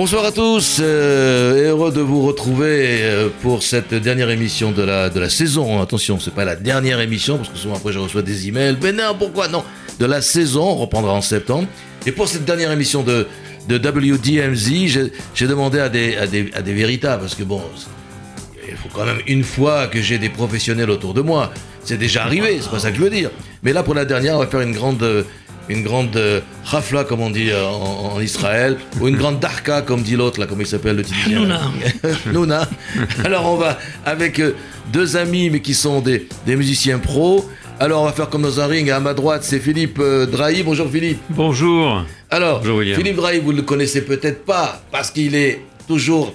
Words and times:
Bonsoir 0.00 0.24
à 0.24 0.32
tous, 0.32 0.78
euh, 0.80 1.68
heureux 1.72 1.92
de 1.92 2.00
vous 2.00 2.22
retrouver 2.22 3.02
euh, 3.02 3.28
pour 3.42 3.62
cette 3.62 3.92
dernière 3.92 4.30
émission 4.30 4.72
de 4.72 4.80
la, 4.80 5.10
de 5.10 5.20
la 5.20 5.28
saison. 5.28 5.82
Attention, 5.82 6.18
c'est 6.18 6.32
pas 6.32 6.46
la 6.46 6.56
dernière 6.56 7.00
émission, 7.00 7.36
parce 7.36 7.50
que 7.50 7.58
souvent 7.58 7.74
après 7.74 7.92
je 7.92 7.98
reçois 7.98 8.22
des 8.22 8.48
emails. 8.48 8.78
Ben 8.80 8.96
non, 8.96 9.14
pourquoi 9.18 9.48
non? 9.48 9.62
De 9.98 10.06
la 10.06 10.22
saison, 10.22 10.62
on 10.62 10.76
reprendra 10.76 11.12
en 11.12 11.20
septembre. 11.20 11.68
Et 12.06 12.12
pour 12.12 12.28
cette 12.28 12.46
dernière 12.46 12.72
émission 12.72 13.02
de, 13.02 13.26
de 13.68 13.76
WDMZ, 13.76 15.10
j'ai 15.34 15.46
demandé 15.46 15.80
à 15.80 15.90
des, 15.90 16.16
à, 16.16 16.26
des, 16.26 16.50
à 16.54 16.62
des 16.62 16.72
véritables, 16.72 17.20
parce 17.20 17.34
que 17.34 17.44
bon, 17.44 17.60
il 18.66 18.76
faut 18.76 18.88
quand 18.94 19.04
même 19.04 19.20
une 19.26 19.44
fois 19.44 19.86
que 19.86 20.00
j'ai 20.00 20.16
des 20.16 20.30
professionnels 20.30 20.88
autour 20.88 21.12
de 21.12 21.20
moi. 21.20 21.52
C'est 21.84 21.98
déjà 21.98 22.22
arrivé, 22.22 22.58
c'est 22.62 22.70
pas 22.70 22.78
ça 22.78 22.90
que 22.90 22.96
je 22.96 23.02
veux 23.02 23.10
dire. 23.10 23.30
Mais 23.62 23.74
là, 23.74 23.82
pour 23.82 23.92
la 23.92 24.06
dernière, 24.06 24.36
on 24.36 24.38
va 24.38 24.46
faire 24.46 24.62
une 24.62 24.72
grande 24.72 25.26
une 25.70 25.82
grande 25.82 26.16
euh, 26.16 26.40
rafla, 26.64 27.04
comme 27.04 27.20
on 27.20 27.30
dit 27.30 27.50
euh, 27.50 27.64
en, 27.64 28.20
Israël, 28.20 28.76
ou 29.00 29.08
une 29.08 29.16
grande 29.16 29.38
darka, 29.38 29.82
comme 29.82 30.02
dit 30.02 30.16
l'autre, 30.16 30.40
là, 30.40 30.46
comment 30.46 30.62
il 30.62 30.66
s'appelle 30.66 30.96
le 30.96 31.04
Tunisien 31.04 31.46
Nouna. 32.32 32.68
Alors 33.24 33.46
on 33.46 33.56
va 33.56 33.78
avec 34.04 34.40
euh, 34.40 34.54
deux 34.92 35.16
amis, 35.16 35.48
mais 35.48 35.60
qui 35.60 35.74
sont 35.74 36.00
des, 36.00 36.26
des 36.44 36.56
musiciens 36.56 36.98
pros. 36.98 37.48
Alors 37.78 38.02
on 38.02 38.04
va 38.04 38.12
faire 38.12 38.28
comme 38.28 38.42
dans 38.42 38.60
un 38.60 38.66
ring. 38.66 38.90
À 38.90 39.00
ma 39.00 39.14
droite, 39.14 39.42
c'est 39.44 39.60
Philippe 39.60 40.00
Drahi. 40.00 40.62
Bonjour 40.64 40.90
Philippe. 40.90 41.20
Bonjour. 41.30 42.04
Alors, 42.28 42.62
Philippe 42.62 43.16
Drahi, 43.16 43.38
vous 43.38 43.52
ne 43.52 43.58
le 43.58 43.62
connaissez 43.62 44.02
peut-être 44.02 44.44
pas, 44.44 44.82
parce 44.92 45.10
qu'il 45.10 45.34
est 45.34 45.62
toujours 45.88 46.34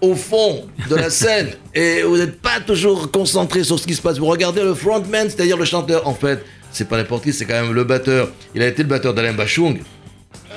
au 0.00 0.14
fond 0.14 0.66
de 0.90 0.94
la 0.94 1.08
scène 1.08 1.48
et 1.74 2.02
vous 2.02 2.18
n'êtes 2.18 2.40
pas 2.40 2.60
toujours 2.60 3.10
concentré 3.10 3.64
sur 3.64 3.78
ce 3.78 3.86
qui 3.86 3.94
se 3.94 4.02
passe. 4.02 4.18
Vous 4.18 4.26
regardez 4.26 4.62
le 4.62 4.74
frontman, 4.74 5.28
c'est-à-dire 5.30 5.56
le 5.56 5.64
chanteur. 5.64 6.06
En 6.06 6.14
fait, 6.14 6.44
c'est 6.76 6.88
pas 6.88 6.98
n'importe 6.98 7.24
qui, 7.24 7.32
c'est 7.32 7.46
quand 7.46 7.60
même 7.60 7.72
le 7.72 7.84
batteur. 7.84 8.30
Il 8.54 8.62
a 8.62 8.66
été 8.66 8.82
le 8.82 8.88
batteur 8.88 9.14
d'Alain 9.14 9.32
Bachung, 9.32 9.78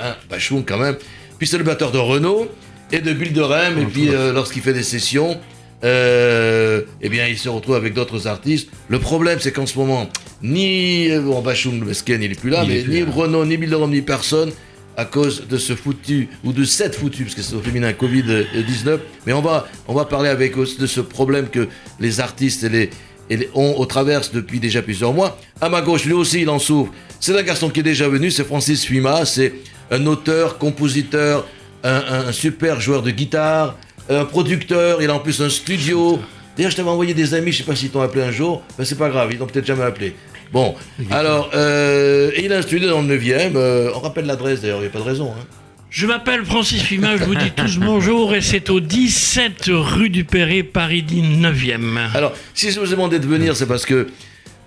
hein, 0.00 0.14
Bachung 0.28 0.64
quand 0.66 0.78
même. 0.78 0.96
Puis 1.38 1.48
c'est 1.48 1.58
le 1.58 1.64
batteur 1.64 1.92
de 1.92 1.98
Renault 1.98 2.48
et 2.92 3.00
de 3.00 3.12
Bilderem. 3.12 3.78
Et 3.78 3.86
puis 3.86 4.10
euh, 4.10 4.32
lorsqu'il 4.32 4.62
fait 4.62 4.74
des 4.74 4.82
sessions, 4.82 5.40
euh, 5.82 6.82
eh 7.00 7.08
bien 7.08 7.26
il 7.26 7.38
se 7.38 7.48
retrouve 7.48 7.74
avec 7.74 7.94
d'autres 7.94 8.26
artistes. 8.26 8.68
Le 8.88 8.98
problème, 8.98 9.38
c'est 9.40 9.50
qu'en 9.50 9.64
ce 9.64 9.78
moment, 9.78 10.10
ni 10.42 11.10
euh, 11.10 11.22
bon, 11.22 11.40
Bachung, 11.40 11.80
le 11.80 11.92
il 11.92 12.32
est 12.32 12.38
plus 12.38 12.50
là, 12.50 12.64
mais 12.68 12.84
ni 12.86 13.02
Renault, 13.02 13.46
ni 13.46 13.56
Bilderem, 13.56 13.90
ni 13.90 14.02
personne 14.02 14.52
à 14.96 15.06
cause 15.06 15.46
de 15.48 15.56
ce 15.56 15.74
foutu, 15.74 16.28
ou 16.44 16.52
de 16.52 16.64
cette 16.64 16.94
foutue, 16.94 17.22
parce 17.22 17.34
que 17.34 17.40
c'est 17.40 17.54
au 17.54 17.60
féminin, 17.60 17.92
Covid-19. 17.92 18.98
Mais 19.24 19.32
on 19.32 19.40
va, 19.40 19.66
on 19.88 19.94
va 19.94 20.04
parler 20.04 20.28
avec 20.28 20.58
de 20.58 20.86
ce 20.86 21.00
problème 21.00 21.48
que 21.48 21.68
les 22.00 22.20
artistes 22.20 22.64
et 22.64 22.68
les, 22.68 22.90
et 23.30 23.48
ont 23.54 23.74
au 23.78 23.86
travers 23.86 24.22
depuis 24.32 24.60
déjà 24.60 24.82
plusieurs 24.82 25.14
mois. 25.14 25.38
À 25.60 25.68
ma 25.68 25.80
gauche, 25.80 26.04
lui 26.04 26.12
aussi, 26.12 26.42
il 26.42 26.50
en 26.50 26.58
souffre. 26.58 26.92
C'est 27.20 27.38
un 27.38 27.42
garçon 27.42 27.70
qui 27.70 27.80
est 27.80 27.84
déjà 27.84 28.08
venu, 28.08 28.30
c'est 28.30 28.44
Francis 28.44 28.84
Fuima, 28.84 29.24
c'est 29.24 29.54
un 29.90 30.04
auteur, 30.06 30.58
compositeur, 30.58 31.46
un, 31.84 32.32
super 32.32 32.80
joueur 32.80 33.02
de 33.02 33.10
guitare, 33.10 33.76
un 34.08 34.24
producteur, 34.24 35.00
il 35.02 35.10
a 35.10 35.14
en 35.14 35.20
plus 35.20 35.40
un 35.40 35.48
studio. 35.48 36.18
D'ailleurs, 36.56 36.72
je 36.72 36.76
t'avais 36.76 36.90
envoyé 36.90 37.14
des 37.14 37.34
amis, 37.34 37.52
je 37.52 37.58
sais 37.58 37.64
pas 37.64 37.76
s'ils 37.76 37.90
t'ont 37.90 38.02
appelé 38.02 38.24
un 38.24 38.32
jour, 38.32 38.62
mais 38.78 38.84
c'est 38.84 38.98
pas 38.98 39.08
grave, 39.08 39.30
ils 39.32 39.38
t'ont 39.38 39.46
peut-être 39.46 39.66
jamais 39.66 39.84
appelé. 39.84 40.14
Bon, 40.52 40.74
alors, 41.12 41.50
euh, 41.54 42.32
il 42.36 42.52
a 42.52 42.58
un 42.58 42.62
studio 42.62 42.90
dans 42.90 43.02
le 43.02 43.16
9e, 43.16 43.52
euh, 43.54 43.92
on 43.94 44.00
rappelle 44.00 44.26
l'adresse 44.26 44.60
d'ailleurs, 44.60 44.78
il 44.78 44.82
n'y 44.82 44.86
a 44.88 44.90
pas 44.90 44.98
de 44.98 45.04
raison. 45.04 45.30
Hein. 45.30 45.44
Je 45.90 46.06
m'appelle 46.06 46.44
Francis 46.44 46.82
Fima, 46.82 47.16
je 47.16 47.24
vous 47.24 47.34
dis 47.34 47.50
tous 47.50 47.78
bonjour 47.80 48.32
et 48.32 48.40
c'est 48.40 48.70
au 48.70 48.78
17 48.78 49.64
rue 49.70 50.08
du 50.08 50.22
Perret, 50.22 50.62
Paris 50.62 51.04
9e. 51.04 52.14
Alors, 52.14 52.32
si 52.54 52.70
je 52.70 52.78
vous 52.78 52.86
ai 52.86 52.90
demandé 52.90 53.18
de 53.18 53.26
venir, 53.26 53.56
c'est 53.56 53.66
parce 53.66 53.84
que 53.84 54.06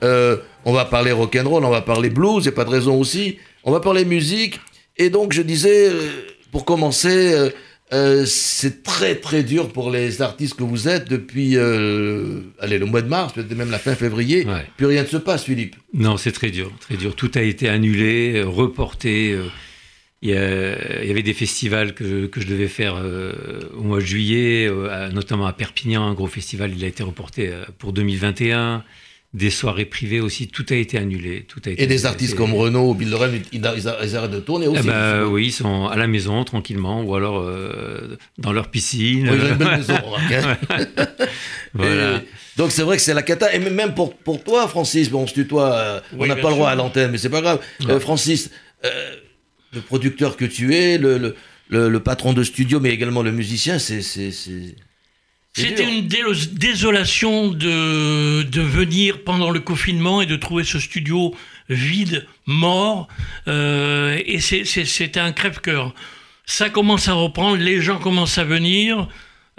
euh, 0.04 0.36
on 0.66 0.74
va 0.74 0.84
parler 0.84 1.14
rock'n'roll, 1.14 1.64
on 1.64 1.70
va 1.70 1.82
parler 1.82 2.10
blues, 2.10 2.46
a 2.50 2.52
pas 2.52 2.66
de 2.66 2.72
raison 2.72 3.00
aussi, 3.00 3.38
on 3.64 3.72
va 3.72 3.80
parler 3.80 4.04
musique. 4.04 4.60
Et 4.98 5.10
donc, 5.10 5.32
je 5.32 5.42
disais, 5.42 5.88
euh, 5.88 6.10
pour 6.52 6.66
commencer, 6.66 7.52
euh, 7.94 8.26
c'est 8.26 8.84
très 8.84 9.16
très 9.16 9.44
dur 9.44 9.72
pour 9.72 9.92
les 9.92 10.22
artistes 10.22 10.56
que 10.56 10.64
vous 10.64 10.90
êtes 10.90 11.10
depuis 11.10 11.58
allez, 11.58 12.78
le 12.78 12.86
mois 12.86 13.02
de 13.02 13.08
mars, 13.08 13.32
peut-être 13.32 13.56
même 13.56 13.72
la 13.72 13.80
fin 13.80 13.96
février. 13.96 14.46
Plus 14.76 14.88
rien 14.88 15.04
ne 15.04 15.08
se 15.08 15.18
passe, 15.18 15.46
Philippe. 15.46 15.78
Non, 15.94 16.18
c'est 16.18 16.34
très 16.34 16.50
dur, 16.50 16.70
très 16.82 16.98
dur. 16.98 17.16
Tout 17.16 17.32
a 17.36 17.42
été 17.42 17.70
annulé, 17.70 18.44
reporté. 18.46 19.38
Il 20.24 20.30
y, 20.30 20.38
avait 21.12 21.22
des 21.22 21.34
festivals 21.34 21.94
que, 21.94 22.30
je 22.34 22.48
devais 22.48 22.70
faire 22.70 22.96
euh, 22.96 23.34
au 23.78 23.82
mois 23.82 24.00
de 24.00 24.06
juillet, 24.06 24.70
euh, 24.70 25.10
notamment 25.10 25.48
à 25.48 25.52
Perpignan, 25.52 26.08
un 26.08 26.14
gros 26.14 26.28
festival, 26.28 26.72
il 26.74 26.82
a 26.86 26.88
été 26.88 27.04
reporté 27.04 27.50
euh, 27.50 27.66
pour 27.78 27.92
2021. 27.92 28.86
Des 29.34 29.50
soirées 29.50 29.84
privées 29.84 30.22
aussi, 30.22 30.48
tout 30.48 30.66
a 30.70 30.76
été 30.76 30.98
annulé. 30.98 31.44
Tout 31.50 31.60
a 31.66 31.72
été 31.72 31.84
Et 31.84 31.88
des 31.88 32.06
artistes 32.06 32.36
comme 32.36 32.54
Renault 32.54 32.92
ou 32.92 32.94
Bill 32.94 33.14
ils, 33.52 33.52
ils, 33.52 34.16
arrêtent 34.16 34.32
de 34.32 34.40
tourner 34.40 34.68
aussi. 34.68 34.80
Eh 34.82 34.88
ben, 34.88 35.26
oui, 35.26 35.48
ils 35.48 35.52
sont 35.52 35.88
à 35.88 35.98
la 35.98 36.08
maison 36.08 36.42
tranquillement 36.46 37.02
ou 37.02 37.16
alors 37.16 37.46
dans 38.38 38.54
leur 38.54 38.70
piscine. 38.70 39.28
Oui, 39.30 39.38
ils 39.38 39.44
ont 39.44 39.50
une 39.50 39.56
belle 39.56 39.78
maison, 39.78 39.96
hein. 40.32 40.58
voilà. 41.74 42.22
donc 42.56 42.72
c'est 42.72 42.84
vrai 42.84 42.96
que 42.96 43.02
c'est 43.02 43.16
la 43.16 43.24
cata. 43.24 43.54
Et 43.54 43.60
même 43.60 43.94
pour, 43.94 44.16
pour 44.16 44.42
toi, 44.42 44.70
Francis, 44.70 45.10
bon, 45.10 45.24
on 45.24 45.28
se 45.28 45.34
tutoie, 45.34 46.02
on 46.18 46.28
n'a 46.28 46.38
pas 46.38 46.50
le 46.50 46.56
droit 46.56 46.70
à 46.70 46.76
l'antenne, 46.76 47.12
mais 47.12 47.18
c'est 47.18 47.30
pas 47.30 47.42
grave. 47.42 47.60
Francis, 48.00 48.52
le 49.74 49.82
producteur 49.82 50.38
que 50.38 50.46
tu 50.46 50.76
es, 50.76 50.98
le, 50.98 51.36
le, 51.70 52.00
patron 52.00 52.34
de 52.34 52.44
studio, 52.44 52.80
mais 52.80 52.90
également 52.90 53.24
le 53.24 53.32
musicien, 53.32 53.80
c'est. 53.80 54.02
C'était 55.56 55.84
une 55.84 56.08
désolation 56.08 57.50
de, 57.50 58.42
de 58.42 58.62
venir 58.62 59.24
pendant 59.24 59.52
le 59.52 59.60
confinement 59.60 60.22
et 60.22 60.26
de 60.26 60.36
trouver 60.36 60.64
ce 60.64 60.80
studio 60.80 61.36
vide, 61.70 62.26
mort. 62.48 63.08
Euh, 63.48 64.20
et 64.26 64.40
c'était 64.40 65.20
un 65.20 65.32
crève-cœur. 65.32 65.94
Ça 66.46 66.70
commence 66.70 67.08
à 67.08 67.14
reprendre, 67.14 67.58
les 67.58 67.82
gens 67.82 68.00
commencent 68.00 68.40
à 68.40 68.44
venir. 68.44 69.08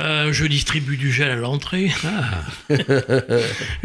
Euh, 0.00 0.32
je 0.32 0.44
distribue 0.46 0.96
du 0.96 1.12
gel 1.12 1.30
à 1.30 1.36
l'entrée. 1.36 1.92
Ah. 2.04 2.74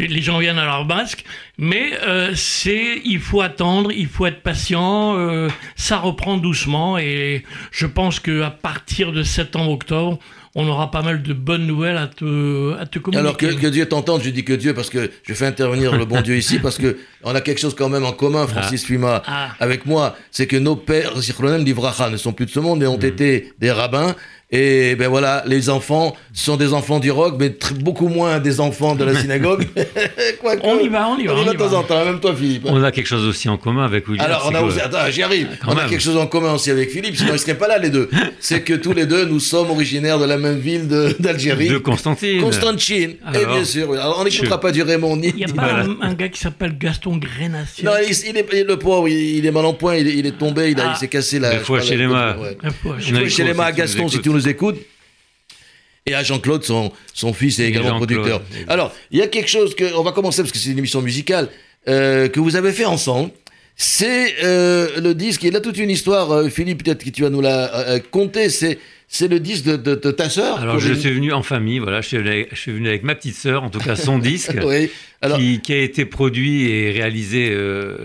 les 0.00 0.22
gens 0.22 0.40
viennent 0.40 0.58
à 0.58 0.64
leur 0.64 0.84
basque. 0.84 1.24
Mais 1.56 1.92
euh, 2.02 2.32
c'est, 2.34 3.00
il 3.04 3.20
faut 3.20 3.42
attendre, 3.42 3.92
il 3.92 4.08
faut 4.08 4.26
être 4.26 4.42
patient. 4.42 5.16
Euh, 5.16 5.48
ça 5.76 5.98
reprend 5.98 6.36
doucement 6.36 6.98
et 6.98 7.44
je 7.70 7.86
pense 7.86 8.18
qu'à 8.18 8.50
partir 8.50 9.12
de 9.12 9.22
septembre-octobre, 9.22 10.18
on 10.56 10.66
aura 10.66 10.90
pas 10.90 11.02
mal 11.02 11.22
de 11.22 11.32
bonnes 11.32 11.64
nouvelles 11.64 11.96
à 11.96 12.08
te, 12.08 12.76
à 12.76 12.86
te 12.86 12.98
communiquer. 12.98 13.46
Alors 13.46 13.60
que, 13.60 13.68
Dieu 13.68 13.86
t'entende, 13.86 14.22
je 14.24 14.30
dis 14.30 14.42
que 14.42 14.52
Dieu 14.52 14.74
parce 14.74 14.90
que 14.90 15.12
je 15.22 15.34
fais 15.34 15.46
intervenir 15.46 15.96
le 15.96 16.04
bon 16.06 16.22
Dieu 16.22 16.36
ici 16.36 16.58
parce 16.58 16.76
que 16.76 16.98
on 17.22 17.36
a 17.36 17.40
quelque 17.40 17.60
chose 17.60 17.76
quand 17.76 17.88
même 17.88 18.04
en 18.04 18.10
commun, 18.10 18.48
Francis 18.48 18.82
ah. 18.82 18.86
Fuma, 18.86 19.22
ah. 19.26 19.50
avec 19.60 19.86
moi, 19.86 20.16
c'est 20.32 20.48
que 20.48 20.56
nos 20.56 20.74
pères, 20.74 21.14
d'Ivracha, 21.60 22.10
ne 22.10 22.16
sont 22.16 22.32
plus 22.32 22.46
de 22.46 22.50
ce 22.50 22.58
monde 22.58 22.80
mais 22.80 22.88
ont 22.88 22.98
mm. 22.98 23.04
été 23.04 23.52
des 23.60 23.70
rabbins 23.70 24.16
et 24.52 24.96
ben 24.96 25.08
voilà, 25.08 25.44
les 25.46 25.70
enfants 25.70 26.16
sont 26.32 26.56
des 26.56 26.72
enfants 26.72 26.98
du 26.98 27.12
rock, 27.12 27.36
mais 27.38 27.54
beaucoup 27.78 28.08
moins 28.08 28.40
des 28.40 28.58
enfants 28.58 28.96
de 28.96 29.04
la 29.04 29.14
synagogue. 29.20 29.68
on 30.64 30.78
y 30.80 30.88
va, 30.88 31.08
on 31.08 31.18
y 31.18 31.26
va. 31.26 31.34
On 31.36 31.42
y 31.42 31.44
va 31.44 31.52
de 31.52 31.58
temps 31.58 31.72
en 31.72 31.84
temps, 31.84 32.04
même 32.04 32.18
toi, 32.18 32.34
Philippe. 32.34 32.64
On 32.66 32.82
a 32.82 32.90
quelque 32.90 33.06
chose 33.06 33.24
aussi 33.26 33.48
en 33.48 33.56
commun 33.56 33.84
avec 33.84 34.08
William. 34.08 34.26
Alors, 34.26 34.50
on 34.50 34.54
a 34.56 34.60
aussi, 34.62 34.80
attends, 34.80 35.08
j'y 35.08 35.22
arrive. 35.22 35.56
on 35.68 35.76
a 35.76 35.88
quelque 35.88 36.02
chose 36.02 36.16
en 36.16 36.26
commun 36.26 36.54
aussi 36.54 36.72
avec 36.72 36.90
Philippe, 36.90 37.16
sinon 37.16 37.30
ils 37.30 37.34
ne 37.34 37.38
seraient 37.38 37.58
pas 37.58 37.68
là, 37.68 37.78
les 37.78 37.90
deux. 37.90 38.10
C'est 38.40 38.62
que 38.62 38.74
tous 38.74 38.92
les 38.92 39.06
deux, 39.06 39.24
nous 39.24 39.38
sommes 39.38 39.70
originaires 39.70 40.18
de 40.18 40.24
la 40.24 40.36
même 40.36 40.58
ville 40.58 40.88
d'Algérie. 41.20 41.68
De, 41.68 41.78
Constantine. 41.78 42.40
Constantine. 42.40 43.14
et 43.32 43.46
bien 43.46 43.64
sûr, 43.64 43.92
alors, 43.92 44.18
on 44.20 44.24
n'écoutera 44.24 44.58
pas 44.58 44.72
du 44.72 44.82
Raymond 44.82 45.16
ni. 45.16 45.28
Il 45.28 45.36
n'y 45.36 45.44
a 45.44 45.48
pas 45.48 45.84
un, 46.00 46.14
gars 46.14 46.28
qui 46.28 46.40
s'appelle 46.40 46.76
Gaston 46.76 47.18
Grenassier. 47.18 47.84
Non, 47.84 47.92
il, 48.02 48.36
est, 48.36 48.64
le 48.64 48.76
pauvre, 48.76 49.08
il, 49.08 49.46
est 49.46 49.50
mal 49.52 49.64
en 49.64 49.74
point, 49.74 49.94
il, 49.94 50.26
est 50.26 50.36
tombé, 50.36 50.72
il, 50.72 50.80
ah. 50.80 50.96
s'est 50.96 51.06
cassé 51.06 51.38
la. 51.38 51.50
Des 51.50 51.58
fois 51.58 51.80
chez 51.80 51.96
les 51.96 52.08
mains. 52.08 52.36
Chez 53.28 53.44
les 53.44 53.54
mains, 53.54 53.70
Gaston, 53.70 54.08
si 54.08 54.20
tu 54.20 54.28
nous 54.28 54.39
écoutes 54.48 54.78
et 56.06 56.14
à 56.14 56.22
Jean-Claude, 56.22 56.64
son, 56.64 56.92
son 57.12 57.32
fils 57.32 57.58
est 57.58 57.68
également 57.68 57.96
producteur. 57.96 58.42
Alors, 58.68 58.92
il 59.10 59.18
y 59.18 59.22
a 59.22 59.26
quelque 59.26 59.50
chose 59.50 59.74
que, 59.74 59.94
on 59.94 60.02
va 60.02 60.12
commencer 60.12 60.42
parce 60.42 60.52
que 60.52 60.58
c'est 60.58 60.70
une 60.70 60.78
émission 60.78 61.02
musicale, 61.02 61.48
euh, 61.88 62.28
que 62.28 62.40
vous 62.40 62.56
avez 62.56 62.72
fait 62.72 62.84
ensemble. 62.84 63.30
C'est 63.76 64.36
euh, 64.42 65.00
le 65.00 65.14
disque, 65.14 65.42
il 65.42 65.56
a 65.56 65.60
toute 65.60 65.78
une 65.78 65.90
histoire, 65.90 66.30
euh, 66.30 66.48
Philippe, 66.48 66.84
peut-être 66.84 67.04
que 67.04 67.10
tu 67.10 67.22
vas 67.22 67.30
nous 67.30 67.40
la 67.40 68.00
conter, 68.10 68.50
c'est 68.50 68.78
c'est 69.12 69.26
le 69.26 69.40
disque 69.40 69.64
de, 69.64 69.76
de, 69.76 70.10
ta 70.12 70.28
sœur 70.28 70.60
Alors, 70.60 70.78
je 70.78 70.92
suis 70.92 71.10
venu 71.10 71.32
en 71.32 71.42
famille, 71.42 71.80
voilà, 71.80 72.00
je 72.00 72.06
suis, 72.06 72.18
venu 72.18 72.88
avec 72.88 73.02
ma 73.02 73.16
petite 73.16 73.34
sœur, 73.34 73.64
en 73.64 73.70
tout 73.70 73.80
cas 73.80 73.96
son 73.96 74.18
disque, 74.20 74.52
qui, 74.52 75.72
a 75.72 75.76
été 75.76 76.04
produit 76.04 76.70
et 76.70 76.92
réalisé 76.92 77.52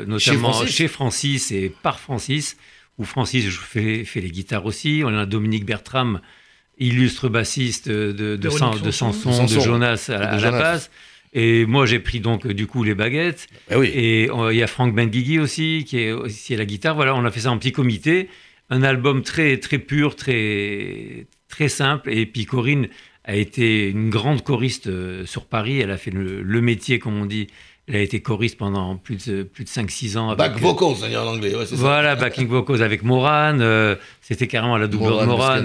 notamment 0.08 0.66
chez 0.66 0.88
Francis. 0.88 1.52
et 1.52 1.72
par 1.84 2.00
Francis 2.00 2.58
où 2.98 3.04
Francis 3.04 3.48
fait, 3.50 4.06
fait 4.06 4.22
les 4.22 4.32
guitares 4.32 4.66
aussi. 4.66 5.04
On 5.06 5.16
a 5.18 5.26
Dominique 5.26 5.66
Bertram, 5.66 6.22
illustre 6.78 7.30
bassiste 7.30 7.90
de, 7.90 8.12
de, 8.12 8.36
de, 8.36 8.50
Sanson, 8.92 9.46
de 9.46 9.60
Jonas 9.60 10.10
à, 10.10 10.40
la 10.40 10.52
basse. 10.52 10.92
Et 11.34 11.66
moi, 11.66 11.86
j'ai 11.86 12.00
pris 12.00 12.22
donc 12.22 12.48
du 12.48 12.68
coup 12.68 12.84
les 12.84 12.96
baguettes. 12.96 13.48
Eh 13.70 13.76
oui. 13.76 13.88
Et 13.88 14.30
il 14.52 14.56
y 14.56 14.64
a 14.64 14.68
Franck 14.68 14.96
Benguigui 14.96 15.40
aussi, 15.40 15.84
qui 15.86 16.00
est 16.00 16.12
aussi 16.12 16.54
à 16.54 16.58
la 16.58 16.66
guitare. 16.66 16.96
Voilà, 16.96 17.14
on 17.16 17.26
a 17.26 17.32
fait 17.32 17.42
ça 17.42 17.52
en 17.52 17.58
petit 17.58 17.74
comité. 17.74 18.30
Un 18.70 18.84
album 18.84 19.22
très, 19.22 19.58
très 19.58 19.78
pur, 19.78 20.16
très, 20.16 21.28
très 21.50 21.68
simple. 21.68 22.10
Et 22.10 22.26
puis 22.26 22.46
Corinne 22.46 22.88
a 23.26 23.36
été 23.36 23.90
une 23.90 24.10
grande 24.10 24.44
choriste 24.44 24.88
euh, 24.88 25.26
sur 25.26 25.46
Paris. 25.46 25.80
Elle 25.82 25.92
a 25.92 25.98
fait 25.98 26.12
le 26.12 26.62
métier, 26.62 27.00
comme 27.00 27.18
on 27.18 27.26
dit, 27.26 27.48
elle 27.88 27.98
a 27.98 28.00
été 28.00 28.20
choriste 28.20 28.58
pendant 28.58 28.96
plus 28.96 29.28
de, 29.28 29.44
plus 29.44 29.64
de 29.64 29.70
5-6 29.70 30.18
ans. 30.18 30.36
Back 30.36 30.58
vocals, 30.58 31.16
en 31.16 31.28
anglais. 31.28 31.54
voilà, 31.74 32.16
backing 32.16 32.48
vocals 32.48 32.82
avec 32.82 33.04
Moran. 33.04 33.60
Euh, 33.60 33.96
c'était 34.22 34.48
carrément 34.48 34.78
la 34.78 34.88
double 34.88 35.06
de 35.06 35.26
Moran. 35.26 35.62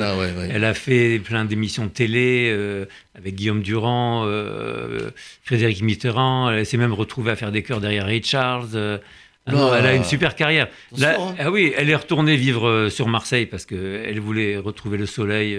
Elle 0.50 0.64
a 0.64 0.74
fait 0.74 1.18
plein 1.18 1.46
d'émissions 1.46 1.88
télé 1.88 2.50
euh, 2.52 2.84
avec 3.14 3.36
Guillaume 3.36 3.62
Durand, 3.62 4.24
euh, 4.26 5.10
Frédéric 5.44 5.82
Mitterrand. 5.82 6.50
Elle 6.50 6.66
s'est 6.66 6.76
même 6.76 6.92
retrouvée 6.92 7.30
à 7.30 7.36
faire 7.36 7.52
des 7.52 7.62
chœurs 7.62 7.80
derrière 7.80 8.04
Ray 8.04 8.22
Charles. 8.22 9.00
Ah 9.46 9.76
elle 9.78 9.86
a 9.86 9.94
une 9.94 10.04
super 10.04 10.36
carrière. 10.36 10.68
Hein. 11.00 11.34
Ah 11.38 11.50
oui, 11.50 11.72
elle 11.74 11.88
est 11.88 11.96
retournée 11.96 12.36
vivre 12.36 12.90
sur 12.90 13.08
Marseille 13.08 13.46
parce 13.46 13.64
qu'elle 13.64 14.20
voulait 14.20 14.58
retrouver 14.58 14.98
le 14.98 15.06
soleil 15.06 15.58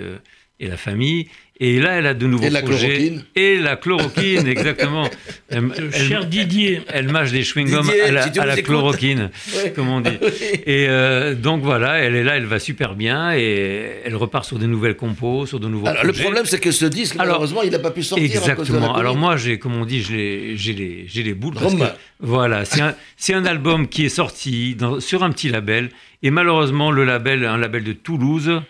et 0.59 0.67
la 0.67 0.77
famille. 0.77 1.27
Et 1.63 1.79
là, 1.79 1.91
elle 1.91 2.07
a 2.07 2.15
de 2.15 2.25
nouveaux 2.25 2.43
et 2.43 2.49
la 2.49 2.63
Chloroquine. 2.63 3.23
Et 3.35 3.59
la 3.59 3.75
chloroquine, 3.75 4.47
exactement. 4.47 5.07
Elle, 5.47 5.69
Cher 5.93 6.25
Didier. 6.25 6.81
Elle 6.87 7.07
mâche 7.09 7.31
des 7.31 7.43
chewing-gums 7.43 7.87
à 8.03 8.45
la, 8.45 8.61
chloroquine, 8.63 9.29
comme 9.75 9.89
on 9.89 10.01
dit. 10.01 10.17
Et 10.65 10.87
euh, 10.89 11.35
donc 11.35 11.61
voilà, 11.61 11.99
elle 11.99 12.15
est 12.15 12.23
là, 12.23 12.35
elle 12.35 12.47
va 12.47 12.57
super 12.57 12.95
bien 12.95 13.35
et 13.35 13.91
elle 14.03 14.15
repart 14.15 14.43
sur 14.43 14.57
des 14.57 14.65
nouvelles 14.65 14.95
compos, 14.95 15.45
sur 15.45 15.59
de 15.59 15.67
nouveaux 15.67 15.85
Alors, 15.85 16.01
projets. 16.01 16.17
Le 16.17 16.23
problème, 16.23 16.45
c'est 16.47 16.59
que 16.59 16.71
ce 16.71 16.85
disque, 16.85 17.13
malheureusement, 17.13 17.61
il 17.61 17.69
n'a 17.69 17.77
pas 17.77 17.91
pu 17.91 18.01
sortir. 18.01 18.25
Exactement. 18.25 18.95
Alors 18.95 19.15
moi, 19.15 19.37
j'ai, 19.37 19.59
comme 19.59 19.75
on 19.75 19.85
dit, 19.85 20.01
j'ai 20.01 20.73
les, 20.73 21.23
les 21.23 21.33
boules. 21.35 21.53
Parce 21.53 21.75
que, 21.75 21.83
voilà, 22.19 22.65
c'est 22.65 22.81
un, 22.81 22.95
un, 23.35 23.45
album 23.45 23.87
qui 23.87 24.03
est 24.03 24.09
sorti 24.09 24.73
dans, 24.73 24.99
sur 24.99 25.21
un 25.21 25.29
petit 25.29 25.49
label. 25.49 25.91
Et 26.23 26.31
malheureusement, 26.31 26.89
le 26.89 27.03
label, 27.03 27.45
un 27.45 27.57
label 27.57 27.83
de 27.83 27.93
Toulouse, 27.93 28.61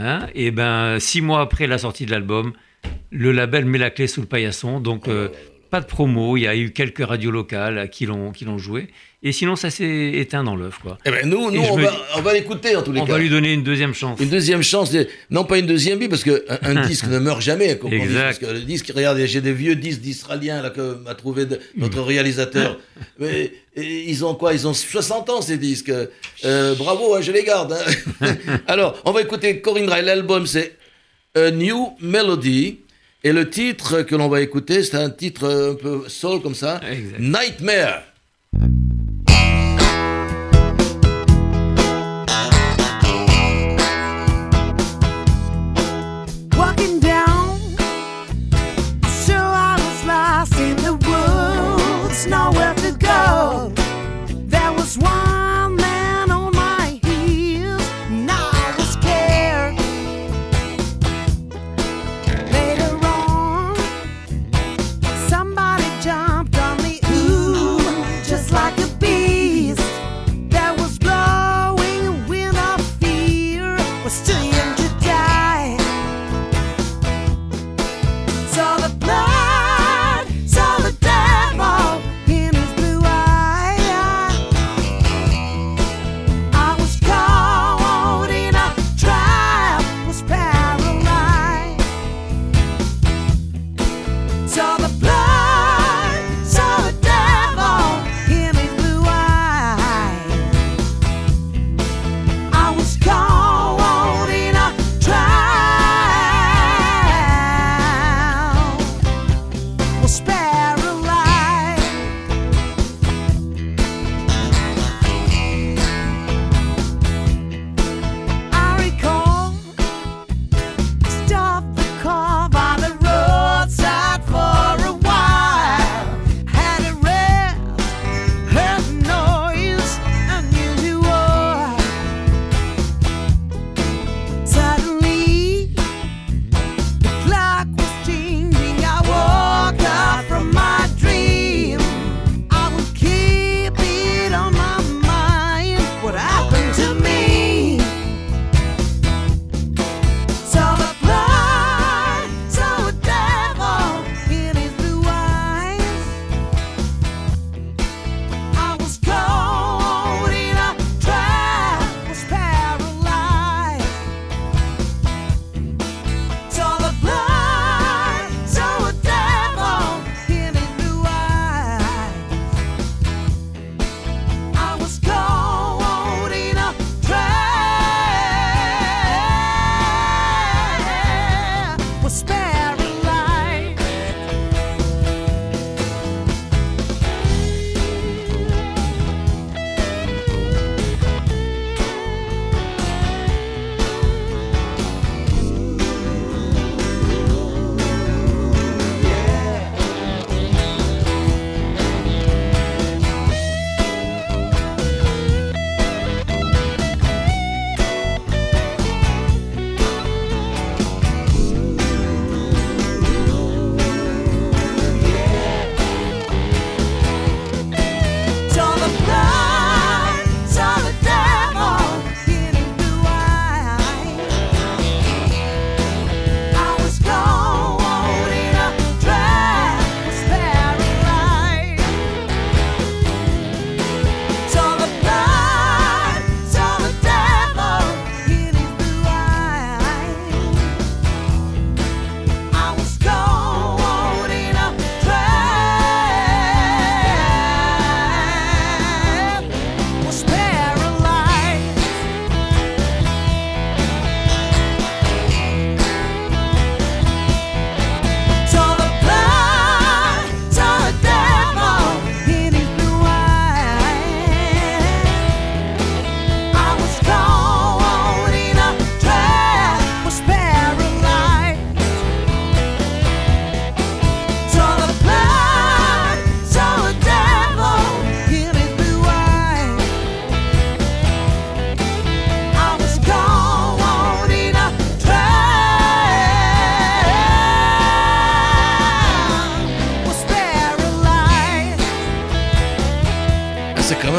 Hein, 0.00 0.26
et 0.34 0.50
ben 0.50 0.98
six 0.98 1.20
mois 1.20 1.40
après 1.42 1.66
la 1.66 1.78
sortie 1.78 2.06
de 2.06 2.10
l'album, 2.10 2.54
le 3.10 3.32
label 3.32 3.66
met 3.66 3.78
la 3.78 3.90
clé 3.90 4.06
sous 4.06 4.20
le 4.20 4.26
paillasson. 4.26 4.80
Donc 4.80 5.08
euh, 5.08 5.28
pas 5.70 5.80
de 5.80 5.86
promo. 5.86 6.36
Il 6.36 6.42
y 6.42 6.46
a 6.46 6.56
eu 6.56 6.70
quelques 6.70 7.04
radios 7.04 7.30
locales 7.30 7.88
qui 7.90 8.06
l'ont 8.06 8.32
qui 8.32 8.44
l'ont 8.44 8.58
joué. 8.58 8.88
Et 9.22 9.32
sinon, 9.32 9.54
ça 9.54 9.68
s'est 9.68 10.12
éteint 10.14 10.42
dans 10.42 10.56
l'œuf, 10.56 10.78
quoi. 10.80 10.96
Eh 11.04 11.10
ben 11.10 11.28
nous, 11.28 11.50
nous 11.50 11.60
on, 11.60 11.76
va, 11.76 11.92
on, 12.16 12.22
va, 12.22 12.32
l'écouter 12.32 12.74
en 12.74 12.82
tous 12.82 12.90
les 12.90 13.00
cas. 13.00 13.04
On 13.06 13.08
va 13.08 13.18
lui 13.18 13.28
donner 13.28 13.52
une 13.52 13.62
deuxième 13.62 13.92
chance. 13.92 14.18
Une 14.18 14.30
deuxième 14.30 14.62
chance, 14.62 14.96
non 15.28 15.44
pas 15.44 15.58
une 15.58 15.66
deuxième 15.66 15.98
vie, 15.98 16.08
parce 16.08 16.24
qu'un 16.24 16.38
un 16.62 16.86
disque 16.86 17.06
ne 17.06 17.18
meurt 17.18 17.42
jamais. 17.42 17.76
Comme 17.76 17.92
exact. 17.92 18.22
parce 18.22 18.38
que 18.38 18.46
le 18.46 18.60
disque, 18.60 18.90
regardez, 18.94 19.26
j'ai 19.26 19.42
des 19.42 19.52
vieux 19.52 19.76
disques 19.76 20.00
d'Israéliens 20.00 20.62
là 20.62 20.70
que 20.70 20.94
m'a 21.04 21.14
trouvé 21.14 21.44
notre 21.76 22.00
réalisateur. 22.00 22.78
Mais 23.18 23.52
ils 23.76 24.24
ont 24.24 24.34
quoi? 24.34 24.54
Ils 24.54 24.66
ont 24.66 24.72
60 24.72 25.28
ans 25.28 25.42
ces 25.42 25.58
disques. 25.58 25.92
Euh, 26.46 26.74
bravo, 26.76 27.14
hein, 27.14 27.20
je 27.20 27.30
les 27.30 27.44
garde. 27.44 27.76
Hein. 28.22 28.34
Alors, 28.66 29.02
on 29.04 29.12
va 29.12 29.20
écouter 29.20 29.60
Corinne 29.60 29.90
Ray. 29.90 30.02
L'album 30.02 30.46
c'est 30.46 30.76
A 31.34 31.50
New 31.50 31.94
Melody. 32.00 32.78
Et 33.22 33.32
le 33.32 33.50
titre 33.50 34.02
que 34.02 34.14
l'on 34.14 34.28
va 34.28 34.40
écouter, 34.40 34.82
c'est 34.82 34.96
un 34.96 35.10
titre 35.10 35.46
un 35.46 35.74
peu 35.74 36.08
soul 36.08 36.40
comme 36.40 36.54
ça. 36.54 36.80
Nightmare. 37.18 38.02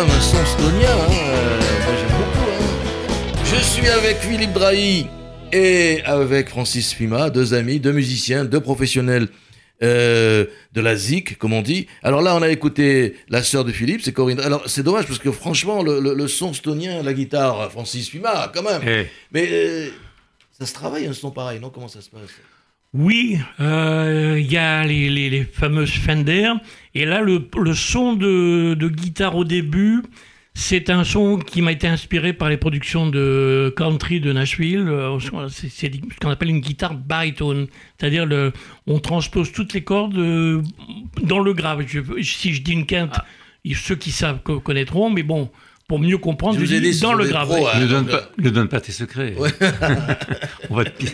Même 0.05 0.09
un 0.09 0.21
son 0.21 0.45
stonien. 0.45 0.89
Hein. 0.89 1.11
Euh, 1.11 1.59
moi 1.85 1.93
j'aime 1.95 2.17
beaucoup. 2.17 2.49
Hein. 2.49 3.43
Je 3.45 3.55
suis 3.57 3.87
avec 3.87 4.17
Philippe 4.17 4.53
Drahi 4.53 5.07
et 5.51 6.01
avec 6.05 6.49
Francis 6.49 6.93
Fima, 6.93 7.29
deux 7.29 7.53
amis, 7.53 7.79
deux 7.79 7.91
musiciens, 7.91 8.45
deux 8.45 8.61
professionnels 8.61 9.27
euh, 9.83 10.45
de 10.73 10.81
la 10.81 10.95
ZIC, 10.95 11.37
comme 11.37 11.53
on 11.53 11.61
dit. 11.61 11.87
Alors 12.01 12.21
là, 12.21 12.35
on 12.35 12.41
a 12.41 12.49
écouté 12.49 13.15
la 13.29 13.43
sœur 13.43 13.63
de 13.63 13.71
Philippe, 13.71 14.01
c'est 14.01 14.13
Corinne. 14.13 14.39
Alors 14.39 14.63
c'est 14.65 14.83
dommage 14.83 15.05
parce 15.05 15.19
que 15.19 15.31
franchement, 15.31 15.83
le, 15.83 16.27
son 16.27 16.53
stonien, 16.53 17.03
la 17.03 17.13
guitare, 17.13 17.71
Francis 17.71 18.09
Fima, 18.09 18.51
quand 18.53 18.63
même. 18.63 18.81
Eh. 18.87 19.07
Mais 19.31 19.47
euh, 19.51 19.89
ça 20.57 20.65
se 20.65 20.73
travaille 20.73 21.05
un 21.05 21.13
son 21.13 21.29
pareil, 21.31 21.59
non? 21.59 21.69
Comment 21.69 21.89
ça 21.89 22.01
se 22.01 22.09
passe? 22.09 22.21
Oui, 22.93 23.39
euh, 23.61 24.35
il 24.37 24.51
y 24.51 24.57
a 24.57 24.83
les, 24.83 25.43
fameuses 25.45 25.91
Fender. 25.91 26.51
Et 26.93 27.05
là, 27.05 27.21
le, 27.21 27.41
son 27.73 28.13
de, 28.13 28.75
guitare 28.89 29.37
au 29.37 29.45
début, 29.45 30.03
c'est 30.53 30.89
un 30.89 31.05
son 31.05 31.37
qui 31.37 31.61
m'a 31.61 31.71
été 31.71 31.87
inspiré 31.87 32.33
par 32.33 32.49
les 32.49 32.57
productions 32.57 33.07
de 33.07 33.73
country 33.77 34.19
de 34.19 34.33
Nashville. 34.33 34.89
Euh, 34.89 35.17
c'est 35.49 35.69
ce 35.69 36.19
qu'on 36.19 36.29
appelle 36.29 36.49
une 36.49 36.59
guitare 36.59 36.95
baritone. 36.95 37.67
C'est-à-dire, 37.97 38.27
on 38.87 38.99
transpose 38.99 39.53
toutes 39.53 39.73
les 39.73 39.83
cordes 39.83 40.17
euh, 40.17 40.61
dans 41.23 41.39
le 41.39 41.53
grave. 41.53 41.85
si 42.21 42.53
je 42.53 42.61
dis 42.61 42.73
une 42.73 42.85
quinte, 42.85 43.15
ah. 43.15 43.25
ceux 43.73 43.95
qui 43.95 44.11
savent 44.11 44.41
connaîtront, 44.41 45.09
mais 45.09 45.23
bon, 45.23 45.49
pour 45.87 45.99
mieux 45.99 46.17
comprendre, 46.17 46.59
je 46.59 46.65
vous 46.65 47.01
dans 47.01 47.13
le 47.13 47.25
grave. 47.25 47.51
Hein, 47.53 47.79
ne, 47.79 47.87
donne 47.87 48.07
pas, 48.07 48.29
ne 48.37 48.49
donne 48.49 48.67
pas 48.67 48.81
tes 48.81 48.91
secrets. 48.91 49.35
on 50.69 50.75
va 50.75 50.85
te, 50.85 51.05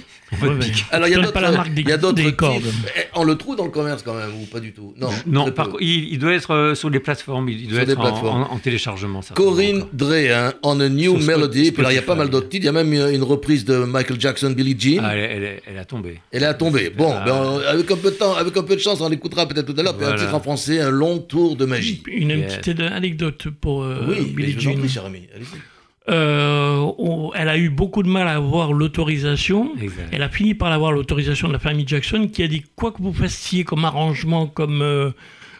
alors, 0.92 1.08
il 1.08 1.14
y 1.14 1.16
a 1.16 1.22
d'autres, 1.22 1.68
il 1.76 1.88
y 1.88 1.92
a 1.92 1.98
d'autres 1.98 2.30
cordes. 2.32 2.64
Eh, 2.98 3.02
on 3.16 3.24
le 3.24 3.36
trouve 3.36 3.56
dans 3.56 3.66
le 3.66 3.72
commerce 3.72 4.04
quand 4.04 4.14
même, 4.14 4.32
ou 4.42 4.46
pas 4.46 4.60
du 4.60 4.74
tout? 4.74 4.94
Non, 4.98 5.10
non 5.26 5.52
par 5.52 5.70
il, 5.80 6.18
doit 6.20 6.34
être 6.34 6.54
euh, 6.54 6.76
sur 6.76 6.90
les 6.90 7.00
plateformes, 7.00 7.48
il 7.50 7.68
doit 7.68 7.82
être 7.82 7.98
en, 7.98 8.58
téléchargement. 8.60 9.22
Ça, 9.22 9.34
Corinne 9.34 9.86
Dre, 9.94 10.14
hein, 10.34 10.54
On 10.64 10.80
a 10.80 10.90
New 10.90 11.18
Melody. 11.18 11.72
Puis 11.72 11.84
là, 11.84 11.92
il 11.92 11.96
y 11.96 12.00
a 12.00 12.02
pas 12.02 12.16
mal 12.16 12.30
d'autres 12.30 12.50
titres. 12.50 12.64
Il 12.64 12.68
y 12.68 12.70
a 12.70 12.84
même 12.84 12.94
une 12.94 13.24
reprise 13.24 13.66
de 13.66 13.78
Michael 13.78 14.20
Jackson, 14.20 14.52
Billie 14.52 14.76
Jean. 14.78 15.02
Ah, 15.04 15.16
elle, 15.16 15.62
elle, 15.66 15.78
a 15.78 15.86
tombé. 15.86 16.20
Elle 16.32 16.44
a 16.44 16.54
tombé. 16.54 16.90
Bon, 16.90 17.14
ah. 17.16 17.24
ben, 17.26 17.62
avec, 17.68 17.90
un 17.90 17.96
peu 17.96 18.12
de 18.12 18.16
temps, 18.16 18.36
avec 18.36 18.56
un 18.58 18.64
peu 18.64 18.76
de 18.76 18.82
chance, 18.82 19.00
on 19.02 19.10
l'écoutera 19.10 19.48
peut-être 19.48 19.72
tout 19.72 19.80
à 19.80 19.84
l'heure. 19.84 19.98
Puis 19.98 20.06
un 20.06 20.16
titre 20.16 20.34
en 20.34 20.42
français, 20.42 20.82
Un 20.82 20.90
long 20.90 21.20
tour 21.20 21.56
de 21.56 21.66
magie. 21.66 22.04
Une 22.08 22.46
petite 22.46 22.80
anecdote 22.80 23.48
pour 23.62 23.84
euh, 23.84 24.06
oui, 24.08 24.34
Billie 24.36 24.60
Jean. 24.60 24.76
Oui, 24.78 24.90
cher 24.90 25.06
ami. 25.06 25.28
Allez-y. 25.34 25.77
Euh, 26.10 26.92
elle 27.36 27.50
a 27.50 27.58
eu 27.58 27.70
beaucoup 27.70 28.02
de 28.02 28.08
mal 28.08 28.28
à 28.28 28.36
avoir 28.36 28.72
l'autorisation. 28.72 29.72
Elle 30.12 30.24
a 30.24 30.30
fini 30.30 30.54
par 30.54 30.72
avoir 30.72 30.92
l'autorisation 30.92 31.48
de 31.48 31.54
la 31.54 31.60
famille 31.60 31.88
Jackson 31.88 32.30
qui 32.32 32.44
a 32.44 32.48
dit 32.48 32.64
quoi 32.76 32.92
que 32.92 33.02
vous 33.02 33.14
fassiez 33.14 33.64
comme 33.64 33.84
arrangement, 33.84 34.48
comme, 34.48 34.82
euh, 34.82 35.12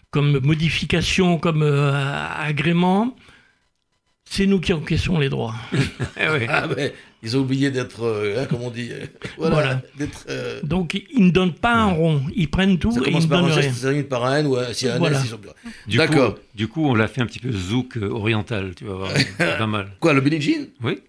comme 0.10 0.40
modification, 0.40 1.38
comme 1.38 1.64
euh, 1.64 1.92
agrément, 2.38 3.16
c'est 4.24 4.46
nous 4.46 4.60
qui 4.60 4.74
encaissons 4.74 5.20
les 5.20 5.30
droits. 5.30 5.56
Eh 6.20 6.48
ah 6.50 6.68
ils 7.24 7.36
ont 7.36 7.40
oublié 7.40 7.72
d'être, 7.72 8.04
euh, 8.04 8.40
hein, 8.40 8.46
comme 8.46 8.62
on 8.62 8.70
dit, 8.70 8.92
euh, 8.92 9.06
voilà. 9.38 9.82
Euh, 10.30 10.60
Donc 10.64 10.94
ils 10.94 11.26
ne 11.26 11.32
donnent 11.32 11.54
pas 11.54 11.74
un 11.74 11.92
rond, 11.92 12.22
ils 12.36 12.50
prennent 12.50 12.78
tout 12.78 12.92
et 13.06 13.10
ils 13.10 13.18
ne 13.18 13.26
donnent 13.26 13.46
rien. 13.46 13.74
Ça 13.74 13.92
une 13.92 14.04
par 14.04 14.26
un 14.26 14.46
ou 14.46 14.56
un 14.56 14.68
voilà. 14.98 15.22
Du 15.88 15.98
D'accord. 15.98 16.36
Coup, 16.36 16.42
du 16.54 16.68
coup, 16.68 16.88
on 16.88 16.94
l'a 16.94 17.08
fait 17.08 17.22
un 17.22 17.26
petit 17.26 17.40
peu 17.40 17.52
zouk 17.52 17.98
oriental, 17.98 18.74
tu 18.76 18.86
vas 18.86 18.94
voir, 18.94 19.12
pas 19.38 19.68
mal. 19.68 19.92
Quoi, 20.00 20.14
le 20.14 20.22
Billie 20.22 20.42
Jean? 20.42 20.68
Oui. 20.84 21.00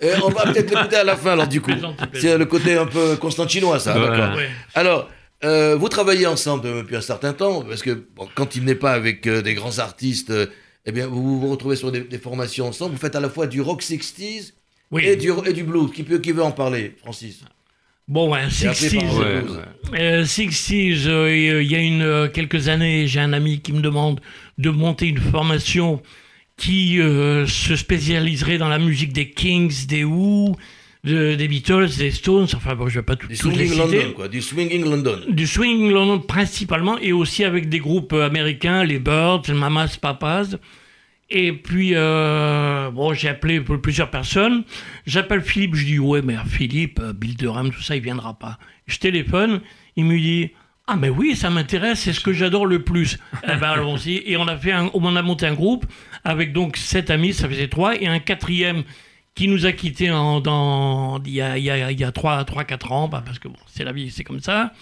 Et 0.00 0.10
on 0.22 0.30
va 0.30 0.44
peut-être 0.44 0.70
l'écouter 0.74 0.96
à 0.96 1.04
la 1.04 1.16
fin, 1.16 1.32
alors 1.32 1.48
du 1.48 1.60
coup. 1.60 1.72
C'est 2.14 2.36
le 2.36 2.46
côté 2.46 2.76
un 2.76 2.86
peu 2.86 3.16
constantinois, 3.16 3.78
ça. 3.78 3.94
D'accord. 3.94 4.38
Alors. 4.74 5.10
vous 5.42 5.88
travaillez 5.88 6.26
ensemble 6.26 6.64
depuis 6.64 6.96
un 6.96 7.02
certain 7.02 7.32
temps, 7.32 7.62
parce 7.62 7.82
que 7.82 8.06
quand 8.34 8.56
il 8.56 8.64
n'est 8.64 8.74
pas 8.74 8.92
avec 8.92 9.26
des 9.26 9.54
grands 9.54 9.78
artistes, 9.78 10.32
eh 10.86 10.92
bien, 10.92 11.06
vous 11.06 11.40
vous 11.40 11.50
retrouvez 11.50 11.76
sur 11.76 11.90
des, 11.90 12.18
formations 12.18 12.68
ensemble. 12.68 12.92
Vous 12.92 13.00
faites 13.00 13.16
à 13.16 13.20
la 13.20 13.30
fois 13.30 13.46
du 13.46 13.62
rock 13.62 13.82
60s 13.82 14.52
et, 14.98 15.16
du, 15.16 15.30
et 15.46 15.52
du 15.52 15.64
blues. 15.64 15.90
Qui, 15.92 16.02
peut, 16.02 16.18
qui 16.18 16.32
veut 16.32 16.42
en 16.42 16.52
parler, 16.52 16.94
Francis? 17.02 17.44
Bon, 18.06 18.30
ouais, 18.30 18.46
60s. 18.48 18.96
Euh, 19.94 20.24
60s, 20.24 21.06
euh, 21.06 21.62
il 21.62 21.70
y 21.70 21.74
a 21.74 21.78
une, 21.78 22.02
euh, 22.02 22.28
quelques 22.28 22.68
années, 22.68 23.06
j'ai 23.06 23.20
un 23.20 23.32
ami 23.32 23.60
qui 23.60 23.72
me 23.72 23.80
demande 23.80 24.20
de 24.58 24.68
monter 24.68 25.06
une 25.06 25.18
formation 25.18 26.02
qui 26.58 27.00
euh, 27.00 27.46
se 27.46 27.76
spécialiserait 27.76 28.58
dans 28.58 28.68
la 28.68 28.78
musique 28.78 29.14
des 29.14 29.30
Kings, 29.30 29.86
des 29.86 30.04
Who, 30.04 30.54
des 31.02 31.48
Beatles, 31.48 31.96
des 31.96 32.10
Stones, 32.10 32.46
enfin 32.54 32.74
bon, 32.74 32.88
je 32.88 33.00
vais 33.00 33.04
pas 33.04 33.16
tout, 33.16 33.26
du 33.26 33.36
swinging 33.36 33.76
London, 33.76 34.12
quoi, 34.14 34.28
du 34.28 34.42
swinging 34.42 34.84
London. 34.84 35.20
Du 35.28 35.46
swinging 35.46 35.90
London 35.90 36.20
principalement, 36.20 36.98
et 36.98 37.12
aussi 37.12 37.42
avec 37.42 37.70
des 37.70 37.78
groupes 37.78 38.12
américains, 38.12 38.84
les 38.84 38.98
Birds, 38.98 39.42
les 39.48 39.54
Mamas, 39.54 39.96
Papas. 40.00 40.56
Et 41.30 41.52
puis, 41.52 41.92
euh, 41.94 42.90
bon, 42.90 43.14
j'ai 43.14 43.28
appelé 43.28 43.60
plusieurs 43.60 44.10
personnes. 44.10 44.64
J'appelle 45.06 45.40
Philippe, 45.40 45.74
je 45.74 45.84
dis, 45.84 45.98
ouais, 45.98 46.22
mais 46.22 46.36
Philippe, 46.46 47.00
euh, 47.00 47.12
Bill 47.12 47.36
Durham, 47.36 47.70
tout 47.70 47.82
ça, 47.82 47.96
il 47.96 48.02
viendra 48.02 48.38
pas. 48.38 48.58
Je 48.86 48.98
téléphone, 48.98 49.60
il 49.96 50.04
me 50.04 50.18
dit, 50.18 50.50
ah, 50.86 50.96
mais 50.96 51.08
oui, 51.08 51.34
ça 51.34 51.48
m'intéresse, 51.48 52.00
c'est 52.00 52.12
ce 52.12 52.20
que 52.20 52.32
j'adore 52.32 52.66
le 52.66 52.82
plus. 52.82 53.18
eh 53.44 53.56
ben, 53.56 53.70
allons-y. 53.70 54.22
Et 54.26 54.36
on 54.36 54.46
a, 54.46 54.56
fait 54.56 54.74
on 54.92 55.16
a 55.16 55.22
monté 55.22 55.46
un 55.46 55.54
groupe 55.54 55.86
avec 56.24 56.52
donc 56.52 56.76
sept 56.76 57.10
amis, 57.10 57.32
ça 57.32 57.48
faisait 57.48 57.68
trois, 57.68 58.00
et 58.00 58.06
un 58.06 58.18
quatrième 58.18 58.84
qui 59.34 59.48
nous 59.48 59.66
a 59.66 59.72
quittés 59.72 60.10
en, 60.10 60.40
dans, 60.40 61.20
il 61.24 61.32
y 61.32 61.40
a, 61.40 61.58
il 61.58 61.64
y 61.64 61.70
a, 61.70 61.90
il 61.90 61.98
y 61.98 62.04
a 62.04 62.12
3, 62.12 62.44
3 62.44 62.64
4 62.64 62.92
ans, 62.92 63.08
bah, 63.08 63.22
parce 63.24 63.38
que 63.38 63.48
bon, 63.48 63.56
c'est 63.66 63.84
la 63.84 63.92
vie, 63.92 64.10
c'est 64.10 64.24
comme 64.24 64.40
ça. 64.40 64.72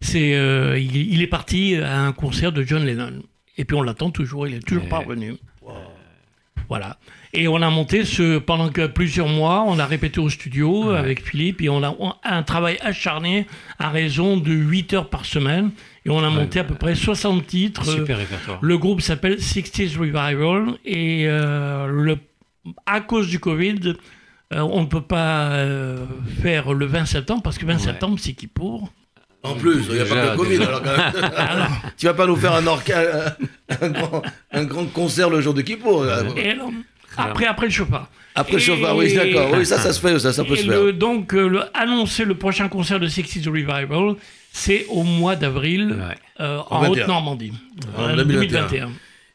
C'est, 0.00 0.34
euh, 0.34 0.78
il, 0.78 1.22
est 1.22 1.26
parti 1.26 1.76
à 1.76 2.02
un 2.02 2.12
concert 2.12 2.52
de 2.52 2.62
John 2.62 2.84
Lennon. 2.84 3.22
Et 3.56 3.64
puis 3.64 3.76
on 3.76 3.82
l'attend 3.82 4.10
toujours, 4.10 4.46
il 4.46 4.56
est 4.56 4.66
toujours 4.66 4.88
pas 4.88 4.98
revenu. 4.98 5.36
Voilà. 6.68 6.98
Et 7.32 7.48
on 7.48 7.60
a 7.62 7.70
monté 7.70 8.04
ce, 8.04 8.38
pendant 8.38 8.68
que 8.68 8.86
plusieurs 8.86 9.28
mois, 9.28 9.64
on 9.66 9.78
a 9.78 9.86
répété 9.86 10.20
au 10.20 10.28
studio 10.28 10.90
avec 10.90 11.24
Philippe 11.24 11.60
et 11.62 11.68
on 11.68 11.82
a, 11.82 11.96
un 12.22 12.42
travail 12.42 12.78
acharné 12.80 13.46
à 13.78 13.90
raison 13.90 14.36
de 14.36 14.52
8 14.52 14.94
heures 14.94 15.10
par 15.10 15.24
semaine. 15.24 15.70
Et 16.06 16.10
on 16.10 16.22
a 16.22 16.30
monté 16.30 16.60
à 16.60 16.64
peu 16.64 16.74
près 16.74 16.94
60 16.94 17.46
titres. 17.46 17.84
Super 17.84 18.18
répertoire. 18.18 18.58
Le 18.60 18.78
groupe 18.78 19.00
s'appelle 19.00 19.36
60s 19.36 19.98
Revival 19.98 20.74
et 20.84 21.24
euh, 21.26 21.86
le 21.86 22.18
à 22.86 23.00
cause 23.00 23.28
du 23.28 23.38
Covid, 23.38 23.94
euh, 24.52 24.60
on 24.60 24.82
ne 24.82 24.86
peut 24.86 25.02
pas 25.02 25.52
euh, 25.52 26.06
faire 26.40 26.72
le 26.72 26.86
20 26.86 27.06
septembre 27.06 27.42
parce 27.42 27.58
que 27.58 27.66
20 27.66 27.78
septembre, 27.78 28.18
c'est 28.18 28.32
qui 28.32 28.46
pour? 28.46 28.90
En 29.44 29.54
plus, 29.54 29.84
il 29.88 29.94
n'y 29.94 30.00
a 30.00 30.04
pas 30.04 30.30
de 30.30 30.36
Covid. 30.36 30.56
Alors, 30.56 30.82
ah 31.36 31.68
tu 31.96 32.06
vas 32.06 32.14
pas 32.14 32.26
nous 32.26 32.36
faire 32.36 32.54
un, 32.54 32.66
un, 32.66 33.88
grand, 33.90 34.22
un, 34.52 34.64
grand, 34.64 34.86
concert 34.86 35.30
le 35.30 35.40
jour 35.40 35.54
de 35.54 35.62
Kippour. 35.62 36.06
après, 37.16 37.46
après 37.46 37.66
le 37.66 37.72
chauffard. 37.72 38.08
Après 38.34 38.54
le 38.54 38.58
chauffard, 38.58 38.96
oui, 38.96 39.14
d'accord. 39.14 39.50
Oui, 39.52 39.64
ça, 39.64 39.78
ça 39.78 39.92
se 39.92 40.00
fait, 40.00 40.18
ça, 40.18 40.32
ça 40.32 40.44
peut 40.44 40.56
se 40.56 40.66
faire. 40.66 40.92
donc, 40.94 41.32
le, 41.32 41.62
annoncer 41.74 42.24
le 42.24 42.34
prochain 42.34 42.68
concert 42.68 42.98
de 42.98 43.06
Sixties 43.06 43.46
Revival, 43.46 44.16
c'est 44.50 44.86
au 44.88 45.02
mois 45.04 45.36
d'avril 45.36 45.96
en 46.38 46.88
Haute-Normandie, 46.88 47.52
en 47.96 48.16
2021. 48.16 48.90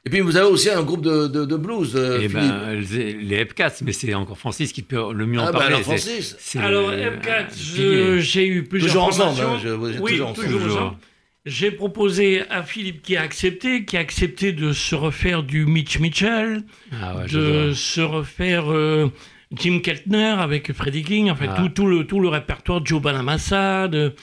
Et 0.06 0.10
puis 0.10 0.22
vous 0.22 0.38
avez 0.38 0.48
aussi 0.48 0.70
un 0.70 0.82
groupe 0.82 1.02
de, 1.02 1.28
de, 1.28 1.58
blues. 1.58 1.94
Euh, 1.96 2.20
eh 2.22 2.28
ben, 2.30 2.74
les 2.74 3.36
Epcats, 3.36 3.74
mais 3.84 3.92
c'est 3.92 4.14
encore 4.14 4.38
Francis 4.38 4.72
qui 4.72 4.82
peut 4.82 5.14
le 5.14 5.26
mieux 5.26 5.40
en 5.40 5.48
ah 5.48 5.52
bah 5.52 5.60
parler. 5.60 5.76
alors 5.76 5.86
Francis. 5.86 6.56
alors 6.58 6.94
Epcats, 6.94 7.48
j'ai 7.54 8.48
eu 8.48 8.64
plusieurs 8.64 8.92
toujours 8.92 9.08
ensemble. 9.08 9.42
Hein, 9.42 9.60
je, 9.62 9.70
oui, 9.70 10.12
toujours, 10.12 10.34
toujours 10.34 10.66
ensemble. 10.66 10.98
J'ai 11.46 11.72
proposé 11.72 12.44
à 12.50 12.64
Philippe 12.64 13.02
qui 13.02 13.18
a 13.18 13.22
accepté, 13.22 13.86
qui 13.86 13.98
a 13.98 14.02
accepté 14.02 14.52
de 14.52 14.72
se 14.74 14.94
refaire 14.94 15.42
du 15.44 15.66
Mitch 15.66 16.00
Mitchell, 16.00 16.64
ah 16.92 17.16
ouais, 17.16 17.28
de 17.28 17.74
se 17.74 18.02
refaire 18.02 18.72
euh, 18.72 19.12
Jim 19.54 19.80
Keltner 19.80 20.36
avec 20.38 20.72
Freddie 20.74 21.04
King, 21.04 21.32
en 21.32 21.36
fait 21.36 21.50
ah. 21.50 21.56
tout, 21.58 21.70
tout, 21.70 21.88
le, 21.88 22.06
tout 22.06 22.20
le 22.20 22.28
répertoire 22.28 22.86
Joe 22.86 23.02
Bonamassa, 23.02 23.88
de, 23.88 24.14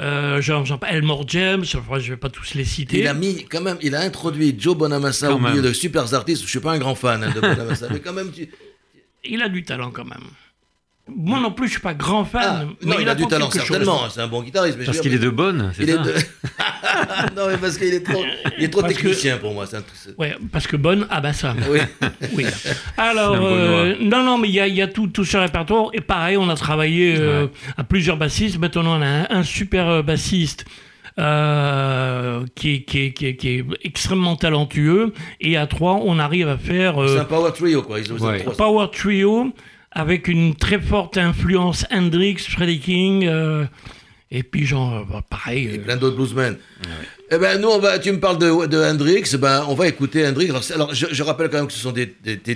euh, 0.00 0.40
genre, 0.40 0.64
genre 0.64 0.78
Elmore 0.86 1.24
James, 1.28 1.64
je 1.64 1.78
ne 1.78 1.98
vais 2.00 2.16
pas 2.16 2.28
tous 2.28 2.54
les 2.54 2.64
citer. 2.64 3.00
Il 3.00 3.06
a 3.08 3.14
mis, 3.14 3.44
quand 3.44 3.60
même, 3.60 3.78
il 3.82 3.94
a 3.94 4.00
introduit 4.00 4.54
Joe 4.56 4.76
Bonamassa 4.76 5.32
au 5.32 5.38
milieu 5.38 5.62
de 5.62 5.72
super 5.72 6.14
artistes. 6.14 6.42
Je 6.42 6.46
ne 6.46 6.50
suis 6.50 6.60
pas 6.60 6.72
un 6.72 6.78
grand 6.78 6.94
fan 6.94 7.22
hein, 7.24 7.32
de 7.34 7.40
Bonamassa, 7.40 7.88
mais 7.90 8.00
quand 8.00 8.12
même. 8.12 8.30
Il 9.24 9.42
a 9.42 9.48
du 9.48 9.64
talent 9.64 9.90
quand 9.90 10.04
même. 10.04 10.24
Moi 11.14 11.40
non 11.40 11.50
plus, 11.50 11.66
je 11.66 11.72
suis 11.72 11.80
pas 11.80 11.94
grand 11.94 12.24
fan. 12.24 12.42
Ah, 12.44 12.64
mais 12.82 12.94
non, 12.94 12.96
il, 13.00 13.08
a, 13.08 13.14
du 13.14 13.26
talent 13.26 13.50
certainement. 13.50 14.08
C'est 14.10 14.20
un 14.20 14.28
bon 14.28 14.42
guitariste. 14.42 14.78
parce 14.84 15.00
qu'il 15.00 15.14
est 15.14 15.18
de 15.18 15.30
bonne, 15.30 15.72
c'est 15.76 15.86
ça. 15.86 16.02
non, 17.36 17.48
mais 17.48 17.56
parce 17.56 17.78
qu'il 17.78 17.94
est 17.94 18.04
trop, 18.04 18.24
il 18.56 18.64
est 18.64 18.68
trop 18.68 18.82
technicien 18.82 19.38
pour 19.38 19.54
moi. 19.54 19.64
Un... 19.74 19.82
Ouais, 20.18 20.36
parce 20.52 20.66
que 20.66 20.76
bonne, 20.76 21.06
ah 21.10 21.20
bah 21.20 21.32
ça. 21.32 21.54
Oui. 21.70 21.80
oui. 22.34 22.46
Alors, 22.96 23.36
euh, 23.40 23.94
non, 24.00 24.22
non, 24.22 24.38
mais 24.38 24.48
il 24.48 24.54
y 24.54 24.60
a, 24.60 24.68
y 24.68 24.82
a, 24.82 24.88
tout, 24.88 25.08
tout 25.08 25.24
ce 25.24 25.36
répertoire. 25.36 25.88
Et 25.92 26.00
pareil, 26.00 26.36
on 26.36 26.48
a 26.48 26.56
travaillé 26.56 27.16
euh, 27.18 27.46
à 27.76 27.84
plusieurs 27.84 28.16
bassistes. 28.16 28.58
Maintenant, 28.58 28.98
on 28.98 29.02
a 29.02 29.32
un, 29.32 29.42
super 29.42 29.88
euh, 29.88 30.02
bassiste. 30.02 30.64
Euh, 31.18 32.44
qui, 32.54 32.84
qui, 32.84 33.12
qui, 33.12 33.36
qui, 33.36 33.48
est 33.48 33.64
extrêmement 33.82 34.36
talentueux. 34.36 35.12
Et 35.40 35.56
à 35.56 35.66
trois, 35.66 35.94
on 36.04 36.18
arrive 36.18 36.48
à 36.48 36.56
faire. 36.56 37.02
Euh, 37.02 37.08
c'est 37.08 37.20
un 37.20 37.24
power 37.24 37.50
trio, 37.52 37.82
quoi. 37.82 37.98
Ils 37.98 38.12
ont 38.12 38.16
ouais. 38.18 38.44
Power 38.56 38.86
trio 38.92 39.52
avec 39.90 40.28
une 40.28 40.54
très 40.54 40.80
forte 40.80 41.16
influence 41.16 41.86
Hendrix, 41.90 42.38
Freddie 42.38 42.80
King, 42.80 43.26
euh, 43.26 43.64
et 44.30 44.42
puis 44.42 44.66
genre, 44.66 44.94
euh, 44.94 45.04
bah, 45.10 45.24
pareil. 45.28 45.70
Et 45.72 45.78
plein 45.78 45.96
d'autres 45.96 46.16
bluesmen. 46.16 46.56
Eh 47.30 47.38
ben, 47.38 47.60
nous, 47.60 47.68
on 47.68 47.78
va, 47.78 47.98
tu 47.98 48.12
me 48.12 48.20
parles 48.20 48.38
de, 48.38 48.66
de 48.66 48.78
Hendrix, 48.78 49.36
ben, 49.38 49.64
on 49.68 49.74
va 49.74 49.88
écouter 49.88 50.26
Hendrix. 50.26 50.50
Alors, 50.74 50.94
je, 50.94 51.22
rappelle 51.22 51.48
quand 51.48 51.58
même 51.58 51.66
que 51.66 51.72
ce 51.72 51.80
sont 51.80 51.92
des, 51.92 52.08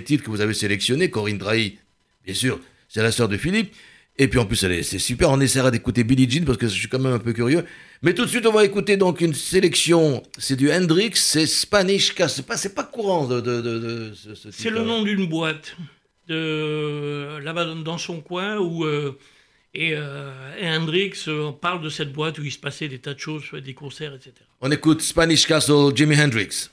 titres 0.05 0.25
que 0.25 0.31
vous 0.31 0.41
avez 0.41 0.55
sélectionnés. 0.55 1.11
Corinne 1.11 1.39
Drahi, 1.39 1.79
bien 2.25 2.35
sûr, 2.35 2.61
c'est 2.89 3.03
la 3.03 3.13
sœur 3.13 3.29
de 3.29 3.37
Philippe. 3.37 3.75
Et 4.19 4.29
puis 4.29 4.39
en 4.39 4.45
plus, 4.45 4.57
c'est 4.57 4.99
super. 4.99 5.31
On 5.31 5.41
essaiera 5.41 5.71
d'écouter 5.71 6.05
Billie 6.05 6.31
Jean 6.31 6.45
parce 6.45 6.59
que 6.59 6.69
je 6.69 6.75
suis 6.75 6.89
quand 6.89 6.99
même 6.99 7.15
un 7.15 7.19
peu 7.19 7.33
curieux. 7.33 7.65
Mais 8.03 8.13
tout 8.13 8.25
de 8.25 8.31
suite, 8.31 8.47
on 8.47 8.53
va 8.53 8.65
écouter 8.65 8.99
donc 8.99 9.23
une 9.23 9.33
sélection. 9.33 10.23
C'est 10.37 10.57
du 10.57 10.71
Hendrix, 10.71 11.13
c'est 11.15 11.47
Spanish 11.47 12.15
Cas. 12.15 12.29
C'est 12.29 12.47
pas, 12.47 12.57
pas 12.75 12.85
courant 12.85 13.27
de, 13.27 13.41
de, 13.41 13.61
de, 13.63 14.13
ce, 14.15 14.51
C'est 14.51 14.69
le 14.69 14.83
nom 14.83 15.03
d'une 15.03 15.27
boîte 15.27 15.77
là-bas 16.35 17.75
dans 17.75 17.99
son 17.99 18.21
coin 18.21 18.59
où 18.59 18.85
euh, 18.85 19.19
et, 19.75 19.95
euh, 19.95 20.31
Hendrix 20.63 21.25
euh, 21.29 21.51
parle 21.53 21.83
de 21.83 21.89
cette 21.89 22.13
boîte 22.13 22.39
où 22.39 22.45
il 22.45 22.53
se 22.53 22.59
passait 22.59 22.89
des 22.89 22.99
tas 22.99 23.15
de 23.15 23.19
choses, 23.19 23.45
des 23.53 23.75
concerts, 23.75 24.15
etc. 24.15 24.33
On 24.61 24.71
écoute 24.71 25.01
Spanish 25.01 25.47
Castle, 25.47 25.95
Jimi 25.95 26.21
Hendrix. 26.21 26.69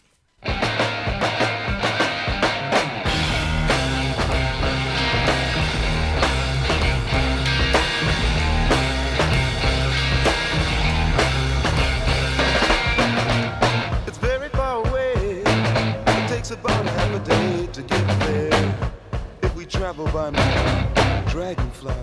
Travel 20.00 20.14
by 20.14 20.30
my 20.30 21.24
dragonfly. 21.30 21.94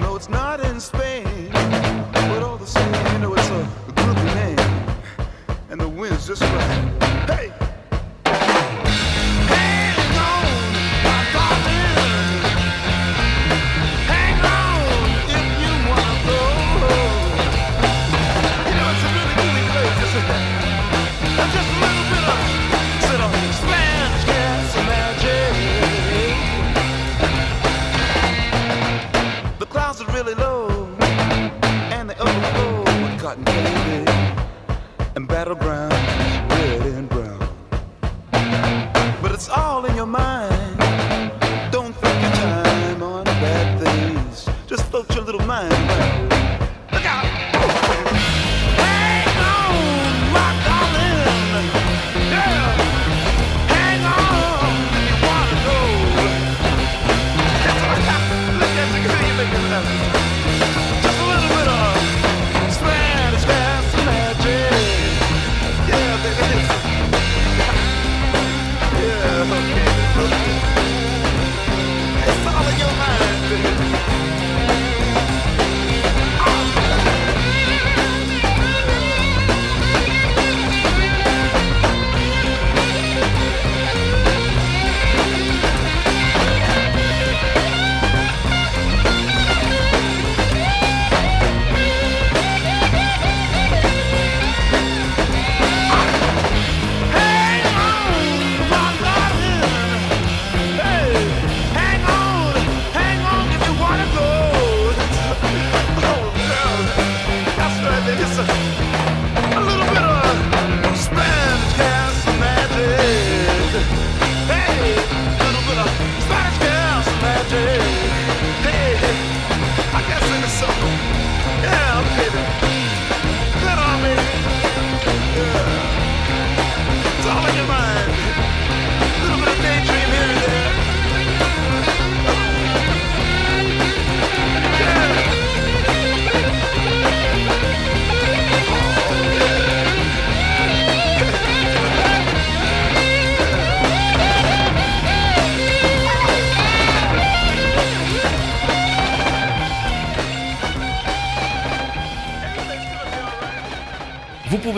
No, 0.00 0.16
it's 0.16 0.28
not 0.28 0.60
in 0.60 0.80
Spain, 0.80 1.50
but 1.52 2.42
all 2.42 2.56
the 2.56 2.66
same, 2.66 3.12
you 3.12 3.18
know, 3.20 3.34
it's 3.34 3.48
a, 3.48 3.68
groovy 3.92 4.34
name, 4.34 5.28
and 5.70 5.80
the 5.80 5.88
wind's 5.88 6.26
just 6.26 6.42
right. 6.42 7.28
Hey! 7.28 7.67
Cotton 33.28 33.44
Candy 33.44 34.10
and 35.14 35.28
Battleground. 35.28 35.97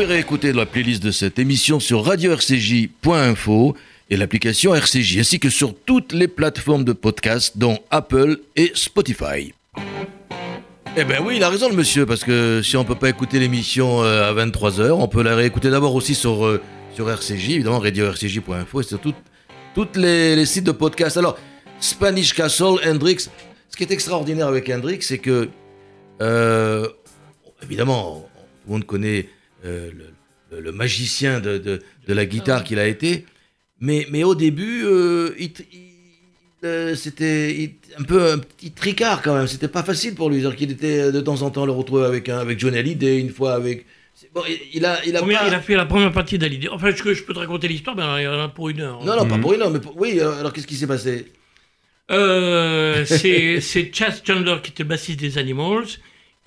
Réécouter 0.04 0.52
la 0.52 0.66
playlist 0.66 1.02
de 1.02 1.10
cette 1.10 1.38
émission 1.38 1.80
sur 1.80 2.04
radio-rcj.info 2.04 3.76
et 4.10 4.16
l'application 4.16 4.74
RCJ, 4.74 5.18
ainsi 5.18 5.38
que 5.38 5.50
sur 5.50 5.74
toutes 5.74 6.12
les 6.12 6.28
plateformes 6.28 6.84
de 6.84 6.92
podcast, 6.92 7.58
dont 7.58 7.78
Apple 7.90 8.38
et 8.56 8.72
Spotify. 8.74 9.52
Eh 10.96 11.04
ben 11.04 11.22
oui, 11.24 11.36
il 11.36 11.44
a 11.44 11.48
raison 11.48 11.68
le 11.68 11.76
monsieur, 11.76 12.06
parce 12.06 12.24
que 12.24 12.62
si 12.62 12.76
on 12.76 12.84
peut 12.84 12.94
pas 12.94 13.08
écouter 13.08 13.38
l'émission 13.38 14.02
euh, 14.02 14.28
à 14.28 14.34
23h, 14.34 14.90
on 14.90 15.08
peut 15.08 15.22
la 15.22 15.36
réécouter 15.36 15.70
d'abord 15.70 15.94
aussi 15.94 16.14
sur, 16.14 16.44
euh, 16.44 16.60
sur 16.94 17.08
RCJ, 17.08 17.50
évidemment, 17.50 17.78
radio-rcj.info 17.78 18.80
et 18.80 18.84
sur 18.84 19.00
toutes 19.74 19.96
les, 19.96 20.44
sites 20.46 20.64
de 20.64 20.72
podcast. 20.72 21.16
Alors, 21.16 21.38
Spanish 21.78 22.34
Castle, 22.34 22.76
Hendrix, 22.84 23.28
ce 23.68 23.76
qui 23.76 23.84
est 23.84 23.92
extraordinaire 23.92 24.48
avec 24.48 24.68
Hendrix, 24.68 24.98
c'est 25.02 25.18
que, 25.18 25.48
euh, 26.20 26.88
évidemment, 27.62 28.28
tout 28.34 28.68
le 28.68 28.72
monde 28.72 28.86
connaît 28.86 29.28
euh, 29.64 29.90
le, 30.50 30.72
magicien 30.72 31.40
de, 31.40 31.58
de, 31.58 31.80
la 32.08 32.26
guitare 32.26 32.64
qu'il 32.64 32.78
a 32.78 32.86
été. 32.86 33.24
Mais, 33.80 34.06
mais 34.10 34.24
au 34.24 34.34
début, 34.34 34.84
euh, 34.84 35.34
euh, 36.64 36.94
c'était 36.94 37.74
un 37.98 38.02
peu 38.02 38.32
un 38.32 38.38
petit 38.38 38.72
tricard 38.72 39.22
quand 39.22 39.36
même. 39.36 39.46
C'était 39.46 39.68
pas 39.68 39.82
facile 39.82 40.14
pour 40.14 40.28
lui. 40.30 40.44
qu'il 40.56 40.70
était 40.70 41.12
de 41.12 41.20
temps 41.20 41.42
en 41.42 41.50
temps 41.50 41.66
le 41.66 41.72
retrouver 41.72 42.04
avec, 42.04 42.28
un, 42.28 42.38
avec 42.38 42.58
Johnny 42.58 42.78
Hallyday, 42.78 43.20
une 43.20 43.30
fois 43.30 43.54
avec. 43.54 43.86
Bon, 44.34 44.42
il 44.72 44.84
a, 44.84 45.04
il 45.06 45.16
a, 45.16 45.22
il 45.22 45.54
a 45.54 45.60
fait 45.60 45.76
la 45.76 45.86
première 45.86 46.12
partie 46.12 46.36
d'Hallyday? 46.36 46.68
Enfin, 46.68 46.90
je, 46.90 47.14
je 47.14 47.22
peux 47.22 47.32
te 47.32 47.38
raconter 47.38 47.68
l'histoire, 47.68 47.96
mais 47.96 48.22
il 48.22 48.24
y 48.24 48.28
en 48.28 48.38
a 48.38 48.48
pour 48.48 48.68
une 48.68 48.80
heure. 48.80 49.02
Non, 49.04 49.16
non, 49.16 49.26
pas 49.26 49.36
mhm. 49.36 49.40
pour 49.40 49.54
une 49.54 49.62
heure, 49.62 49.70
mais 49.70 49.80
oui, 49.96 50.20
alors 50.20 50.52
qu'est-ce 50.52 50.66
qui 50.66 50.76
s'est 50.76 50.86
passé? 50.86 51.26
C'est 52.10 53.90
Chas 53.94 54.20
Chandler 54.26 54.56
qui 54.62 54.72
était 54.72 54.82
le 54.82 54.88
bassiste 54.88 55.20
des 55.20 55.38
Animals 55.38 55.86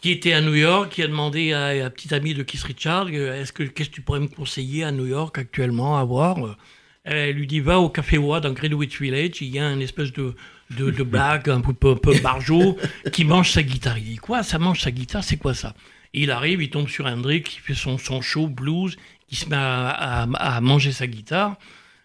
qui 0.04 0.12
était 0.12 0.34
à 0.34 0.42
New 0.42 0.54
York, 0.54 0.92
qui 0.92 1.02
a 1.02 1.08
demandé 1.08 1.54
à 1.54 1.68
un 1.68 1.90
petit 1.90 2.14
ami 2.14 2.34
de 2.34 2.44
Keith 2.44 2.64
Richard, 2.64 3.08
euh, 3.14 3.42
est-ce 3.42 3.54
que 3.54 3.64
qu'est-ce 3.64 3.88
que 3.90 3.96
tu 3.96 4.02
pourrais 4.02 4.20
me 4.20 4.28
conseiller 4.28 4.84
à 4.84 4.92
New 4.92 5.06
York 5.06 5.38
actuellement 5.38 5.98
à 5.98 6.04
voir? 6.04 6.58
Elle 7.06 7.38
lui 7.38 7.48
dit 7.48 7.62
va 7.62 7.80
au 7.80 7.88
Café 7.88 8.18
Wa 8.18 8.42
dans 8.42 8.52
Greenwich 8.52 9.00
Village, 9.00 9.40
il 9.40 9.48
y 9.48 9.60
a 9.60 9.72
une 9.72 9.82
espèce 9.82 10.12
de 10.12 10.36
de, 10.72 10.92
de 10.92 11.04
blague 11.04 11.50
un 11.50 11.62
peu, 11.62 11.92
un 11.92 11.96
peu 11.96 12.20
barjot 12.20 12.78
qui 13.14 13.24
mange 13.24 13.52
sa 13.52 13.64
guitare. 13.64 13.98
Il 13.98 14.04
dit 14.04 14.16
quoi? 14.18 14.44
Ça 14.44 14.60
mange 14.60 14.82
sa 14.82 14.92
guitare? 14.92 15.24
C'est 15.24 15.38
quoi 15.38 15.54
ça? 15.54 15.74
Il 16.12 16.32
arrive, 16.32 16.62
il 16.62 16.70
tombe 16.70 16.90
sur 16.90 17.06
Hendrix, 17.06 17.44
qui 17.44 17.60
fait 17.60 17.74
son, 17.74 17.98
son 17.98 18.20
show 18.22 18.48
blues, 18.48 18.98
qui 19.30 19.38
se 19.38 19.48
met 19.48 19.56
à, 19.56 20.24
à, 20.24 20.60
manger 20.60 20.92
sa 20.92 21.08
guitare. 21.08 21.56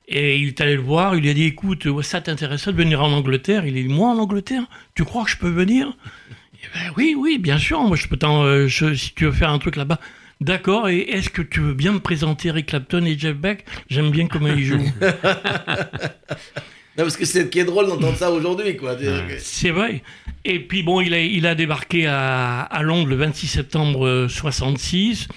Et 0.07 0.39
il 0.39 0.49
est 0.49 0.61
allé 0.61 0.77
le 0.77 0.83
voir, 0.83 1.17
il 1.17 1.23
lui 1.23 1.31
a 1.31 1.35
dit 1.35 1.45
écoute, 1.45 1.89
ça 2.03 2.21
t'intéresserait 2.21 2.73
de 2.73 2.77
venir 2.77 3.03
en 3.03 3.11
Angleterre? 3.11 3.67
Il 3.67 3.75
dit 3.75 3.89
moi 3.89 4.11
en 4.11 4.19
Angleterre? 4.19 4.63
Tu 4.95 5.05
crois 5.05 5.25
que 5.25 5.31
je 5.31 5.37
peux 5.37 5.51
venir? 5.51 5.97
Ben 6.75 6.93
oui, 6.97 7.15
oui, 7.17 7.39
bien 7.39 7.59
sûr. 7.59 7.81
Moi, 7.83 7.97
je 7.97 8.07
peux 8.09 8.17
t'en, 8.17 8.45
euh, 8.45 8.69
si 8.69 9.13
tu 9.15 9.25
veux 9.25 9.33
faire 9.33 9.51
un 9.51 9.59
truc 9.59 9.77
là-bas. 9.77 10.01
D'accord, 10.41 10.89
et 10.89 10.99
est-ce 11.01 11.31
que 11.31 11.43
tu 11.43 11.59
veux 11.61 11.75
bien 11.75 11.93
me 11.93 11.99
présenter 11.99 12.49
Eric 12.49 12.67
Clapton 12.67 13.05
et 13.05 13.19
Jeff 13.19 13.37
Beck? 13.37 13.65
J'aime 13.91 14.11
bien 14.11 14.29
comment 14.29 14.49
ils 14.49 14.65
jouent. 14.65 14.93
Non, 16.97 17.05
parce 17.05 17.17
que 17.17 17.25
c'est 17.25 17.43
ce 17.43 17.47
qui 17.47 17.61
est 17.61 17.65
drôle 17.65 17.87
d'entendre 17.87 18.17
ça 18.17 18.29
aujourd'hui, 18.29 18.77
quoi. 18.77 18.97
C'est 19.39 19.71
vrai. 19.71 20.03
Et 20.45 20.59
puis 20.59 20.83
bon, 20.83 21.01
il 21.01 21.15
a, 21.15 21.21
il 21.21 21.47
a 21.47 21.55
débarqué 21.55 22.09
à, 22.09 22.63
à 22.63 22.83
Londres 22.83 23.07
le 23.07 23.15
26 23.15 23.47
septembre 23.47 24.27
66. 24.29 25.29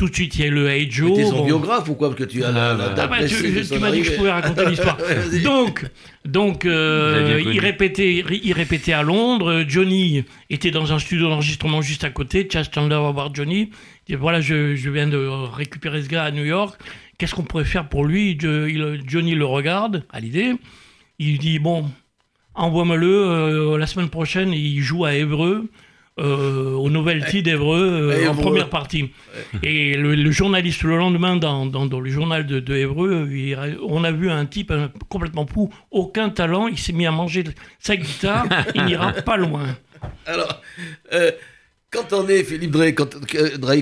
Tout 0.00 0.08
de 0.08 0.14
suite, 0.14 0.36
il 0.36 0.44
y 0.46 0.48
a 0.48 0.50
le 0.50 0.66
Hey 0.66 0.90
Joe. 0.90 1.14
Tu 1.14 1.26
son 1.26 1.44
biographe 1.44 1.86
ou 1.90 1.94
quoi 1.94 2.08
Parce 2.08 2.18
que 2.18 2.24
tu 2.24 2.42
as 2.42 2.50
la, 2.50 2.70
ah, 2.70 3.06
bah, 3.06 3.18
tu, 3.26 3.78
m'as 3.78 3.90
dit 3.90 4.00
que 4.00 4.06
je 4.06 4.16
pouvais 4.16 4.30
raconter 4.30 4.64
l'histoire. 4.64 4.96
donc, 5.44 5.84
donc 6.24 6.64
euh, 6.64 7.38
il, 7.44 7.60
répétait, 7.60 8.24
il 8.42 8.52
répétait 8.54 8.94
à 8.94 9.02
Londres. 9.02 9.62
Johnny 9.68 10.24
était 10.48 10.70
dans 10.70 10.94
un 10.94 10.98
studio 10.98 11.28
d'enregistrement 11.28 11.82
juste 11.82 12.02
à 12.04 12.08
côté. 12.08 12.48
Chas 12.50 12.66
Chandler 12.74 12.96
va 12.96 13.10
voir 13.10 13.34
Johnny. 13.34 13.72
Il 14.08 14.14
dit 14.14 14.14
voilà, 14.14 14.40
je, 14.40 14.74
je, 14.74 14.88
viens 14.88 15.06
de 15.06 15.18
récupérer 15.18 16.02
ce 16.02 16.08
gars 16.08 16.24
à 16.24 16.30
New 16.30 16.46
York. 16.46 16.80
Qu'est-ce 17.18 17.34
qu'on 17.34 17.42
pourrait 17.42 17.66
faire 17.66 17.86
pour 17.90 18.06
lui? 18.06 18.38
Johnny 18.40 19.34
le 19.34 19.44
regarde 19.44 20.06
à 20.08 20.20
l'idée. 20.20 20.54
Il 21.18 21.36
dit 21.36 21.58
bon, 21.58 21.90
envoie-moi-le. 22.54 23.06
Euh, 23.06 23.76
la 23.76 23.86
semaine 23.86 24.08
prochaine, 24.08 24.54
il 24.54 24.80
joue 24.80 25.04
à 25.04 25.12
Évreux. 25.12 25.68
Euh, 26.18 26.72
au 26.72 26.90
Novelty 26.90 27.42
d'Evreux 27.42 28.10
euh, 28.12 28.28
en 28.28 28.34
première 28.34 28.68
partie. 28.68 29.10
Et 29.62 29.94
le, 29.94 30.30
journaliste, 30.30 30.82
le 30.82 30.98
lendemain, 30.98 31.36
dans, 31.36 31.64
dans, 31.64 32.00
le 32.00 32.10
journal 32.10 32.46
de, 32.46 32.60
de 32.60 33.78
on 33.82 34.04
a 34.04 34.12
vu 34.12 34.28
un 34.30 34.44
type 34.44 34.72
complètement 35.08 35.46
fou, 35.46 35.70
aucun 35.90 36.28
talent, 36.28 36.68
il 36.68 36.78
s'est 36.78 36.92
mis 36.92 37.06
à 37.06 37.10
manger 37.10 37.44
sa 37.78 37.96
guitare, 37.96 38.46
il 38.74 38.84
n'ira 38.84 39.12
pas 39.12 39.38
loin. 39.38 39.76
Alors, 40.26 40.60
quand 41.90 42.12
on 42.12 42.28
est, 42.28 42.42
Philippe 42.44 42.72
Drey, 42.72 42.92
quand, 42.92 43.16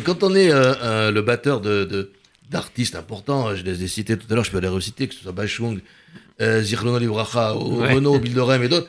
quand 0.05 0.23
on 0.23 0.35
est 0.37 0.51
le 0.53 1.21
batteur 1.21 1.61
de, 1.61 2.13
d'artistes 2.51 2.95
importants, 2.95 3.55
je 3.57 3.65
les 3.65 3.83
ai 3.83 3.89
cités 3.89 4.17
tout 4.17 4.27
à 4.31 4.35
l'heure, 4.35 4.45
je 4.45 4.51
peux 4.51 4.61
les 4.61 4.69
reciter, 4.69 5.09
que 5.09 5.15
ce 5.15 5.23
soit 5.23 5.33
Bachung, 5.33 5.81
euh, 6.41 6.63
Zirlono 6.63 6.99
Libracha, 6.99 7.51
Renault, 7.51 8.19
Bilderem 8.21 8.63
et 8.63 8.69
d'autres. 8.69 8.89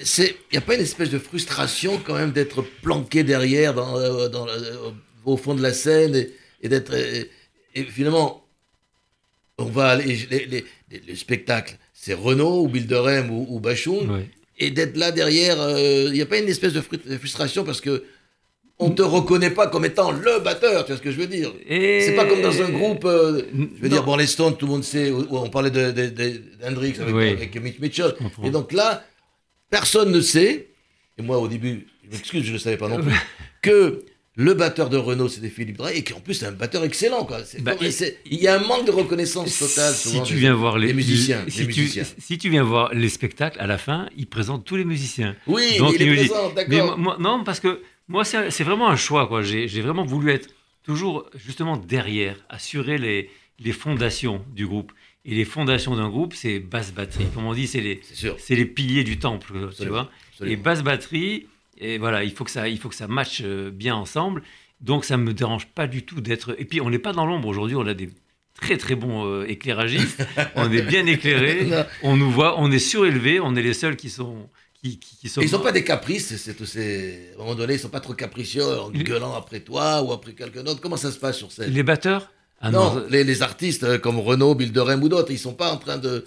Il 0.00 0.34
n'y 0.52 0.58
a 0.58 0.60
pas 0.60 0.74
une 0.74 0.82
espèce 0.82 1.10
de 1.10 1.18
frustration 1.18 2.00
quand 2.04 2.14
même 2.14 2.32
d'être 2.32 2.62
planqué 2.82 3.24
derrière, 3.24 3.74
dans, 3.74 3.98
euh, 3.98 4.28
dans, 4.28 4.46
euh, 4.46 4.90
au 5.24 5.36
fond 5.36 5.54
de 5.54 5.62
la 5.62 5.72
scène 5.72 6.26
et, 6.62 6.68
d'être. 6.68 6.94
Et, 6.94 7.84
finalement, 7.84 8.44
on 9.58 9.64
va 9.64 9.88
aller. 9.88 10.18
Les, 10.30 10.64
les, 11.06 11.16
spectacles, 11.16 11.76
c'est 11.92 12.14
Renault 12.14 12.62
ou 12.62 12.68
Bilderem 12.68 13.30
ou, 13.30 13.46
ou 13.48 13.60
Bachung. 13.60 14.24
Et 14.58 14.70
d'être 14.70 14.96
là 14.96 15.12
derrière, 15.12 15.56
il 15.78 16.12
n'y 16.12 16.22
a 16.22 16.26
pas 16.26 16.38
une 16.38 16.48
espèce 16.48 16.72
de 16.72 16.80
frustration 16.80 17.64
parce 17.64 17.80
que 17.80 18.04
on 18.78 18.90
te 18.90 19.02
reconnaît 19.02 19.50
pas 19.50 19.68
comme 19.68 19.84
étant 19.84 20.10
le 20.10 20.40
batteur, 20.40 20.84
tu 20.84 20.92
vois 20.92 20.98
ce 20.98 21.02
que 21.02 21.10
je 21.10 21.18
veux 21.18 21.26
dire? 21.26 21.52
C'est 21.68 22.14
pas 22.14 22.26
comme 22.26 22.42
dans 22.42 22.60
un 22.60 22.68
groupe, 22.70 23.04
euh, 23.04 23.42
je 23.54 23.82
veux 23.82 23.88
dire, 23.88 24.04
bon, 24.04 24.16
les 24.16 24.26
Stones, 24.26 24.56
tout 24.56 24.66
le 24.66 24.72
monde 24.72 24.84
sait, 24.84 25.10
on 25.30 25.48
parlait 25.48 25.70
d'Hendrix 25.70 26.92
de, 26.92 27.02
avec, 27.02 27.36
avec, 27.36 27.62
Mitch 27.62 27.78
Mitchell, 27.78 28.14
et 28.44 28.50
donc 28.50 28.72
là, 28.72 29.02
personne 29.70 30.10
ne 30.12 30.20
sait, 30.20 30.68
et 31.18 31.22
moi 31.22 31.38
au 31.38 31.48
début, 31.48 31.86
je 32.04 32.10
m'excuse, 32.10 32.42
je 32.42 32.48
ne 32.48 32.52
le 32.54 32.58
savais 32.58 32.76
pas 32.76 32.88
non 32.88 33.02
plus, 33.02 33.14
que 33.62 34.04
le 34.38 34.52
batteur 34.52 34.90
de 34.90 34.98
Renault, 34.98 35.28
c'était 35.28 35.48
Philippe 35.48 35.78
Drey, 35.78 35.96
et 35.96 36.04
qu'en 36.04 36.20
plus, 36.20 36.34
c'est 36.34 36.46
un 36.46 36.52
batteur 36.52 36.84
excellent. 36.84 37.24
Quoi. 37.24 37.38
Bah, 37.60 37.72
il 37.80 38.38
y 38.38 38.46
a 38.46 38.60
un 38.60 38.66
manque 38.66 38.86
de 38.86 38.90
reconnaissance 38.90 39.58
totale 39.58 39.94
si 39.94 40.22
tu 40.22 40.34
viens 40.34 40.54
voir 40.54 40.78
les, 40.78 40.92
musiciens. 40.92 41.42
Si, 41.48 41.66
tu, 41.66 41.88
si, 42.18 42.38
tu, 42.38 42.50
viens 42.50 42.62
voir 42.62 42.92
les 42.92 43.08
spectacles, 43.08 43.58
à 43.58 43.66
la 43.66 43.78
fin, 43.78 44.10
ils 44.16 44.26
présentent 44.26 44.64
tous 44.66 44.76
les 44.76 44.84
musiciens. 44.84 45.34
Oui, 45.46 45.78
Donc, 45.78 45.94
il 45.98 46.02
est 46.02 46.14
présent, 46.16 46.52
d'accord. 46.52 46.98
Non, 47.18 47.44
parce 47.44 47.60
que 47.60 47.80
moi, 48.08 48.24
c'est 48.24 48.62
vraiment 48.62 48.90
un 48.90 48.96
choix. 48.96 49.26
quoi. 49.26 49.42
J'ai 49.42 49.80
vraiment 49.80 50.04
voulu 50.04 50.30
être 50.30 50.50
toujours 50.82 51.24
justement 51.34 51.78
derrière, 51.78 52.36
assurer 52.50 52.98
les, 52.98 53.30
les 53.58 53.72
fondations 53.72 54.44
du 54.54 54.66
groupe. 54.66 54.92
Et 55.28 55.34
les 55.34 55.44
fondations 55.44 55.96
d'un 55.96 56.08
groupe, 56.08 56.34
c'est 56.34 56.60
basse 56.60 56.92
batterie. 56.92 57.26
Comme 57.34 57.46
on 57.46 57.52
dit, 57.52 57.66
c'est 57.66 57.80
les, 57.80 58.00
les 58.48 58.64
piliers 58.64 59.02
du 59.04 59.18
temple, 59.18 59.70
tu 59.76 59.88
vois. 59.88 60.08
Et 60.44 60.56
basse 60.56 60.82
batterie, 60.82 61.46
et 61.78 61.98
voilà, 61.98 62.24
il 62.24 62.30
faut 62.30 62.44
que 62.44 62.50
ça, 62.50 62.68
il 62.68 62.78
faut 62.78 62.88
que 62.88 62.94
ça 62.94 63.08
matche 63.08 63.42
euh, 63.44 63.70
bien 63.70 63.94
ensemble. 63.94 64.42
Donc 64.80 65.04
ça 65.04 65.16
me 65.16 65.32
dérange 65.34 65.66
pas 65.66 65.86
du 65.86 66.04
tout 66.04 66.20
d'être. 66.20 66.54
Et 66.58 66.64
puis 66.64 66.80
on 66.80 66.90
n'est 66.90 66.98
pas 66.98 67.12
dans 67.12 67.26
l'ombre 67.26 67.48
aujourd'hui. 67.48 67.76
On 67.76 67.86
a 67.86 67.94
des 67.94 68.10
très 68.54 68.76
très 68.76 68.94
bons 68.94 69.26
euh, 69.26 69.48
éclairagistes. 69.48 70.24
on 70.54 70.70
est 70.70 70.82
bien 70.82 71.04
éclairés. 71.06 71.68
on 72.02 72.16
nous 72.16 72.30
voit. 72.30 72.60
On 72.60 72.70
est 72.70 72.78
surélevé. 72.78 73.40
On 73.40 73.56
est 73.56 73.62
les 73.62 73.74
seuls 73.74 73.96
qui 73.96 74.10
sont 74.10 74.48
ils 74.82 75.50
n'ont 75.50 75.60
pas 75.60 75.72
des 75.72 75.84
caprices, 75.84 76.36
c'est, 76.36 76.64
c'est, 76.64 77.30
à 77.32 77.34
un 77.34 77.38
moment 77.38 77.54
donné, 77.54 77.74
ils 77.74 77.80
sont 77.80 77.88
pas 77.88 78.00
trop 78.00 78.14
capricieux 78.14 78.64
en 78.64 78.90
gueulant 78.90 79.34
après 79.34 79.60
toi 79.60 80.02
ou 80.02 80.12
après 80.12 80.32
quelqu'un 80.32 80.62
d'autre. 80.62 80.80
Comment 80.80 80.96
ça 80.96 81.10
se 81.10 81.18
passe 81.18 81.38
sur 81.38 81.50
scène? 81.50 81.72
Les 81.72 81.82
batteurs? 81.82 82.30
Ah 82.60 82.70
non, 82.70 83.04
Les, 83.10 83.42
artistes 83.42 83.84
euh, 83.84 83.98
comme 83.98 84.18
Renaud, 84.18 84.54
Bilderem 84.54 85.02
ou 85.02 85.08
d'autres, 85.08 85.30
ils 85.30 85.38
sont 85.38 85.54
pas 85.54 85.72
en 85.72 85.76
train 85.76 85.98
de. 85.98 86.24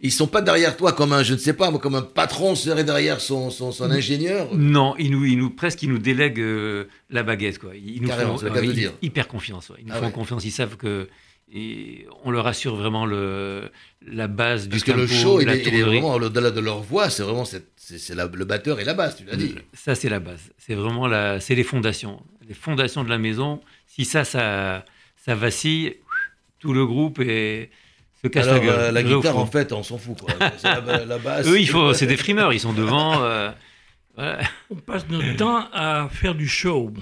Ils 0.00 0.12
sont 0.12 0.28
pas 0.28 0.40
derrière 0.40 0.76
toi 0.76 0.92
comme 0.92 1.12
un, 1.12 1.24
je 1.24 1.32
ne 1.32 1.38
sais 1.38 1.52
pas, 1.52 1.72
comme 1.78 1.96
un 1.96 2.02
patron 2.02 2.54
serait 2.54 2.84
derrière 2.84 3.20
son, 3.20 3.50
son, 3.50 3.72
son 3.72 3.90
ingénieur. 3.90 4.54
Non, 4.54 4.94
ils 4.98 5.10
nous, 5.10 5.24
ils 5.24 5.36
nous, 5.36 5.50
presque, 5.50 5.82
ils 5.82 5.88
nous 5.88 5.98
délèguent 5.98 6.38
euh, 6.38 6.84
la 7.10 7.24
baguette, 7.24 7.58
quoi. 7.58 7.72
Ils 7.74 8.00
nous 8.00 8.08
font 8.08 8.62
dire. 8.62 8.92
hyper 9.02 9.26
confiance. 9.26 9.72
Ils 9.80 9.86
nous 9.86 9.94
ah 9.96 10.00
font 10.00 10.12
confiance. 10.12 10.44
Ils 10.44 10.52
savent 10.52 10.76
que 10.76 11.08
et 11.52 12.06
on 12.24 12.30
leur 12.30 12.46
assure 12.46 12.76
vraiment 12.76 13.06
le, 13.06 13.70
la 14.06 14.28
base 14.28 14.64
du 14.64 14.70
Parce 14.70 14.82
que 14.84 14.92
le 14.92 15.06
show, 15.06 15.40
il 15.40 15.48
est, 15.48 15.82
vraiment 15.82 16.14
au-delà 16.14 16.50
de 16.50 16.60
leur 16.60 16.80
voix, 16.80 17.08
c'est 17.08 17.22
vraiment 17.22 17.46
c'est, 17.46 17.64
le 18.14 18.44
batteur 18.44 18.80
et 18.80 18.84
la 18.84 18.92
basse, 18.92 19.16
tu 19.16 19.24
l'as 19.24 19.36
dit. 19.36 19.54
Ça, 19.72 19.94
c'est 19.94 20.10
la 20.10 20.20
base. 20.20 20.52
C'est 20.58 20.74
vraiment 20.74 21.06
la, 21.06 21.40
c'est 21.40 21.54
les 21.54 21.64
fondations. 21.64 22.22
Les 22.46 22.54
fondations 22.54 23.02
de 23.02 23.08
la 23.08 23.18
maison. 23.18 23.60
Si 23.86 24.04
ça, 24.04 24.24
ça, 24.24 24.84
ça 25.28 25.34
vacille, 25.34 25.96
tout 26.58 26.72
le 26.72 26.86
groupe 26.86 27.20
est, 27.20 27.68
se 28.22 28.28
casse 28.28 28.46
la 28.46 28.60
gueule. 28.60 28.78
Euh, 28.78 28.92
la 28.92 29.02
guitare, 29.02 29.36
en 29.36 29.44
fait, 29.44 29.74
on 29.74 29.82
s'en 29.82 29.98
fout. 29.98 30.18
Quoi. 30.18 30.34
la, 30.64 31.04
la, 31.04 31.18
basse. 31.18 31.46
Eux, 31.48 31.60
il 31.60 31.68
faut, 31.68 31.92
c'est 31.92 32.06
des 32.06 32.16
frimeurs, 32.16 32.54
ils 32.54 32.60
sont 32.60 32.72
devant. 32.72 33.22
Euh, 33.22 33.50
on 34.70 34.76
passe 34.76 35.04
notre 35.10 35.36
temps 35.36 35.66
à 35.70 36.08
faire 36.10 36.34
du 36.34 36.48
show. 36.48 36.94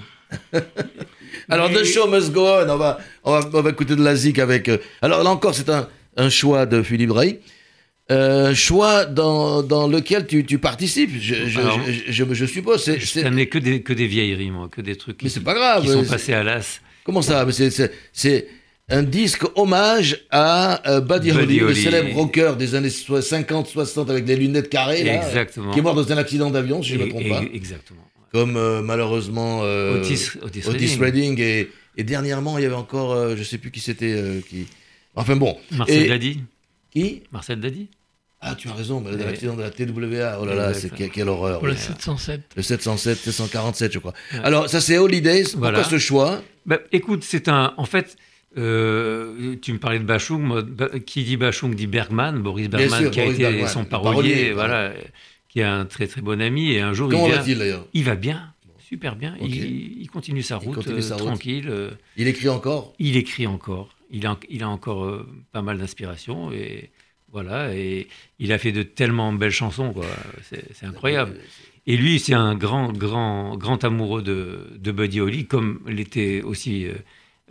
Alors, 1.48 1.70
The 1.70 1.84
Show 1.84 2.08
Must 2.08 2.32
Go 2.32 2.44
On, 2.44 2.68
on 2.68 2.76
va, 2.76 2.98
on 3.22 3.60
va, 3.62 3.70
écouter 3.70 3.94
de 3.94 4.02
la 4.02 4.16
zik 4.16 4.40
avec. 4.40 4.68
Euh, 4.68 4.78
alors, 5.00 5.22
là 5.22 5.30
encore, 5.30 5.54
c'est 5.54 5.68
un, 5.68 5.88
un, 6.16 6.28
choix 6.28 6.66
de 6.66 6.82
Philippe 6.82 7.12
Ray. 7.12 7.38
Euh, 8.10 8.54
choix 8.54 9.04
dans, 9.04 9.62
dans 9.62 9.86
lequel 9.86 10.26
tu, 10.26 10.44
tu 10.44 10.58
participes, 10.58 11.12
je, 11.20 11.46
je, 11.46 11.60
je, 12.08 12.34
je, 12.34 12.46
suppose. 12.46 12.82
C'est, 12.82 12.98
Ça 12.98 13.30
n'est 13.30 13.46
que 13.46 13.58
des, 13.58 13.82
que 13.82 13.92
des 13.92 14.08
vieilleries, 14.08 14.50
moi, 14.50 14.68
que 14.68 14.80
des 14.80 14.96
trucs 14.96 15.22
mais 15.22 15.28
c'est 15.28 15.44
pas 15.44 15.54
grave, 15.54 15.84
qui 15.84 15.90
sont 15.90 16.04
passés 16.04 16.32
à 16.32 16.42
l'as. 16.42 16.80
Comment 17.06 17.22
ça 17.22 17.46
c'est, 18.12 18.48
un 18.88 19.02
disque 19.04 19.44
hommage 19.54 20.26
à 20.30 20.90
euh, 20.90 21.00
Buddy, 21.00 21.30
Holly, 21.30 21.60
le 21.60 21.74
célèbre 21.74 22.14
rocker 22.16 22.54
des 22.58 22.74
années 22.74 22.88
50-60 22.88 24.10
avec 24.10 24.24
des 24.24 24.34
lunettes 24.34 24.68
carrées, 24.68 25.04
là, 25.04 25.24
exactement. 25.24 25.72
qui 25.72 25.78
est 25.78 25.82
mort 25.82 25.94
dans 25.94 26.12
un 26.12 26.18
accident 26.18 26.50
d'avion, 26.50 26.82
si 26.82 26.90
je 26.90 26.98
ne 26.98 27.04
me 27.04 27.10
trompe 27.10 27.28
pas. 27.28 27.42
Exactement 27.54 28.02
comme 28.32 28.56
euh, 28.56 28.82
malheureusement 28.82 29.60
euh, 29.62 30.00
Otis, 30.00 30.96
Redding. 30.98 31.40
et, 31.40 31.70
et, 31.96 32.04
dernièrement 32.04 32.58
il 32.58 32.64
y 32.64 32.66
avait 32.66 32.74
encore, 32.74 33.34
je 33.34 33.42
sais 33.42 33.56
plus 33.56 33.70
qui 33.70 33.80
c'était, 33.80 34.42
qui. 34.50 34.66
Enfin 35.14 35.36
bon. 35.36 35.56
Marcel 35.70 36.08
Dadi. 36.08 36.40
Qui? 36.90 37.22
Marcel 37.32 37.60
Dadi. 37.60 37.88
Ah, 38.40 38.54
tu 38.54 38.68
as 38.68 38.74
raison, 38.74 39.00
mais 39.00 39.16
l'accident 39.16 39.56
de 39.56 39.62
la 39.62 39.70
TWA, 39.70 40.38
oh 40.40 40.44
là 40.44 40.54
là, 40.54 40.74
c'est 40.74 40.90
quelle, 40.90 41.28
horreur. 41.28 41.64
le 41.64 41.74
707. 41.74 42.42
Le 42.56 42.62
707, 42.62 43.18
747, 43.18 43.92
je 43.92 43.98
crois. 43.98 44.12
Alors, 44.44 44.68
ça 44.68 44.80
c'est 44.80 44.98
Holidays, 44.98 45.44
pourquoi 45.52 45.84
ce 45.84 45.98
choix? 45.98 46.42
Bah, 46.66 46.78
Écoute, 46.92 47.24
c'est 47.24 47.48
un. 47.48 47.74
En 47.76 47.86
fait, 47.86 48.16
tu 48.54 48.60
me 48.60 49.78
parlais 49.78 49.98
de 49.98 50.04
Bachung, 50.04 50.64
qui 51.04 51.24
dit 51.24 51.36
Bachung 51.36 51.74
dit 51.74 51.86
Bergman, 51.86 52.42
Boris 52.42 52.68
Bergman, 52.68 53.10
qui 53.10 53.20
a 53.20 53.24
été 53.26 53.66
son 53.66 53.84
parolier, 53.84 54.52
voilà 54.52 54.92
qui 55.56 55.60
est 55.60 55.64
un 55.64 55.86
très 55.86 56.06
très 56.06 56.20
bon 56.20 56.38
ami. 56.42 56.72
Et 56.72 56.82
un 56.82 56.92
jour, 56.92 57.10
il, 57.10 57.32
va-t-il 57.32 57.56
d'ailleurs? 57.56 57.86
Il 57.94 58.04
va 58.04 58.14
bien, 58.14 58.52
super 58.78 59.16
bien. 59.16 59.34
Il, 59.40 60.06
continue 60.10 60.42
sa 60.42 60.56
route, 60.56 60.86
euh, 60.86 61.16
tranquille. 61.16 61.68
Euh. 61.70 61.92
il 62.18 62.28
écrit 62.28 62.50
encore? 62.50 62.92
Il 62.98 63.16
écrit 63.16 63.46
encore. 63.46 63.88
Il 64.10 64.26
a, 64.26 64.38
il 64.50 64.62
a 64.62 64.68
encore 64.68 65.06
euh, 65.06 65.26
pas 65.52 65.62
mal 65.62 65.78
d'inspiration 65.78 66.52
et 66.52 66.90
voilà. 67.32 67.74
Et 67.74 68.08
il 68.38 68.52
a 68.52 68.58
fait 68.58 68.72
de 68.72 68.82
tellement 68.82 69.32
belles 69.32 69.50
chansons, 69.50 69.92
quoi. 69.92 70.06
C'est, 70.42 70.84
incroyable. 70.84 71.34
Et 71.86 71.96
lui, 71.96 72.18
c'est 72.18 72.34
un 72.34 72.54
grand, 72.54 72.92
grand, 72.92 73.56
grand 73.56 73.82
amoureux 73.84 74.22
de, 74.22 74.66
de 74.76 74.92
Buddy 74.92 75.20
Holly, 75.20 75.46
comme 75.46 75.80
l'était 75.86 76.42
aussi. 76.42 76.88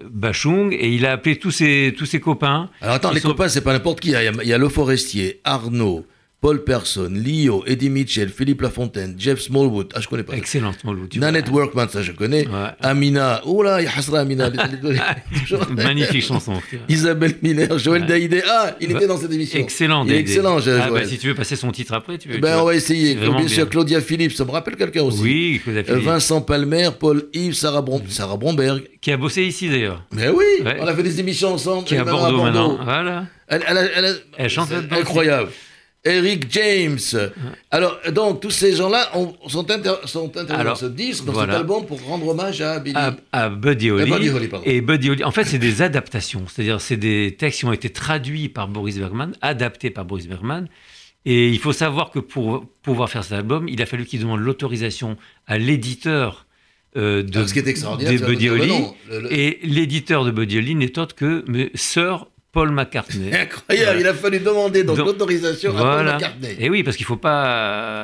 Bachung 0.04 0.74
et 0.74 0.90
il 0.90 1.06
a 1.06 1.14
appelé 1.14 1.38
tous 1.38 1.52
ses, 1.52 1.94
tous 1.98 2.06
ses 2.06 2.20
copains. 2.20 2.70
Alors 2.82 2.96
attends, 2.96 3.12
les 3.12 3.22
copains, 3.22 3.48
c'est 3.48 3.62
pas 3.62 3.74
n'importe 3.74 4.02
qui. 4.02 4.16
Hein. 4.16 4.34
Il 4.42 4.48
y, 4.48 4.54
a, 4.54 4.58
Le 4.58 4.70
Forestier, 4.70 5.40
Arnaud, 5.44 6.06
Paul 6.42 6.64
Person, 6.64 7.10
Leo, 7.12 7.64
Eddie 7.66 7.90
Mitchell, 7.90 8.30
Philippe 8.30 8.62
Lafontaine, 8.62 9.16
Jeff 9.18 9.40
Smallwood, 9.40 9.88
ah 9.96 10.02
je 10.02 10.08
connais 10.08 10.22
pas. 10.24 10.36
Excellent 10.36 10.74
Smallwood. 10.74 11.16
Nanette 11.18 11.50
Workman, 11.50 11.88
ça 11.90 12.04
je 12.04 12.12
connais. 12.12 12.46
Ouais. 12.48 12.68
Amina, 12.82 13.42
oh 13.46 13.64
là, 13.64 13.82
il 13.82 13.86
y 13.86 13.88
a 13.88 13.92
Hasra 13.98 14.20
Amina. 14.20 14.52
Magnifique 15.72 16.24
chanson. 16.24 16.62
Isabelle 16.90 17.36
Miller, 17.42 17.78
Joël 17.80 18.02
Ouais. 18.04 18.08
Daïdé. 18.08 18.44
Ah, 18.48 18.76
il 18.80 18.90
Bah, 18.90 18.98
était 18.98 19.08
dans 19.08 19.18
cette 19.18 19.32
émission. 19.32 19.60
Excellent. 19.60 20.06
Il 20.06 20.14
est 20.14 20.20
excellent, 20.20 20.60
je- 20.60 20.72
Ah, 20.72 20.78
bah, 20.82 20.88
Joël. 20.90 21.08
si 21.08 21.18
tu 21.18 21.28
veux 21.28 21.36
passer 21.36 21.56
son 21.56 21.72
titre 21.72 21.94
après, 21.94 22.18
tu 22.18 22.28
veux. 22.30 22.38
Ben, 22.40 22.56
tu 22.56 22.62
on 22.62 22.66
va 22.66 22.76
essayer. 22.76 23.16
Bien 23.16 23.48
sûr. 23.48 23.70
Claudia 23.70 24.02
Philippe, 24.02 24.34
ça 24.34 24.46
me 24.46 24.52
rappelle 24.52 24.76
quelqu'un 24.76 25.04
aussi. 25.04 25.22
Oui, 25.22 25.62
Claudia 25.64 25.82
Euh, 25.82 25.86
Philippe. 25.86 26.04
Vincent 26.04 26.42
Palmer, 26.42 26.90
Paul 27.00 27.24
Yves, 27.34 27.54
Sarah, 27.56 27.82
Brom- 27.82 28.08
Sarah 28.10 28.38
Bromberg. 28.38 28.84
Qui 29.02 29.12
a 29.12 29.18
bossé 29.18 29.44
ici 29.44 29.70
d'ailleurs. 29.70 30.04
Mais 30.14 30.30
oui, 30.30 30.44
Ouais. 30.64 30.78
on 30.80 30.88
a 30.88 30.94
fait 30.94 31.04
des 31.04 31.20
émissions 31.20 31.54
ensemble. 31.54 31.86
Qui 31.86 31.96
est 31.96 32.00
à 32.00 32.04
Bordeaux 32.04 32.44
maintenant. 32.44 32.78
Voilà. 32.84 33.26
Elle, 33.48 33.64
elle 33.68 33.90
elle 33.96 34.16
Elle 34.38 34.50
chante. 34.50 34.70
Incroyable. 34.92 35.50
Eric 36.06 36.46
James. 36.52 37.00
Alors, 37.72 38.00
donc, 38.14 38.40
tous 38.40 38.52
ces 38.52 38.76
gens-là 38.76 39.10
ont- 39.16 39.36
sont, 39.48 39.70
inter- 39.72 39.96
sont 40.06 40.28
intervenus 40.38 40.66
dans 40.66 40.76
ce 40.76 40.86
disque, 40.86 41.26
dans 41.26 41.34
voilà. 41.34 41.54
cet 41.54 41.62
album, 41.62 41.86
pour 41.86 42.02
rendre 42.04 42.28
hommage 42.28 42.62
à 42.62 42.80
Billy. 42.80 42.96
à, 42.96 43.16
à 43.32 43.50
Buddy 43.50 43.90
Holly. 43.92 44.12
Buddy 44.12 44.30
Holly, 44.30 44.50
et 44.66 44.82
Buddy 44.82 45.10
Holly, 45.10 45.24
en 45.24 45.32
fait, 45.32 45.46
c'est 45.46 45.58
des 45.60 45.82
adaptations. 45.82 46.44
C'est-à-dire, 46.48 46.80
c'est 46.80 46.98
des 46.98 47.36
textes 47.38 47.60
qui 47.60 47.66
ont 47.66 47.74
été 47.74 47.90
traduits 47.90 48.50
par 48.50 48.68
Boris 48.68 48.98
Bergman, 48.98 49.34
adaptés 49.42 49.90
par 49.90 50.06
Boris 50.06 50.28
Bergman. 50.28 50.68
Et 51.26 51.50
il 51.50 51.58
faut 51.60 51.74
savoir 51.74 52.12
que 52.12 52.20
pour 52.20 52.66
pouvoir 52.84 53.10
faire 53.10 53.24
cet 53.24 53.34
album, 53.34 53.68
il 53.68 53.82
a 53.82 53.88
fallu 53.88 54.06
qu'il 54.06 54.20
demande 54.20 54.42
l'autorisation 54.42 55.18
à 55.48 55.58
l'éditeur 55.58 56.46
euh, 56.98 57.24
de, 57.24 57.36
Alors, 57.38 57.50
ce 57.50 57.54
qui 57.54 57.60
est 57.60 57.68
extraordinaire, 57.68 58.14
de 58.14 58.18
c'est 58.20 58.26
Buddy 58.26 58.48
Holly. 58.50 58.68
nom. 58.70 58.96
Le- 59.10 59.20
le- 59.22 59.34
Et 59.34 59.60
l'éditeur 59.64 60.24
de 60.24 60.30
Buddy 60.32 60.60
Holly 60.60 60.76
n'est 60.76 60.98
autre 61.00 61.16
que 61.16 61.44
Sir 61.74 62.28
Paul 62.56 62.72
McCartney. 62.72 63.32
Incroyable, 63.44 64.00
il 64.00 64.08
a 64.08 64.14
fallu 64.14 64.40
demander 64.40 64.84
donc, 64.84 64.96
Donc, 64.98 65.06
l'autorisation 65.08 65.72
à 65.72 65.74
Paul 65.74 65.82
Voilà. 65.84 66.14
McCartney. 66.14 66.56
Et 66.58 66.70
oui, 66.70 66.82
parce 66.84 66.96
qu'il 66.98 67.04
ne 67.04 67.08
faut 67.08 67.18
pas 67.18 67.46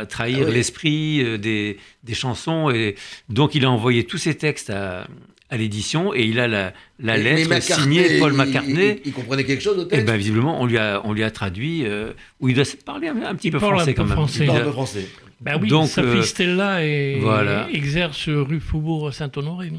euh, 0.02 0.06
trahir 0.06 0.40
Ah 0.42 0.46
oui. 0.50 0.54
l'esprit 0.54 1.24
euh, 1.24 1.38
des, 1.38 1.78
des 2.04 2.14
chansons. 2.14 2.70
Et 2.70 2.96
donc, 3.30 3.56
il 3.56 3.64
a 3.66 3.72
envoyé 3.72 4.04
tous 4.04 4.18
ses 4.18 4.36
textes 4.36 4.70
à, 4.70 5.08
à 5.50 5.58
l'édition 5.58 6.14
et 6.14 6.24
il 6.24 6.40
a 6.40 6.48
la, 6.50 6.74
la 7.00 7.16
lettre 7.18 7.62
signée 7.62 8.20
Paul 8.20 8.34
McCartney. 8.34 9.00
Il, 9.04 9.08
il 9.08 9.14
comprenait 9.14 9.46
quelque 9.46 9.64
chose 9.64 9.78
au 9.80 9.86
Et 9.86 9.88
texte 9.88 10.06
bien, 10.06 10.18
visiblement, 10.18 10.62
on 10.62 10.66
lui 10.66 10.78
a, 10.78 11.02
on 11.06 11.14
lui 11.14 11.24
a 11.24 11.32
traduit, 11.32 11.86
euh, 11.86 12.12
où 12.42 12.50
il 12.50 12.56
doit 12.56 12.66
se 12.66 12.76
parler 12.76 13.08
un, 13.08 13.22
un 13.24 13.36
petit 13.36 13.52
peu 13.52 13.60
français 13.60 13.94
peu 13.94 14.02
quand 14.02 14.06
même. 14.08 14.14
français. 14.18 14.40
Il 14.42 14.48
parle 14.48 14.62
un 14.62 14.66
peu 14.66 14.72
français. 14.72 15.08
Ben 15.40 15.58
oui, 15.62 15.70
Donc, 15.70 15.88
sa 15.88 16.02
euh, 16.02 16.14
fille 16.14 16.24
Stella 16.28 16.86
est- 16.86 17.20
voilà. 17.20 17.68
exerce 17.74 18.28
rue 18.30 18.60
Faubourg 18.60 19.12
Saint-Honoré. 19.14 19.72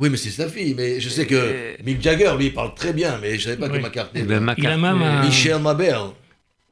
Oui, 0.00 0.08
mais 0.10 0.16
c'est 0.16 0.30
sa 0.30 0.48
fille. 0.48 0.74
Mais 0.76 0.98
je 1.00 1.08
sais 1.08 1.26
que 1.26 1.34
Euh, 1.34 1.72
Mick 1.84 2.00
Jagger, 2.02 2.32
lui, 2.38 2.46
il 2.46 2.54
parle 2.54 2.74
très 2.74 2.92
bien, 2.92 3.18
mais 3.20 3.36
je 3.38 3.44
savais 3.44 3.56
pas 3.56 3.68
Oui. 3.68 3.78
que 3.78 3.82
McCartney. 3.82 4.22
Ben, 4.22 4.54
Il 4.56 4.66
a 4.66 4.76
même 4.76 5.02
un- 5.02 5.22
Michel 5.24 5.60
Mabel. 5.60 5.94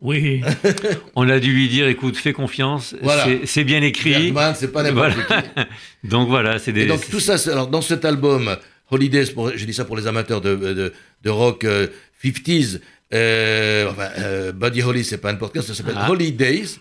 Oui, 0.00 0.42
On 1.16 1.28
a 1.28 1.40
dû 1.40 1.52
lui 1.52 1.68
dire, 1.68 1.88
écoute, 1.88 2.16
fais 2.16 2.32
confiance, 2.32 2.94
Voilà. 3.02 3.26
c'est- 3.44 3.64
bien 3.64 3.82
écrit. 3.82 4.32
C'est 4.54 4.72
pas 4.72 4.82
n'importe 4.84 5.14
Voilà. 5.16 5.42
qui. 5.42 5.68
Donc 6.08 6.28
voilà, 6.28 6.58
c'est 6.60 6.72
des. 6.72 6.82
Et 6.82 6.86
donc 6.86 7.08
tout 7.10 7.18
ça, 7.20 7.36
c'est- 7.36 7.50
alors, 7.50 7.66
dans 7.66 7.82
cet 7.82 8.04
album 8.04 8.56
Holidays, 8.92 9.26
pour, 9.34 9.50
je 9.56 9.64
dis 9.64 9.74
ça 9.74 9.84
pour 9.84 9.96
les 9.96 10.06
amateurs 10.06 10.40
de, 10.40 10.54
de, 10.54 10.92
de 11.24 11.30
rock 11.30 11.64
euh, 11.64 11.88
50s, 12.24 12.80
euh, 13.12 13.90
enfin, 13.90 14.08
euh, 14.18 14.52
Buddy 14.52 14.82
Holly, 14.82 15.02
c'est 15.04 15.18
pas 15.18 15.32
n'importe 15.32 15.52
quel, 15.54 15.64
ça 15.64 15.74
s'appelle 15.74 15.96
Ah. 15.98 16.08
Holidays. 16.10 16.78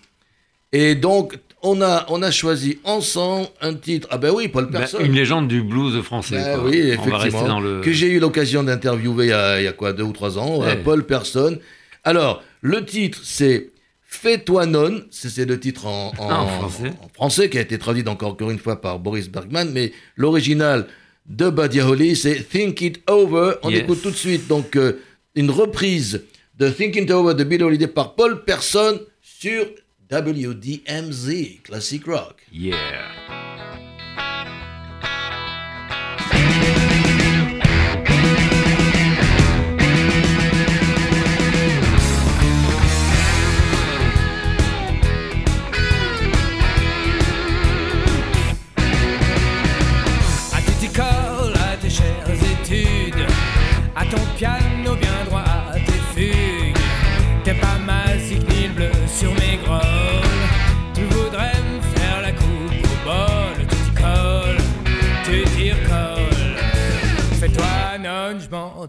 Et 0.71 0.93
donc, 0.93 1.37
on 1.63 1.81
a, 1.81 2.05
on 2.09 2.21
a 2.21 2.29
choisi 2.31 2.79
ensemble 2.83 3.47
un 3.61 3.73
titre. 3.73 4.07
Ah 4.11 4.17
ben 4.17 4.31
oui, 4.33 4.47
Paul 4.47 4.67
bah, 4.69 4.79
Person. 4.79 4.99
une 4.99 5.13
légende 5.13 5.47
du 5.47 5.61
blues 5.63 6.01
français. 6.03 6.35
Ben 6.37 6.59
quoi. 6.59 6.69
oui, 6.69 6.77
effectivement. 6.77 7.17
rester 7.17 7.47
dans 7.47 7.59
le. 7.59 7.81
Que 7.81 7.91
j'ai 7.91 8.07
eu 8.07 8.19
l'occasion 8.19 8.63
d'interviewer 8.63 9.25
il, 9.25 9.29
y 9.29 9.33
a- 9.33 9.59
il 9.59 9.63
y 9.63 9.67
a 9.67 9.73
quoi, 9.73 9.93
deux 9.93 10.03
ou 10.03 10.13
trois 10.13 10.37
ans, 10.37 10.59
Ouais. 10.59 10.67
euh, 10.69 10.83
Paul 10.83 11.05
Person. 11.05 11.57
Alors, 12.03 12.43
le 12.61 12.85
titre, 12.85 13.19
c'est 13.23 13.71
Fais-toi 14.09 14.65
non. 14.67 15.01
C'est 15.11 15.45
le 15.45 15.59
titre 15.59 15.85
en, 15.85 16.13
en- 16.17 16.29
Ah, 16.29 16.41
en 16.43 16.47
français. 16.47 16.91
en 17.03 17.09
français, 17.09 17.49
qui 17.49 17.57
a 17.57 17.61
été 17.61 17.77
traduit 17.77 18.07
encore, 18.07 18.31
encore 18.31 18.49
une 18.51 18.57
fois 18.57 18.79
par 18.79 18.99
Boris 18.99 19.29
Bergman. 19.29 19.69
Mais 19.73 19.91
l'original 20.15 20.87
de 21.27 21.49
Buddy 21.49 21.81
Holly, 21.81 22.15
c'est 22.15 22.47
Think 22.47 22.79
It 22.81 23.01
Over. 23.09 23.55
On 23.63 23.69
Yes. 23.69 23.81
écoute 23.81 24.01
tout 24.01 24.11
de 24.11 24.15
suite 24.15 24.47
donc 24.47 24.77
euh, 24.77 24.93
une 25.35 25.51
reprise 25.51 26.23
de 26.57 26.69
Think 26.69 26.95
It 26.95 27.11
Over 27.11 27.33
de 27.33 27.43
Bill 27.43 27.61
Holiday 27.63 27.87
par 27.87 28.15
Paul 28.15 28.45
Person 28.45 28.99
sur 29.21 29.65
WDMZ, 30.09 31.63
Classic 31.63 32.07
Rock. 32.07 32.41
Yeah. 32.49 33.46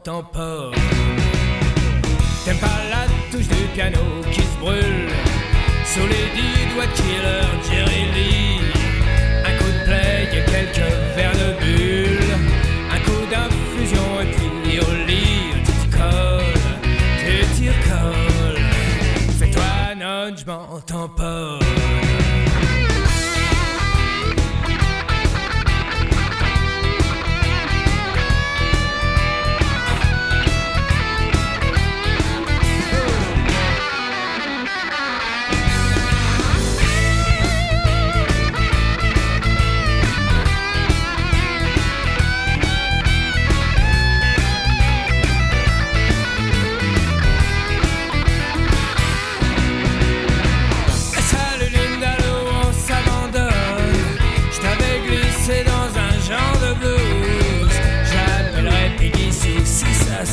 T'aimes 0.04 0.22
pas 2.61 2.80
la 2.90 3.06
touche 3.30 3.48
du 3.48 3.64
piano 3.74 3.98
qui 4.30 4.42
se 4.42 4.56
brûle. 4.58 5.08
Sous 5.84 6.06
les 6.06 6.30
dix 6.34 6.74
doigts 6.74 6.87
de 6.87 6.92
killer 6.92 7.46
Jerry 7.68 8.04
Lee 8.14 8.61
Un 9.44 9.54
coup 9.58 9.72
de 9.72 9.80
play 9.84 10.28
et 10.32 10.44
quelques 10.50 10.92
verres 11.16 11.32
de 11.32 11.50
bulle. 11.61 12.34
Un 12.92 13.00
coup 13.00 13.24
d'infusion 13.30 14.08
et 14.22 14.28
puis 14.34 14.78
au 14.80 14.92
lit 15.06 15.52
Tu 15.64 15.72
t'y 15.72 15.88
colles, 15.88 16.61
tu 17.18 17.30
t'y 17.56 17.68
recolles 17.68 18.62
Fais-toi 19.38 19.72
non, 19.98 20.37
je 20.37 20.44
m'entends 20.44 21.08
pas 21.08 21.58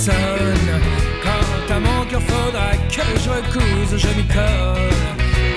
si 0.06 0.12
ça 0.12 0.18
sonne. 0.18 0.82
Quand 1.24 1.76
à 1.76 1.80
mon 1.80 2.06
cœur 2.06 2.22
faudra 2.22 2.72
que 2.90 3.20
je 3.24 3.30
recouse, 3.30 3.98
je 3.98 4.08
m'y 4.18 4.26
colle 4.28 4.94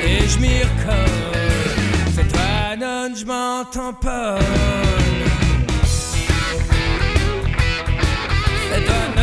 et 0.04 0.26
je 0.26 0.38
m'y 0.38 0.62
recolle. 0.62 2.14
Fais-toi 2.14 2.76
non, 2.80 3.14
je 3.14 3.24
m'entends 3.24 3.92
pas. 3.94 4.38
Fais-toi 8.70 8.94
non. 9.16 9.17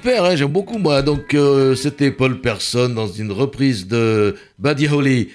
Super, 0.00 0.24
hein, 0.24 0.36
j'aime 0.36 0.46
beaucoup 0.52 0.78
moi. 0.78 1.02
Donc 1.02 1.34
euh, 1.34 1.74
c'était 1.74 2.12
Paul 2.12 2.40
Person 2.40 2.90
dans 2.90 3.08
une 3.08 3.32
reprise 3.32 3.88
de 3.88 4.36
Buddy 4.56 4.86
Holly. 4.86 5.28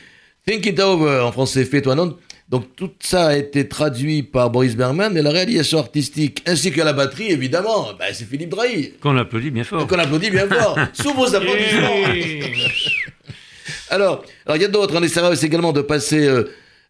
Think 0.47 0.65
It 0.65 0.79
Over 0.79 1.19
en 1.25 1.33
français, 1.33 1.65
fais-toi 1.65 1.95
non. 1.95 2.17
Donc 2.47 2.73
tout 2.77 2.91
ça 3.01 3.27
a 3.27 3.35
été 3.35 3.67
traduit 3.67 4.23
par 4.23 4.49
Boris 4.51 4.77
Berman 4.77 5.17
et 5.17 5.21
la 5.21 5.31
réalisation 5.31 5.79
artistique 5.79 6.41
ainsi 6.47 6.71
que 6.71 6.79
la 6.79 6.93
batterie 6.93 7.29
évidemment, 7.31 7.87
bah, 7.99 8.05
c'est 8.13 8.23
Philippe 8.25 8.51
Drahi. 8.51 8.93
Qu'on 9.01 9.17
applaudit 9.17 9.51
bien 9.51 9.65
fort. 9.65 9.79
Donc 9.79 9.91
on 9.91 9.99
applaudit 9.99 10.29
bien 10.29 10.47
fort. 10.47 10.77
Sous 10.93 11.13
vos 11.13 11.35
applaudissements. 11.35 11.97
Alors, 13.89 14.23
alors 14.45 14.55
il 14.57 14.61
y 14.61 14.65
a 14.65 14.69
d'autres. 14.69 14.95
On 14.97 15.03
essaiera 15.03 15.29
aussi 15.29 15.45
également 15.45 15.73
de 15.73 15.81
passer. 15.81 16.25
euh, 16.25 16.45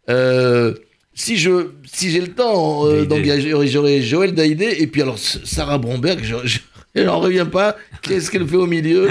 euh, 0.10 0.74
si 1.16 1.38
je, 1.38 1.70
si 1.92 2.12
j'ai 2.12 2.22
le 2.22 2.30
temps, 2.34 2.86
euh, 2.88 3.06
a- 3.10 3.66
j'aurai- 3.68 4.02
Joël 4.02 4.34
Daïdé 4.34 4.76
et 4.80 4.88
puis 4.88 5.02
alors 5.02 5.18
Sarah 5.18 5.78
Bromberg. 5.80 6.20
Je, 6.24 6.36
je, 6.46 6.60
elle 6.94 7.06
n'en 7.06 7.20
revient 7.20 7.48
pas. 7.52 7.76
Qu'est-ce 8.02 8.30
qu'elle 8.32 8.48
fait 8.48 8.56
au 8.56 8.68
milieu? 8.68 9.10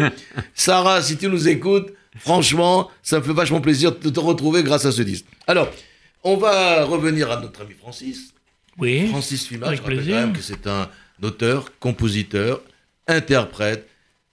Sarah, 0.55 1.03
si 1.03 1.17
tu 1.17 1.29
nous 1.29 1.49
écoutes, 1.49 1.89
franchement, 2.19 2.91
ça 3.03 3.19
me 3.19 3.25
fait 3.25 3.33
vachement 3.33 3.61
plaisir 3.61 3.93
de 3.99 4.11
te 4.11 4.21
retrouver 4.21 4.63
grâce 4.63 4.85
à 4.85 4.93
ce 4.93 5.03
disque. 5.03 5.25
Alors, 5.47 5.69
on 6.25 6.37
va 6.37 6.85
revenir 6.85 7.31
à 7.31 7.41
notre 7.41 7.63
ami 7.63 7.75
Francis. 7.81 8.33
Oui. 8.79 9.09
Francis 9.09 9.47
Fima, 9.47 9.67
Avec 9.67 9.79
je 9.79 9.83
rappelle 9.83 9.97
plaisir. 9.99 10.15
quand 10.15 10.21
même 10.23 10.33
que 10.33 10.43
c'est 10.43 10.67
un 10.67 10.89
auteur, 11.23 11.67
compositeur, 11.79 12.63
interprète, 13.09 13.89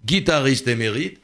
guitariste 0.05 0.67
émérite. 0.67 1.19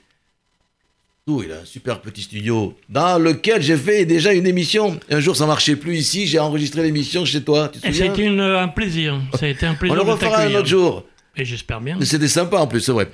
Tout, 1.27 1.41
il 1.43 1.51
a 1.51 1.61
un 1.61 1.65
super 1.65 2.01
petit 2.01 2.21
studio 2.21 2.77
dans 2.87 3.17
lequel 3.17 3.59
j'ai 3.61 3.77
fait 3.77 4.05
déjà 4.05 4.31
une 4.33 4.45
émission. 4.45 4.99
Un 5.09 5.19
jour, 5.19 5.35
ça 5.35 5.47
marchait 5.47 5.75
plus 5.75 5.97
ici, 5.97 6.27
j'ai 6.27 6.37
enregistré 6.37 6.83
l'émission 6.83 7.25
chez 7.25 7.41
toi. 7.41 7.67
Tu 7.73 7.79
te 7.79 7.87
Et 7.87 7.93
ça 7.93 8.03
a 8.03 8.07
souviens? 8.07 8.13
été 8.13 8.23
une- 8.25 8.39
un 8.41 8.67
plaisir. 8.67 9.19
Ça 9.39 9.45
a 9.47 9.49
été 9.49 9.65
un 9.65 9.71
On 9.71 9.75
plaisir 9.75 9.95
le 9.97 10.03
de 10.03 10.09
refera 10.11 10.41
un 10.41 10.53
autre 10.53 10.67
jour. 10.67 11.03
Et 11.37 11.45
j'espère 11.45 11.81
bien. 11.81 11.97
Mais 11.99 12.05
C'était 12.05 12.27
sympa 12.27 12.57
en 12.57 12.67
plus, 12.67 12.81
c'est 12.81 12.91
vrai. 12.91 13.09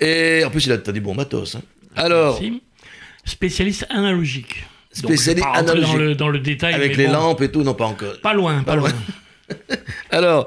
Et 0.00 0.42
en 0.44 0.50
plus, 0.50 0.66
il 0.66 0.72
a 0.72 0.78
t'as 0.78 0.92
des 0.92 1.00
bons 1.00 1.14
matos. 1.14 1.54
hein. 1.56 1.62
Alors, 1.96 2.40
Merci. 2.40 2.62
Spécialiste 3.24 3.86
analogique. 3.90 4.64
Donc, 5.02 5.12
Spécialiste 5.12 5.26
je 5.26 5.34
vais 5.34 5.40
pas 5.40 5.58
rentrer 5.60 5.70
analogique. 5.72 5.92
Dans 5.96 6.02
le, 6.02 6.14
dans 6.14 6.28
le 6.30 6.38
détail. 6.40 6.74
avec 6.74 6.96
les 6.96 7.06
bon, 7.06 7.12
lampes 7.12 7.42
et 7.42 7.50
tout, 7.50 7.62
non 7.62 7.74
pas 7.74 7.84
encore. 7.86 8.18
Pas 8.22 8.32
loin, 8.34 8.62
pas, 8.62 8.72
Pas 8.72 8.76
loin. 8.76 8.88
loin. 8.88 9.76
Alors, 10.10 10.46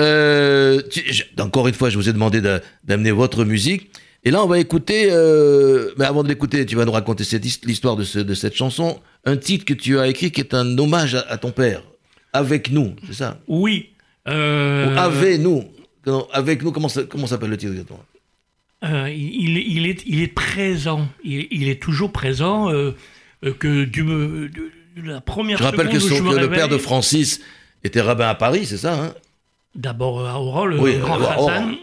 euh, 0.00 0.82
tu- 0.90 1.12
je- 1.12 1.24
encore 1.40 1.66
une 1.68 1.74
fois, 1.74 1.90
je 1.90 1.96
vous 1.96 2.08
ai 2.08 2.12
demandé 2.12 2.40
d'a- 2.40 2.60
d'amener 2.84 3.10
votre 3.10 3.44
musique. 3.44 3.90
Et 4.24 4.30
là, 4.30 4.44
on 4.44 4.46
va 4.46 4.58
écouter, 4.58 5.08
euh, 5.10 5.92
mais 5.96 6.04
avant 6.04 6.22
de 6.22 6.28
l'écouter, 6.28 6.66
tu 6.66 6.76
vas 6.76 6.84
nous 6.84 6.92
raconter 6.92 7.24
l'histoire 7.64 7.96
de, 7.96 8.04
ce- 8.04 8.18
de 8.18 8.34
cette 8.34 8.54
chanson, 8.54 9.00
un 9.24 9.36
titre 9.38 9.64
que 9.64 9.72
tu 9.74 9.98
as 9.98 10.08
écrit 10.08 10.30
qui 10.30 10.40
est 10.40 10.52
un 10.52 10.76
hommage 10.78 11.14
à, 11.14 11.20
à 11.20 11.38
ton 11.38 11.52
père. 11.52 11.82
Avec 12.32 12.70
nous, 12.70 12.94
c'est 13.06 13.14
ça? 13.14 13.40
Oui. 13.48 13.90
euh, 14.28 14.94
Ou 14.94 14.98
avec 14.98 15.40
nous. 15.40 15.64
Avec 16.32 16.62
nous, 16.62 16.72
comment 16.72 16.88
ça- 16.88 17.04
comment 17.04 17.26
s'appelle 17.26 17.50
le 17.50 17.56
titre 17.56 17.72
exactement? 17.72 18.04
Euh, 18.84 19.10
il, 19.10 19.58
il 19.58 19.86
est, 19.86 20.02
il 20.06 20.22
est 20.22 20.28
présent. 20.28 21.06
Il, 21.22 21.46
il 21.50 21.68
est 21.68 21.80
toujours 21.82 22.12
présent. 22.12 22.70
euh, 22.70 22.92
euh, 23.44 23.52
que 23.54 23.84
du, 23.84 24.02
de, 24.04 24.48
de 24.96 25.02
la 25.02 25.20
première 25.20 25.56
Je 25.58 25.62
rappelle 25.64 25.88
que, 25.88 25.98
son- 25.98 26.14
je 26.14 26.38
le 26.38 26.50
père 26.50 26.68
de 26.68 26.76
France 26.78 27.14
était 27.84 28.00
rabbin 28.02 28.28
à 28.28 28.34
Paris, 28.34 28.66
c'est 28.66 28.76
ça 28.76 29.02
hein? 29.02 29.14
D'abord 29.74 30.26
à 30.26 30.38
Oran, 30.40 30.66
le 30.66 30.78
Oui, 30.78 30.98
grand. 30.98 31.18
Hassan. 31.20 31.76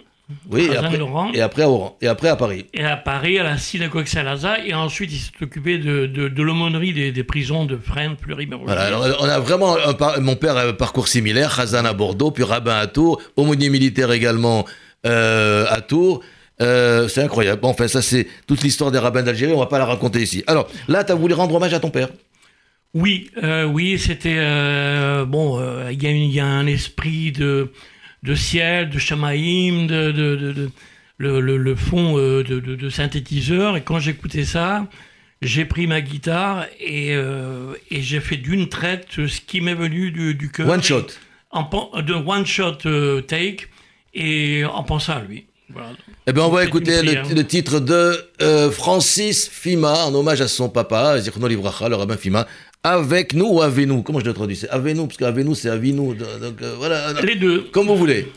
Oui, 0.51 0.67
et 0.69 0.75
après, 0.75 0.97
Laurent. 0.97 1.31
et 1.33 1.41
après 1.41 1.61
à 1.63 1.69
Oran, 1.69 1.97
et 2.01 2.07
après 2.07 2.27
à 2.27 2.35
Paris. 2.35 2.65
Et 2.73 2.83
à 2.83 2.97
Paris, 2.97 3.39
à 3.39 3.43
la 3.43 3.57
synagogue 3.57 4.07
Saint-Lazare. 4.07 4.57
Et 4.65 4.73
ensuite, 4.73 5.11
il 5.13 5.19
s'est 5.19 5.31
occupé 5.41 5.77
de, 5.77 6.05
de, 6.05 6.27
de 6.27 6.43
l'aumônerie 6.43 6.91
des, 6.91 7.13
des 7.13 7.23
prisons 7.23 7.63
de 7.63 7.77
Fresnes, 7.77 8.17
Fleury, 8.21 8.45
Voilà, 8.65 8.81
alors, 8.81 9.05
on 9.21 9.25
a 9.25 9.39
vraiment 9.39 9.77
un 9.77 10.19
mon 10.19 10.35
père 10.35 10.57
a 10.57 10.63
un 10.63 10.73
parcours 10.73 11.07
similaire, 11.07 11.55
Khazan 11.55 11.85
à 11.85 11.93
Bordeaux, 11.93 12.31
puis 12.31 12.43
rabbin 12.43 12.75
à 12.77 12.87
Tours, 12.87 13.21
aumônier 13.37 13.69
militaire 13.69 14.11
également 14.11 14.65
euh, 15.05 15.65
à 15.69 15.79
Tours. 15.79 16.21
Euh, 16.61 17.07
c'est 17.07 17.21
incroyable. 17.21 17.61
Bon, 17.61 17.69
enfin, 17.69 17.87
ça, 17.87 18.01
c'est 18.01 18.27
toute 18.47 18.63
l'histoire 18.63 18.91
des 18.91 18.99
rabbins 18.99 19.23
d'Algérie, 19.23 19.53
on 19.53 19.59
va 19.59 19.67
pas 19.67 19.79
la 19.79 19.85
raconter 19.85 20.21
ici. 20.21 20.43
Alors, 20.47 20.67
là, 20.89 21.05
tu 21.05 21.13
as 21.13 21.15
voulu 21.15 21.35
rendre 21.35 21.55
hommage 21.55 21.73
à 21.73 21.79
ton 21.79 21.89
père. 21.89 22.09
Oui, 22.93 23.29
euh, 23.43 23.63
oui, 23.65 23.97
c'était 23.99 24.37
bon. 25.25 25.61
y, 25.91 25.93
il 25.93 26.31
y 26.33 26.39
a 26.39 26.45
un 26.45 26.67
esprit 26.67 27.31
de 27.31 27.71
de 28.27 28.35
ciel, 28.35 28.89
de 28.89 28.99
chamaïm, 28.99 29.87
de, 29.87 30.11
de, 30.11 30.35
de- 30.35 30.53
de- 30.53 30.69
le, 31.17 31.39
le, 31.39 31.57
le 31.57 31.75
fond 31.75 32.17
euh, 32.17 32.43
de, 32.43 32.89
synthétiseur. 32.89 33.75
Et 33.77 33.81
quand 33.81 33.99
j'écoutais 33.99 34.45
ça, 34.45 34.85
j'ai 35.41 35.65
pris 35.65 35.87
ma 35.87 36.01
guitare 36.01 36.65
et, 36.79 37.15
euh, 37.15 37.73
et 37.89 38.01
j'ai 38.01 38.19
fait 38.19 38.37
d'une 38.37 38.69
traite 38.69 39.07
ce 39.15 39.41
qui 39.41 39.61
m'est 39.61 39.73
venu 39.73 40.11
du, 40.11 40.35
du 40.35 40.51
cœur. 40.51 40.67
One 40.69 40.83
shot. 40.83 41.07
En, 41.49 41.63
de 42.01 42.13
one 42.13 42.45
shot 42.45 42.79
euh, 42.85 43.21
take 43.21 43.65
et 44.13 44.63
en 44.65 44.83
pensant 44.83 45.13
à 45.13 45.21
lui. 45.21 45.45
Voilà. 45.69 45.89
Eh 46.27 46.33
bien, 46.33 46.43
on 46.43 46.49
va 46.49 46.63
écouter 46.63 47.01
le, 47.01 47.43
titre 47.43 47.79
de 47.79 48.29
euh, 48.41 48.71
Francis 48.71 49.49
Fima, 49.49 50.05
en 50.05 50.13
hommage 50.15 50.39
à 50.39 50.47
son 50.47 50.69
papa, 50.69 51.19
Zichrono 51.19 51.47
Livracha, 51.47 51.89
le 51.89 51.95
rabbin 51.95 52.15
Fima. 52.15 52.47
Avec 52.87 53.33
nous 53.33 53.47
ou 53.47 53.61
avec 53.61 53.85
nous? 53.85 54.01
Comment 54.01 54.21
je 54.21 54.25
le 54.25 54.33
traduis? 54.33 54.55
C'est 54.55 54.69
avec 54.69 54.95
nous, 54.95 55.07
parce 55.07 55.17
qu'avec 55.17 55.45
nous, 55.45 55.55
c'est 55.55 55.69
avec 55.69 55.93
nous. 55.93 56.13
Donc, 56.13 56.61
euh, 56.61 56.75
voilà. 56.77 57.11
Les 57.21 57.35
deux. 57.35 57.63
Comme 57.73 57.87
vous 57.87 57.97
voulez. 57.97 58.27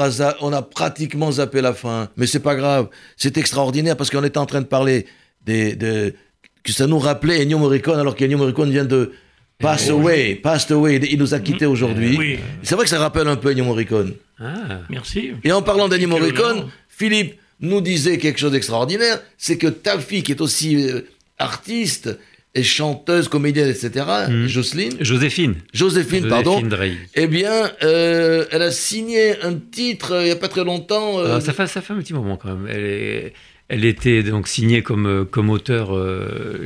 A, 0.00 0.36
on 0.40 0.52
a 0.52 0.62
pratiquement 0.62 1.32
zappé 1.32 1.60
la 1.60 1.74
fin, 1.74 2.08
mais 2.16 2.26
c'est 2.26 2.40
pas 2.40 2.56
grave. 2.56 2.88
C'est 3.16 3.36
extraordinaire 3.36 3.96
parce 3.96 4.10
qu'on 4.10 4.24
était 4.24 4.38
en 4.38 4.46
train 4.46 4.60
de 4.60 4.66
parler 4.66 5.06
des, 5.44 5.76
de, 5.76 6.14
que 6.62 6.72
ça 6.72 6.86
nous 6.86 6.98
rappelait 6.98 7.42
Ennio 7.42 7.58
Morricone 7.58 7.98
alors 7.98 8.16
qu'Ennio 8.16 8.38
Morricone 8.38 8.70
vient 8.70 8.84
de 8.84 9.12
pass 9.58 9.88
away, 9.90 10.34
passed 10.36 10.70
away. 10.70 11.00
Il 11.10 11.18
nous 11.18 11.34
a 11.34 11.40
quittés 11.40 11.66
aujourd'hui. 11.66 12.16
Oui. 12.18 12.38
C'est 12.62 12.74
vrai 12.74 12.84
que 12.84 12.90
ça 12.90 12.98
rappelle 12.98 13.28
un 13.28 13.36
peu 13.36 13.50
Ennio 13.50 13.64
Morricone. 13.64 14.14
Ah, 14.40 14.80
Merci. 14.90 15.32
Et 15.44 15.52
en 15.52 15.62
parlant 15.62 15.88
d'Ennio 15.88 16.08
Morricone. 16.08 16.68
Philippe 16.88 17.38
nous 17.60 17.80
disait 17.80 18.18
quelque 18.18 18.38
chose 18.38 18.52
d'extraordinaire, 18.52 19.20
c'est 19.36 19.58
que 19.58 19.66
ta 19.66 19.98
fille 19.98 20.22
qui 20.22 20.32
est 20.32 20.40
aussi 20.40 20.88
euh, 20.88 21.00
artiste 21.38 22.16
et 22.56 22.62
chanteuse, 22.62 23.28
comédienne, 23.28 23.68
etc., 23.68 24.06
Jocelyne, 24.46 24.92
Joséphine. 25.00 25.54
Joséphine, 25.72 26.28
pardon, 26.28 26.60
Joséphine 26.60 26.96
eh 27.16 27.26
bien, 27.26 27.70
euh, 27.82 28.44
elle 28.52 28.62
a 28.62 28.70
signé 28.70 29.42
un 29.42 29.54
titre 29.54 30.12
euh, 30.12 30.22
il 30.22 30.26
n'y 30.26 30.30
a 30.30 30.36
pas 30.36 30.48
très 30.48 30.64
longtemps. 30.64 31.18
euh, 31.18 31.36
Ah, 31.36 31.40
ça, 31.40 31.52
fait, 31.52 31.66
ça 31.66 31.80
fait 31.82 31.92
un 31.92 31.98
petit 31.98 32.14
moment 32.14 32.36
quand 32.36 32.54
même. 32.54 32.68
Elle, 32.70 32.84
est- 32.84 33.32
elle 33.68 33.84
était 33.84 34.22
donc 34.22 34.46
signée 34.46 34.82
comme, 34.82 35.26
comme 35.30 35.50
auteur 35.50 35.90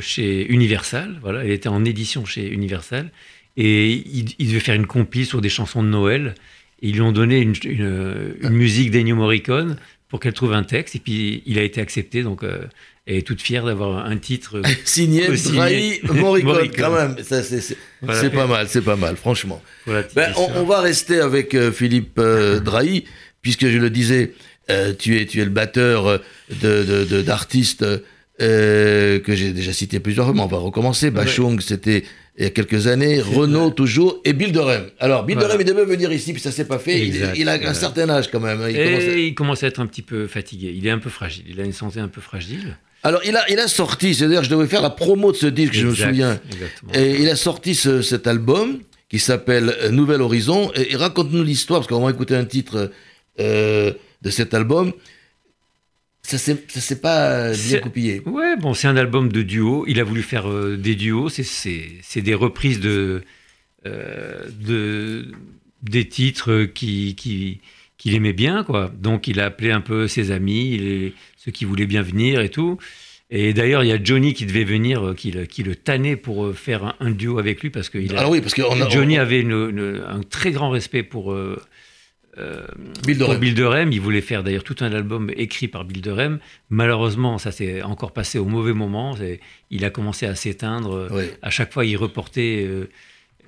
chez 0.01 0.47
Universal. 0.53 1.18
Voilà, 1.22 1.45
elle 1.45 1.53
était 1.53 1.68
en 1.68 1.84
édition 1.84 2.24
chez 2.24 2.47
Universal. 2.49 3.11
Et 3.57 3.93
il, 3.93 4.26
il 4.39 4.49
devait 4.49 4.61
faire 4.61 4.74
une 4.74 4.86
compile 4.86 5.24
sur 5.26 5.41
des 5.41 5.49
chansons 5.49 5.82
de 5.82 5.89
Noël. 5.89 6.34
Et 6.82 6.89
ils 6.89 6.95
lui 6.95 7.01
ont 7.01 7.12
donné 7.12 7.39
une, 7.41 7.55
une- 7.64 8.34
une 8.41 8.51
musique 8.51 8.91
d'Ennio 8.91 9.16
Morricone 9.16 9.76
pour 10.09 10.20
qu'elle 10.20 10.32
trouve 10.32 10.53
un 10.53 10.64
texte. 10.64 10.97
Et 10.97 10.99
puis 10.99 11.43
il 11.47 11.59
a 11.59 11.62
été 11.62 11.80
accepté. 11.80 12.22
Donc 12.22 12.43
est 13.16 13.26
toute 13.26 13.40
fière 13.42 13.64
d'avoir 13.64 14.04
un 14.06 14.16
titre. 14.18 14.61
signé 14.84 15.34
Signé. 15.36 16.00
Morricone, 16.04 16.42
Morricone. 16.52 16.76
quand 16.78 16.92
même. 16.94 17.16
C'est 17.22 17.76
Voilà. 18.02 18.30
pas 18.30 18.46
mal, 18.46 18.66
c'est 18.68 18.82
pas 18.84 18.96
mal, 18.96 19.16
franchement. 19.16 19.62
Ben, 19.86 20.32
on, 20.36 20.64
va 20.64 20.80
rester 20.80 21.20
avec 21.20 21.54
euh, 21.54 21.72
Philippe 21.72 22.18
euh, 22.18 22.61
Drahi, 22.61 23.04
puisque 23.42 23.66
je 23.68 23.78
le 23.78 23.90
disais, 23.90 24.32
euh, 24.70 24.92
tu, 24.98 25.20
es, 25.20 25.26
tu 25.26 25.40
es 25.40 25.44
le 25.44 25.50
batteur 25.50 26.06
euh, 26.06 26.18
de- 26.62 26.84
de- 26.84 27.04
de- 27.04 27.22
d'artistes 27.22 27.84
que 28.38 29.22
j'ai 29.34 29.52
déjà 29.52 29.72
cité 29.72 29.98
plusieurs 30.00 30.26
fois, 30.26 30.34
mais 30.34 30.42
on 30.42 30.46
va 30.46 30.59
recommencer. 30.59 31.11
Bachung, 31.11 31.61
c'était 31.61 32.04
il 32.36 32.44
y 32.44 32.46
a 32.46 32.50
quelques 32.50 32.86
années, 32.86 33.20
Renault 33.20 33.70
toujours, 33.70 34.20
et 34.24 34.32
Bill 34.32 34.52
Durham. 34.52 34.84
Alors, 35.00 35.24
Bill 35.24 35.34
Voilà. 35.36 35.56
Durham, 35.56 35.61
il 35.66 35.74
devait 35.74 35.84
venir 35.84 36.12
ici, 36.12 36.32
puis 36.32 36.40
ça 36.40 36.52
s'est 36.52 36.66
pas 36.66 36.78
fait. 36.78 37.00
Il- 37.00 37.16
Exact, 37.16 37.34
il, 37.36 37.48
a 37.48 37.54
un 37.54 37.74
certain 37.74 38.09
âge 38.11 38.30
quand 38.30 38.38
même. 38.38 38.61
hein. 38.61 38.68
Il 38.70 38.76
Et 38.78 38.84
commence 38.84 39.02
à- 39.02 39.16
il 39.18 39.34
commence 39.34 39.62
à 39.64 39.66
être 39.66 39.80
un 39.80 39.86
petit 39.86 40.02
peu 40.02 40.28
fatigué. 40.28 40.72
Il 40.76 40.86
est 40.86 40.90
un 40.90 41.00
peu 41.00 41.11
fragile. 41.11 41.46
Il 41.48 41.61
a 41.61 41.64
une 41.64 41.72
santé 41.72 41.98
un 41.98 42.06
peu 42.06 42.20
fragile. 42.20 42.76
Alors, 43.09 43.22
il 43.24 43.36
a, 43.36 43.48
il 43.50 43.59
a 43.59 43.68
sorti, 43.68 44.14
c'est-à-dire, 44.14 44.42
je 44.44 44.50
devais 44.50 44.66
faire 44.66 44.82
la 44.82 44.90
promo 44.90 45.32
de 45.32 45.36
ce 45.36 45.46
disque, 45.46 45.72
je 45.74 45.86
me 45.86 45.94
souviens. 45.94 46.38
Exactement. 46.52 46.92
Et 46.94 47.20
il 47.22 47.28
a 47.28 47.36
sorti 47.36 47.74
ce- 47.74 48.02
cet 48.02 48.26
album 48.26 48.80
qui 49.09 49.18
s'appelle 49.18 49.74
euh, 49.82 49.90
Nouvel 49.90 50.20
Horizon. 50.20 50.70
Et, 50.74 50.92
et 50.92 50.96
raconte-nous 50.96 51.42
l'histoire, 51.42 51.80
parce 51.80 51.88
qu'on 51.88 52.04
va 52.04 52.11
écouter 52.11 52.36
un 52.36 52.44
titre 52.44 52.92
euh, 53.40 53.92
de 54.22 54.30
cet 54.30 54.52
album. 54.54 54.92
Ça 56.22 56.36
s'est 56.36 57.00
pas 57.00 57.52
bien 57.52 57.78
coupillé. 57.80 58.20
Ouais, 58.26 58.56
bon, 58.56 58.74
c'est 58.74 58.86
un 58.88 58.96
album 58.98 59.32
de 59.32 59.40
duo. 59.42 59.84
Il 59.88 59.98
a 60.00 60.04
voulu 60.04 60.22
faire 60.22 60.46
euh, 60.50 60.76
des 60.76 60.94
duos. 60.94 61.30
C'est- 61.30 62.20
des 62.20 62.34
reprises 62.34 62.80
de, 62.80 63.22
euh, 63.86 64.44
de 64.61 65.32
des 65.82 66.06
titres 66.09 66.64
qui 66.64 67.14
qui 67.14 67.61
qu'il 67.99 68.14
aimait 68.14 68.32
bien, 68.32 68.64
quoi. 68.64 68.90
Donc, 68.99 69.26
il 69.28 69.40
a 69.40 69.44
appelé 69.46 69.70
un 69.72 69.80
peu 69.82 70.09
ses 70.09 70.30
amis, 70.30 70.78
les- 70.78 71.14
ceux 71.36 71.51
qui 71.53 71.64
voulaient 71.66 71.86
bien 71.86 72.03
venir 72.03 72.40
et 72.40 72.49
tout. 72.49 72.78
Et 73.30 73.53
d'ailleurs, 73.53 73.84
il 73.84 73.88
y 73.88 73.92
a 73.92 74.03
Johnny 74.03 74.32
qui 74.32 74.46
devait 74.46 74.64
venir, 74.64 75.09
euh, 75.09 75.14
qui, 75.14 75.30
le- 75.32 75.44
qui 75.44 75.62
le 75.62 75.74
tannait 75.76 76.16
pour 76.16 76.46
euh, 76.46 76.53
faire 76.55 76.84
un, 76.84 76.94
un 77.01 77.11
duo 77.11 77.38
avec 77.38 77.61
lui 77.61 77.68
parce 77.70 77.90
que 77.90 77.99
il 77.99 78.14
a- 78.16 78.20
Alors 78.20 78.30
oui, 78.30 78.40
parce 78.40 78.55
que 78.55 78.62
on 78.62 78.80
a, 78.80 78.88
Johnny 78.88 79.18
on- 79.18 79.22
avait 79.22 79.40
une- 79.40 79.51
une- 79.51 80.03
un 80.07 80.20
très 80.22 80.51
grand 80.53 80.70
respect 80.70 81.03
pour, 81.03 81.32
euh, 81.32 81.57
Bill 83.05 83.18
pour 83.18 83.36
Durham. 83.38 83.88
Bill. 83.90 83.96
Il 83.96 84.01
voulait 84.01 84.20
faire 84.20 84.44
d'ailleurs 84.44 84.62
tout 84.64 84.76
un 84.80 84.92
album 84.92 85.30
écrit 85.36 85.66
par 85.68 85.84
Bill 85.84 86.01
Durham. 86.01 86.38
Malheureusement, 86.70 87.36
ça 87.38 87.51
s'est 87.51 87.82
encore 87.82 88.12
passé 88.12 88.38
au 88.38 88.44
mauvais 88.44 88.72
moment. 88.74 89.16
Il 89.70 89.84
a 89.84 89.90
commencé 89.90 90.24
à 90.24 90.34
s'éteindre. 90.36 91.09
Oui. 91.11 91.24
À 91.42 91.51
chaque 91.51 91.72
fois, 91.72 91.84
il 91.84 91.96
reportait 91.96 92.66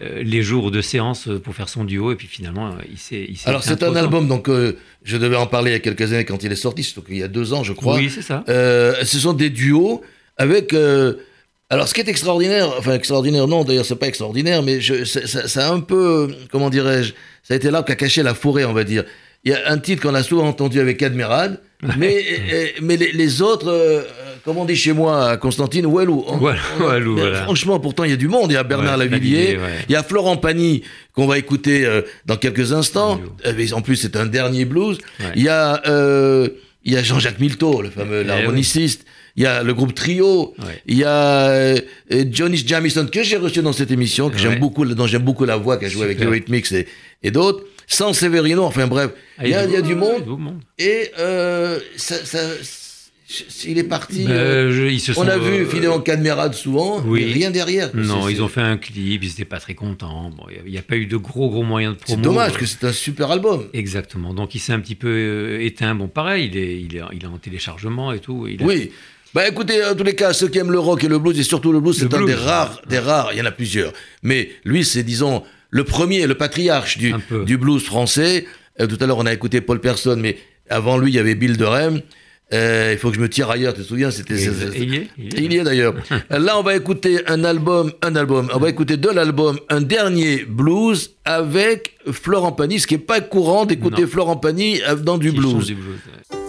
les 0.00 0.42
jours 0.42 0.70
de 0.70 0.80
séance 0.80 1.28
pour 1.44 1.54
faire 1.54 1.68
son 1.68 1.84
duo. 1.84 2.12
Et 2.12 2.16
puis 2.16 2.26
finalement, 2.26 2.68
euh, 2.68 2.82
il 2.90 2.98
s'est. 2.98 3.28
Alors 3.46 3.62
c'est 3.62 3.82
un 3.82 3.94
album, 3.96 4.28
donc 4.28 4.48
euh, 4.48 4.76
je 5.04 5.16
devais 5.16 5.36
en 5.36 5.46
parler 5.46 5.70
il 5.70 5.74
y 5.74 5.76
a 5.76 5.80
quelques 5.80 6.12
années 6.12 6.24
quand 6.24 6.42
il 6.42 6.52
est 6.52 6.56
sorti, 6.56 6.94
il 7.08 7.18
y 7.18 7.22
a 7.22 7.28
deux 7.28 7.52
ans 7.52 7.62
je 7.62 7.72
crois. 7.72 7.96
Oui, 7.96 8.10
c'est 8.10 8.22
ça. 8.22 8.44
Euh, 8.48 8.94
ce 9.04 9.18
sont 9.18 9.32
des 9.32 9.50
duos 9.50 10.02
avec. 10.36 10.72
euh, 10.72 11.14
alors, 11.72 11.86
ce 11.86 11.94
qui 11.94 12.00
est 12.00 12.08
extraordinaire, 12.08 12.68
enfin 12.78 12.94
extraordinaire, 12.94 13.46
non, 13.46 13.62
d'ailleurs, 13.62 13.84
c'est 13.84 13.94
pas 13.94 14.08
extraordinaire, 14.08 14.60
mais 14.64 14.80
je, 14.80 15.04
ça, 15.04 15.68
a 15.68 15.72
un 15.72 15.78
peu, 15.78 16.28
euh, 16.28 16.34
comment 16.50 16.68
dirais-je, 16.68 17.12
ça 17.44 17.54
a 17.54 17.56
été 17.56 17.70
là 17.70 17.84
qu'a 17.84 17.94
caché 17.94 18.24
la 18.24 18.34
forêt, 18.34 18.64
on 18.64 18.72
va 18.72 18.82
dire. 18.82 19.04
Il 19.44 19.52
y 19.52 19.54
a 19.54 19.70
un 19.70 19.78
titre 19.78 20.02
qu'on 20.02 20.16
a 20.16 20.24
souvent 20.24 20.48
entendu 20.48 20.80
avec 20.80 21.00
Admirad, 21.00 21.60
mais, 21.96 22.24
euh, 22.52 22.66
mais 22.82 22.96
les, 22.96 23.12
les 23.12 23.40
autres, 23.40 23.68
euh, 23.68 24.02
comme 24.44 24.58
on 24.58 24.64
dit 24.64 24.76
chez 24.76 24.92
moi 24.92 25.30
à 25.30 25.36
Constantine, 25.36 25.86
Walou. 25.86 26.24
On- 26.26 26.38
Walou, 26.84 27.12
on- 27.12 27.14
mais 27.14 27.20
voilà. 27.22 27.42
Franchement, 27.44 27.78
pourtant, 27.80 28.04
il 28.04 28.10
y 28.10 28.14
a 28.14 28.16
du 28.16 28.28
monde. 28.28 28.50
Il 28.50 28.54
y 28.54 28.56
a 28.56 28.62
Bernard 28.62 28.98
Ouais, 28.98 29.08
Lavillier, 29.08 29.56
ouais. 29.56 29.84
il 29.88 29.92
y 29.92 29.96
a 29.96 30.02
Florent 30.02 30.36
Pagny, 30.36 30.82
qu'on 31.14 31.26
va 31.26 31.38
écouter 31.38 31.84
euh, 31.86 32.02
dans 32.26 32.36
quelques 32.36 32.72
instants. 32.72 33.20
Euh, 33.46 33.52
mais 33.56 33.72
en 33.72 33.82
plus, 33.82 33.96
c'est 33.96 34.16
un 34.16 34.26
dernier 34.26 34.64
blues. 34.64 34.98
Ouais. 35.20 35.26
Il 35.36 35.42
y 35.42 35.48
a, 35.48 35.82
euh, 35.86 36.48
il 36.84 36.92
y 36.92 36.96
a 36.96 37.02
Jean-Jacques 37.02 37.38
Milteau, 37.40 37.82
le 37.82 37.90
fameux 37.90 38.20
Eh 38.22 38.26
l'harmoniciste. 38.26 39.04
Il 39.36 39.44
y 39.44 39.46
a 39.46 39.62
le 39.62 39.72
groupe 39.74 39.94
Trio. 39.94 40.54
Il 40.86 40.96
y 40.98 41.04
a 41.04 41.46
euh, 41.50 41.78
Johnny 42.30 42.56
Jamison 42.56 43.06
que 43.06 43.22
j'ai 43.22 43.36
reçu 43.36 43.62
dans 43.62 43.72
cette 43.72 43.90
émission, 43.92 44.28
que 44.28 44.36
j'aime 44.38 44.58
beaucoup, 44.58 44.84
dont 44.84 45.06
j'aime 45.06 45.22
beaucoup 45.22 45.44
la 45.44 45.56
voix, 45.56 45.76
qui 45.78 45.84
a 45.84 45.88
joué 45.88 46.04
avec 46.04 46.16
Super. 46.18 46.28
Eurythmics 46.30 46.72
et, 46.72 46.86
et 47.22 47.30
d'autres. 47.30 47.64
Sans 47.86 48.12
Severino, 48.12 48.62
enfin 48.64 48.86
bref, 48.86 49.10
Ah, 49.38 49.42
il 49.44 49.50
y 49.50 49.54
a, 49.54 49.64
il 49.64 49.72
y 49.72 49.76
a 49.76 49.82
du 49.82 49.94
monde. 49.96 50.22
Et 50.78 51.10
euh, 51.18 51.78
ça, 51.96 52.16
ça- 52.24 52.38
il 53.66 53.78
est 53.78 53.84
parti. 53.84 54.24
Ben, 54.24 54.30
euh, 54.32 54.72
je- 54.72 54.86
ils 54.92 55.00
se 55.00 55.12
on 55.12 55.14
sont, 55.14 55.28
a 55.28 55.38
vu 55.38 55.62
euh, 55.62 55.66
Fidéon 55.66 56.00
Cadmerade 56.00 56.54
souvent, 56.54 57.02
oui. 57.06 57.24
mais 57.26 57.32
rien 57.32 57.50
derrière. 57.50 57.90
Non, 57.94 58.26
C'est- 58.26 58.32
ils 58.32 58.42
ont 58.42 58.48
fait 58.48 58.60
un 58.60 58.76
clip, 58.76 59.22
ils 59.22 59.28
n'étaient 59.28 59.44
pas 59.44 59.58
très 59.60 59.74
contents. 59.74 60.30
Bon, 60.36 60.44
il 60.64 60.70
n'y 60.70 60.78
a, 60.78 60.82
pas 60.82 60.96
eu 60.96 61.06
de 61.06 61.16
gros, 61.16 61.48
gros 61.50 61.62
moyens 61.62 61.94
de 61.94 61.98
C'est 62.00 62.14
promo. 62.14 62.22
dommage, 62.22 62.54
que 62.54 62.66
c'est 62.66 62.84
un 62.84 62.92
super 62.92 63.30
album. 63.30 63.64
Exactement. 63.72 64.34
Donc 64.34 64.54
il 64.54 64.58
s'est 64.58 64.72
un 64.72 64.80
petit 64.80 64.94
peu 64.94 65.08
euh, 65.08 65.60
éteint. 65.64 65.94
Bon, 65.94 66.08
pareil, 66.08 66.50
il 66.52 66.58
est, 66.58 66.80
il 66.80 66.96
est, 66.96 67.02
il 67.12 67.22
est 67.22 67.26
en 67.26 67.38
téléchargement 67.38 68.12
et 68.12 68.18
tout. 68.18 68.46
Il 68.48 68.62
a- 68.62 68.66
Oui. 68.66 68.90
Bah 69.32 69.46
écoutez, 69.46 69.84
en 69.84 69.94
tous 69.94 70.02
les 70.02 70.16
cas, 70.16 70.32
ceux 70.32 70.48
qui 70.48 70.58
aiment 70.58 70.72
le 70.72 70.80
rock 70.80 71.04
et 71.04 71.08
le 71.08 71.20
blues, 71.20 71.38
et 71.38 71.44
surtout 71.44 71.70
le 71.70 71.78
blues, 71.78 71.96
c'est 71.96 72.12
un 72.12 72.24
des 72.24 72.34
rares, 72.34 72.82
des 72.88 72.98
rares, 72.98 73.30
il 73.32 73.38
y 73.38 73.40
en 73.40 73.44
a 73.44 73.52
plusieurs. 73.52 73.92
Mais 74.24 74.50
lui, 74.64 74.84
c'est, 74.84 75.04
disons, 75.04 75.44
le 75.70 75.84
premier, 75.84 76.26
le 76.26 76.34
patriarche 76.34 76.98
du, 76.98 77.14
du 77.46 77.56
blues 77.56 77.80
français. 77.84 78.46
Euh, 78.80 78.88
tout 78.88 78.98
à 79.00 79.06
l'heure, 79.06 79.18
on 79.18 79.26
a 79.26 79.32
écouté 79.32 79.60
Paul 79.60 79.80
Person, 79.80 80.16
mais 80.16 80.36
avant 80.68 80.98
lui, 80.98 81.12
il 81.12 81.14
y 81.14 81.18
avait 81.20 81.36
Bill 81.36 81.56
Durham. 81.56 82.00
Euh, 82.52 82.90
il 82.92 82.98
faut 82.98 83.10
que 83.10 83.16
je 83.16 83.20
me 83.20 83.28
tire 83.28 83.48
ailleurs, 83.48 83.74
tu 83.74 83.82
te 83.82 83.86
souviens 83.86 84.10
c'était, 84.10 84.34
il 84.34 84.40
y 84.92 84.96
est, 84.96 85.08
il 85.18 85.52
y 85.52 85.56
est. 85.56 85.62
d'ailleurs. 85.62 85.94
Là, 86.30 86.58
on 86.58 86.62
va 86.62 86.74
écouter 86.74 87.20
un 87.28 87.44
album, 87.44 87.92
un 88.02 88.16
album, 88.16 88.50
on 88.52 88.58
va 88.58 88.68
écouter 88.68 88.96
de 88.96 89.08
l'album, 89.08 89.58
un 89.68 89.80
dernier 89.80 90.44
blues 90.48 91.14
avec 91.24 91.96
Florent 92.10 92.52
Pagny, 92.52 92.80
ce 92.80 92.88
qui 92.88 92.94
n'est 92.94 93.00
pas 93.00 93.20
courant 93.20 93.66
d'écouter. 93.66 94.06
Florent 94.06 94.36
Pagny 94.36 94.80
euh, 94.88 94.96
dans 94.96 95.16
du 95.16 95.30
blues. 95.30 95.66
du 95.66 95.74
blues. 95.76 95.98
C'est 96.30 96.39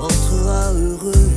rentrera 0.00 0.72
heureux. 0.72 1.30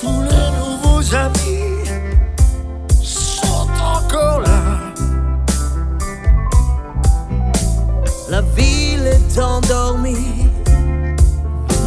Tous 0.00 0.22
les 0.22 0.48
nouveaux 0.58 1.14
amis 1.14 1.88
sont 3.02 3.68
encore 3.82 4.40
là. 4.40 4.60
La 8.30 8.40
ville 8.40 9.06
est 9.06 9.38
endormie 9.38 10.44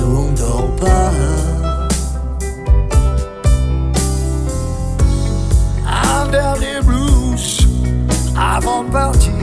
nous 0.07 0.17
on 0.17 0.31
dort 0.33 0.75
pas. 0.79 1.11
Un 5.85 6.27
dernier 6.29 6.81
blues 6.83 7.67
avant 8.35 8.83
de 8.83 8.91
partir. 8.91 9.36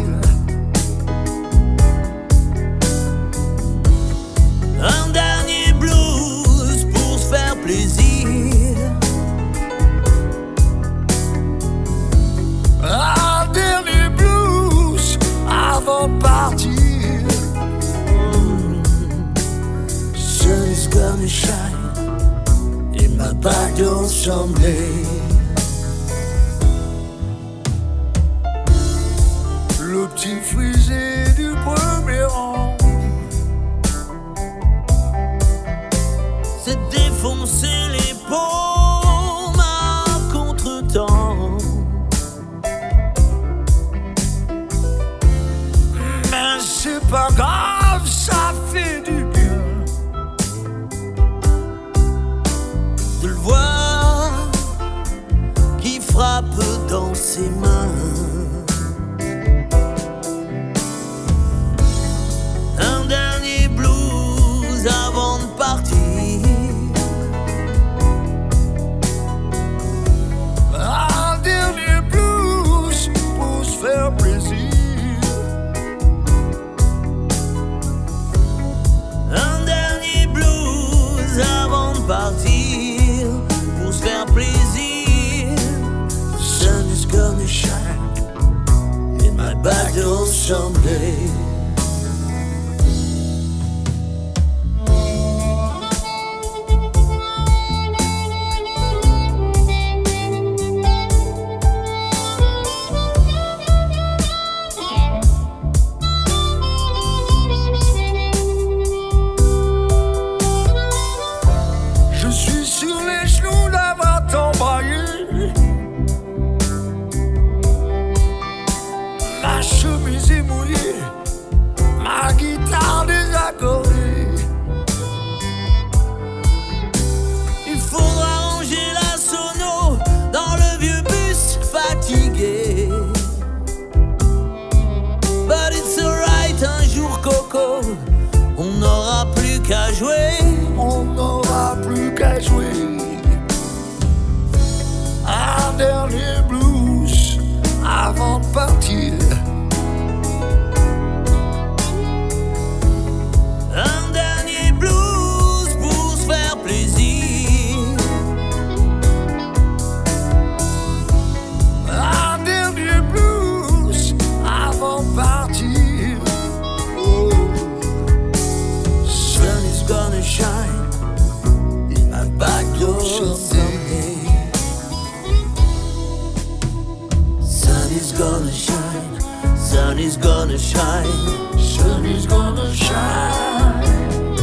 Gonna 180.54 180.62
shine. 180.62 181.58
Sun 181.58 182.04
is 182.06 182.26
gonna 182.26 182.72
shine. 182.72 184.36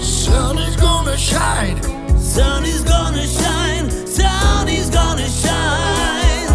Sun 0.00 0.58
is 0.58 0.76
gonna 0.76 1.16
shine. 1.16 1.80
Sun 2.18 2.64
is 2.64 2.82
gonna 2.82 3.26
shine, 3.26 3.90
sun 4.06 4.68
is 4.68 4.90
gonna 4.90 5.28
shine. 5.28 6.48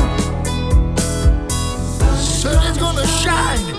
Sun 2.17 2.65
is 2.67 2.77
gonna 2.77 3.07
shine. 3.07 3.73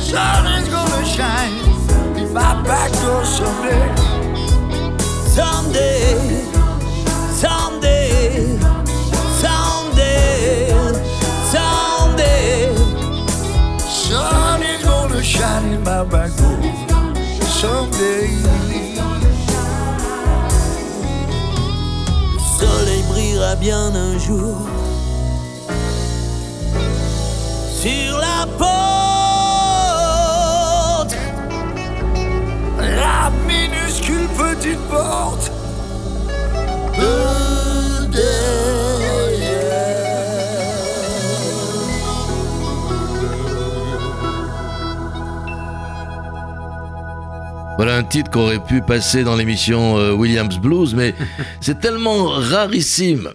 Sun 0.00 0.46
is 0.60 0.68
gonna 0.68 1.04
shine 1.04 2.18
in 2.18 2.32
my 2.32 2.62
back 2.64 2.90
door 3.02 3.24
someday. 3.24 3.94
Someday, 5.28 6.16
someday, 6.16 6.39
my. 15.84 16.28
Le 22.32 22.66
soleil 22.66 23.02
brillera 23.08 23.54
bien 23.56 23.94
un 23.94 24.18
jour 24.18 24.56
sur 27.80 28.18
la 28.18 28.46
porte. 28.58 28.70
La 32.78 33.30
minuscule 33.46 34.28
petite 34.36 34.80
porte 34.88 35.50
un 48.00 48.04
titre 48.04 48.30
qu'aurait 48.30 48.64
pu 48.64 48.80
passer 48.80 49.24
dans 49.24 49.36
l'émission 49.36 49.98
euh, 49.98 50.12
Williams 50.12 50.58
Blues, 50.58 50.94
mais 50.94 51.14
c'est 51.60 51.80
tellement 51.80 52.28
rarissime, 52.28 53.28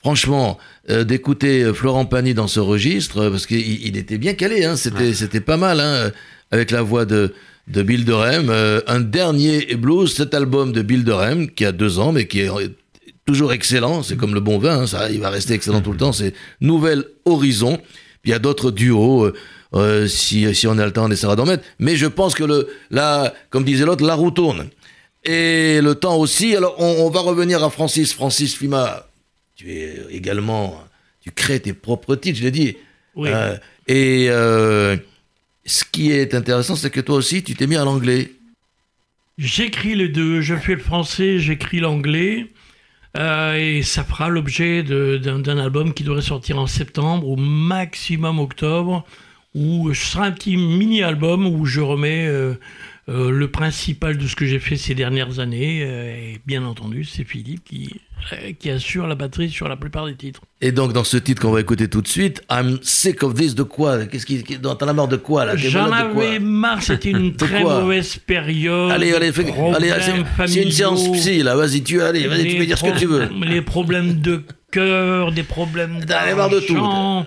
franchement, 0.00 0.58
euh, 0.90 1.04
d'écouter 1.04 1.62
euh, 1.62 1.72
Florent 1.72 2.06
Pagny 2.06 2.34
dans 2.34 2.48
ce 2.48 2.58
registre, 2.58 3.30
parce 3.30 3.46
qu'il 3.46 3.86
il 3.86 3.96
était 3.96 4.18
bien 4.18 4.34
calé, 4.34 4.64
hein, 4.64 4.74
c'était 4.74 5.14
c'était 5.14 5.40
pas 5.40 5.56
mal, 5.56 5.78
hein, 5.78 6.10
avec 6.50 6.72
la 6.72 6.82
voix 6.82 7.04
de, 7.04 7.32
de 7.68 7.82
Bill 7.82 8.04
Durham. 8.04 8.48
Euh, 8.50 8.80
un 8.88 8.98
dernier 8.98 9.76
blues, 9.76 10.12
cet 10.12 10.34
album 10.34 10.72
de 10.72 10.82
Bill 10.82 11.04
Durham, 11.04 11.48
qui 11.48 11.64
a 11.64 11.70
deux 11.70 12.00
ans, 12.00 12.10
mais 12.10 12.26
qui 12.26 12.40
est 12.40 12.50
toujours 13.26 13.52
excellent, 13.52 14.02
c'est 14.02 14.16
comme 14.16 14.34
le 14.34 14.40
bon 14.40 14.58
vin, 14.58 14.80
hein, 14.80 14.86
ça, 14.88 15.08
il 15.08 15.20
va 15.20 15.30
rester 15.30 15.54
excellent 15.54 15.82
tout 15.82 15.92
le 15.92 15.98
temps, 15.98 16.12
c'est 16.12 16.34
Nouvel 16.60 17.04
Horizon. 17.26 17.78
Puis 18.22 18.30
il 18.30 18.32
y 18.32 18.34
a 18.34 18.40
d'autres 18.40 18.72
duos. 18.72 19.26
euh, 19.26 19.34
euh, 19.74 20.06
si, 20.06 20.54
si 20.54 20.66
on 20.66 20.78
a 20.78 20.86
le 20.86 20.92
temps, 20.92 21.04
on 21.04 21.10
essaiera 21.10 21.36
d'en 21.36 21.46
mettre. 21.46 21.64
Mais 21.78 21.96
je 21.96 22.06
pense 22.06 22.34
que 22.34 22.44
le, 22.44 22.68
là, 22.90 23.32
comme 23.50 23.64
disait 23.64 23.84
l'autre, 23.84 24.04
la 24.04 24.14
roue 24.14 24.30
tourne. 24.30 24.68
Et 25.24 25.80
le 25.80 25.94
temps 25.94 26.16
aussi. 26.16 26.56
Alors, 26.56 26.74
on, 26.78 27.06
on 27.06 27.10
va 27.10 27.20
revenir 27.20 27.62
à 27.62 27.70
Francis. 27.70 28.12
Francis 28.12 28.56
Fima, 28.56 29.06
tu 29.54 29.70
es 29.72 30.06
également, 30.10 30.82
tu 31.20 31.30
crées 31.30 31.60
tes 31.60 31.72
propres 31.72 32.16
titres, 32.16 32.38
je 32.38 32.44
l'ai 32.44 32.50
dit. 32.50 32.76
Oui. 33.14 33.28
Euh, 33.32 33.56
et 33.86 34.26
euh, 34.30 34.96
ce 35.66 35.84
qui 35.84 36.12
est 36.12 36.34
intéressant, 36.34 36.76
c'est 36.76 36.90
que 36.90 37.00
toi 37.00 37.16
aussi, 37.16 37.42
tu 37.42 37.54
t'es 37.54 37.66
mis 37.66 37.76
à 37.76 37.84
l'anglais. 37.84 38.32
J'écris 39.38 39.94
les 39.94 40.08
deux. 40.08 40.40
Je 40.40 40.54
fais 40.54 40.74
le 40.74 40.80
français, 40.80 41.38
j'écris 41.38 41.80
l'anglais. 41.80 42.46
Euh, 43.16 43.56
et 43.56 43.82
ça 43.82 44.04
fera 44.04 44.28
l'objet 44.28 44.82
d'un 44.84 45.58
album 45.58 45.94
qui 45.94 46.04
devrait 46.04 46.22
sortir 46.22 46.58
en 46.58 46.66
septembre, 46.66 47.26
au 47.26 47.36
maximum 47.36 48.38
octobre, 48.38 49.04
où 49.54 49.92
ce 49.94 50.12
sera 50.12 50.26
un 50.26 50.32
petit 50.32 50.56
mini-album 50.56 51.46
où 51.46 51.64
je 51.66 51.80
remets 51.80 52.26
euh, 52.26 52.54
Euh, 53.10 53.30
le 53.30 53.50
principal 53.50 54.16
de 54.18 54.26
ce 54.28 54.36
que 54.36 54.46
j'ai 54.46 54.60
fait 54.60 54.76
ces 54.76 54.94
dernières 54.94 55.40
années, 55.40 55.82
euh, 55.82 56.14
et 56.14 56.40
bien 56.46 56.64
entendu, 56.64 57.04
c'est 57.04 57.24
Philippe 57.24 57.64
qui, 57.64 58.00
qui 58.58 58.70
assure 58.70 59.06
la 59.06 59.14
batterie 59.14 59.50
sur 59.50 59.68
la 59.68 59.76
plupart 59.76 60.06
des 60.06 60.14
titres. 60.14 60.40
Et 60.60 60.72
donc, 60.72 60.92
dans 60.92 61.04
ce 61.04 61.16
titre 61.16 61.40
qu'on 61.42 61.50
va 61.52 61.60
écouter 61.60 61.88
tout 61.88 62.02
de 62.02 62.08
suite, 62.08 62.42
I'm 62.50 62.78
sick 62.82 63.22
of 63.22 63.34
this, 63.34 63.54
de 63.54 63.62
quoi? 63.62 64.04
Qu'est-ce 64.06 64.26
qui, 64.26 64.42
T'en 64.42 64.74
as 64.74 64.92
marre 64.92 65.08
de 65.08 65.16
quoi 65.16 65.44
là? 65.44 65.56
J'en 65.56 65.90
avais 65.90 66.38
marre, 66.38 66.82
c'était 66.82 67.10
une 67.10 67.34
très 67.36 67.62
mauvaise 67.62 68.16
période. 68.18 68.90
Allez, 68.90 69.12
allez, 69.14 69.32
fais- 69.32 69.46
allez, 69.74 69.92
c'est- 70.46 70.62
une 70.62 70.70
séance 70.70 71.10
psy 71.12 71.42
là, 71.42 71.56
vas-y, 71.56 71.82
tu, 71.82 72.00
allez, 72.02 72.26
vas-y, 72.26 72.48
tu 72.48 72.56
peux 72.58 72.66
dire 72.66 72.78
ce 72.78 72.84
que 72.84 72.98
tu 72.98 73.06
veux. 73.06 73.28
Les 73.46 73.62
problèmes 73.62 74.20
de 74.20 74.42
cœur, 74.70 75.32
des 75.32 75.42
problèmes 75.42 76.04
T'en 76.06 76.14
as 76.14 76.34
marre 76.34 76.48
de 76.50 76.60
tout. 76.60 76.74
d'argent. 76.74 77.26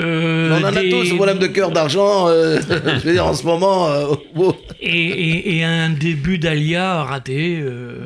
euh, 0.00 0.58
On 0.60 0.64
en 0.64 0.68
a 0.76 0.82
des- 0.82 0.90
tous, 0.90 1.14
problème 1.14 1.38
de 1.38 1.46
cœur, 1.48 1.70
d'argent, 1.70 2.28
euh, 2.28 2.60
je 2.70 3.06
veux 3.06 3.12
dire, 3.12 3.26
en 3.26 3.34
ce 3.34 3.44
moment, 3.44 3.88
euh, 3.90 4.14
oh. 4.36 4.54
Et, 4.80 4.88
et- 4.90 5.56
et 5.56 5.64
un 5.64 5.90
début 5.90 6.38
d'Alia 6.38 7.02
raté. 7.04 7.58
euh, 7.62 7.96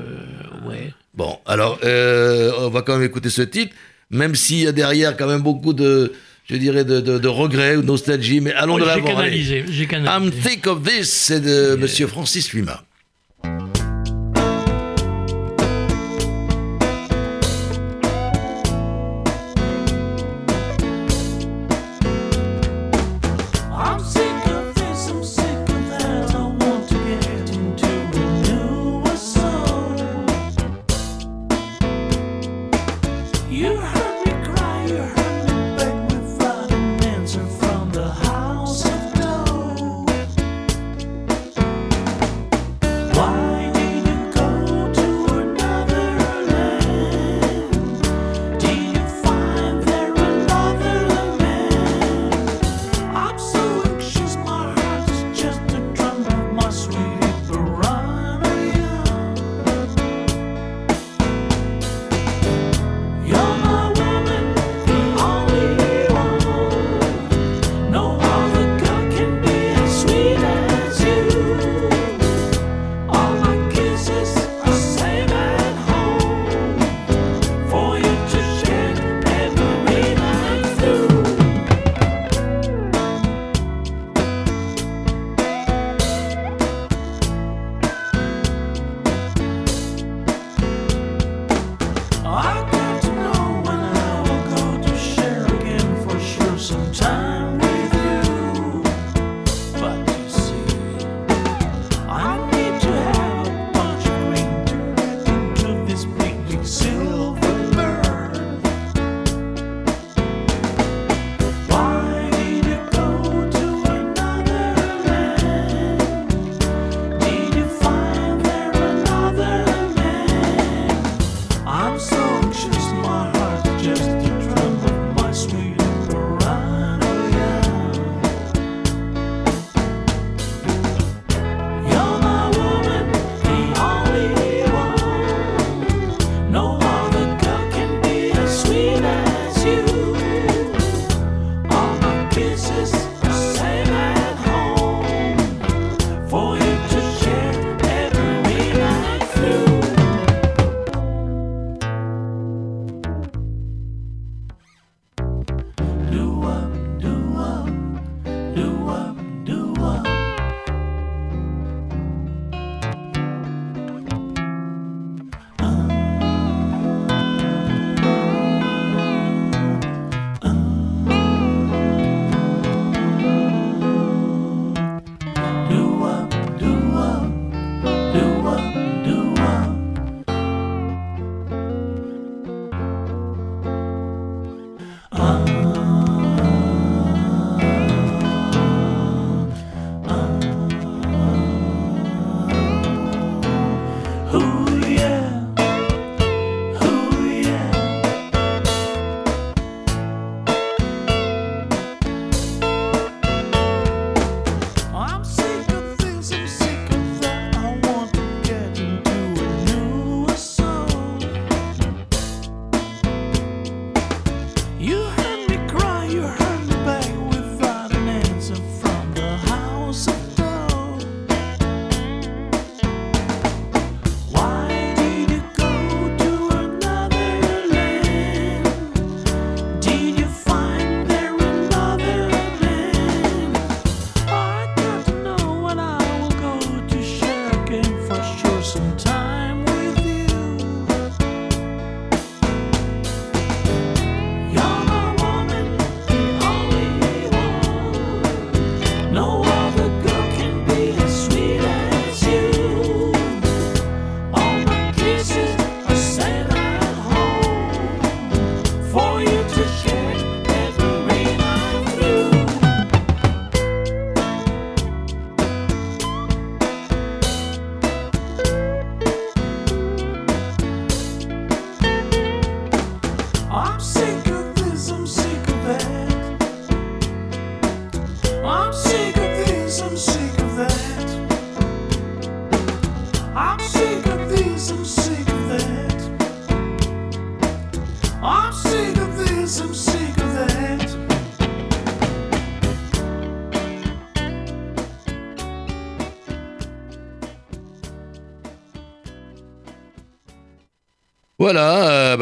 ouais. 0.68 0.92
Bon, 1.16 1.38
alors, 1.46 1.78
euh, 1.84 2.50
on 2.58 2.68
va 2.70 2.82
quand 2.82 2.94
même 2.96 3.06
écouter 3.06 3.30
ce 3.30 3.42
titre, 3.42 3.74
même 4.10 4.34
s'il 4.34 4.58
y 4.60 4.66
a 4.66 4.72
derrière 4.72 5.16
quand 5.16 5.26
même 5.28 5.42
beaucoup 5.42 5.72
de, 5.72 6.12
je 6.50 6.56
dirais, 6.56 6.84
de, 6.84 7.00
de, 7.00 7.18
de 7.18 7.28
regrets 7.28 7.76
ou 7.76 7.82
de 7.82 7.86
nostalgie, 7.86 8.40
mais 8.40 8.52
allons 8.52 8.76
de 8.76 8.80
J'ai 8.82 8.86
l'avant. 8.86 9.06
allez. 9.06 9.14
canalisé, 9.14 9.64
j'ai 9.70 9.86
canalisé. 9.86 10.38
I'm 10.38 10.42
thick 10.42 10.66
of 10.66 10.82
this, 10.82 11.08
c'est 11.10 11.40
de 11.40 11.76
Monsieur 11.76 12.06
Francis 12.08 12.52
Luma. 12.52 12.83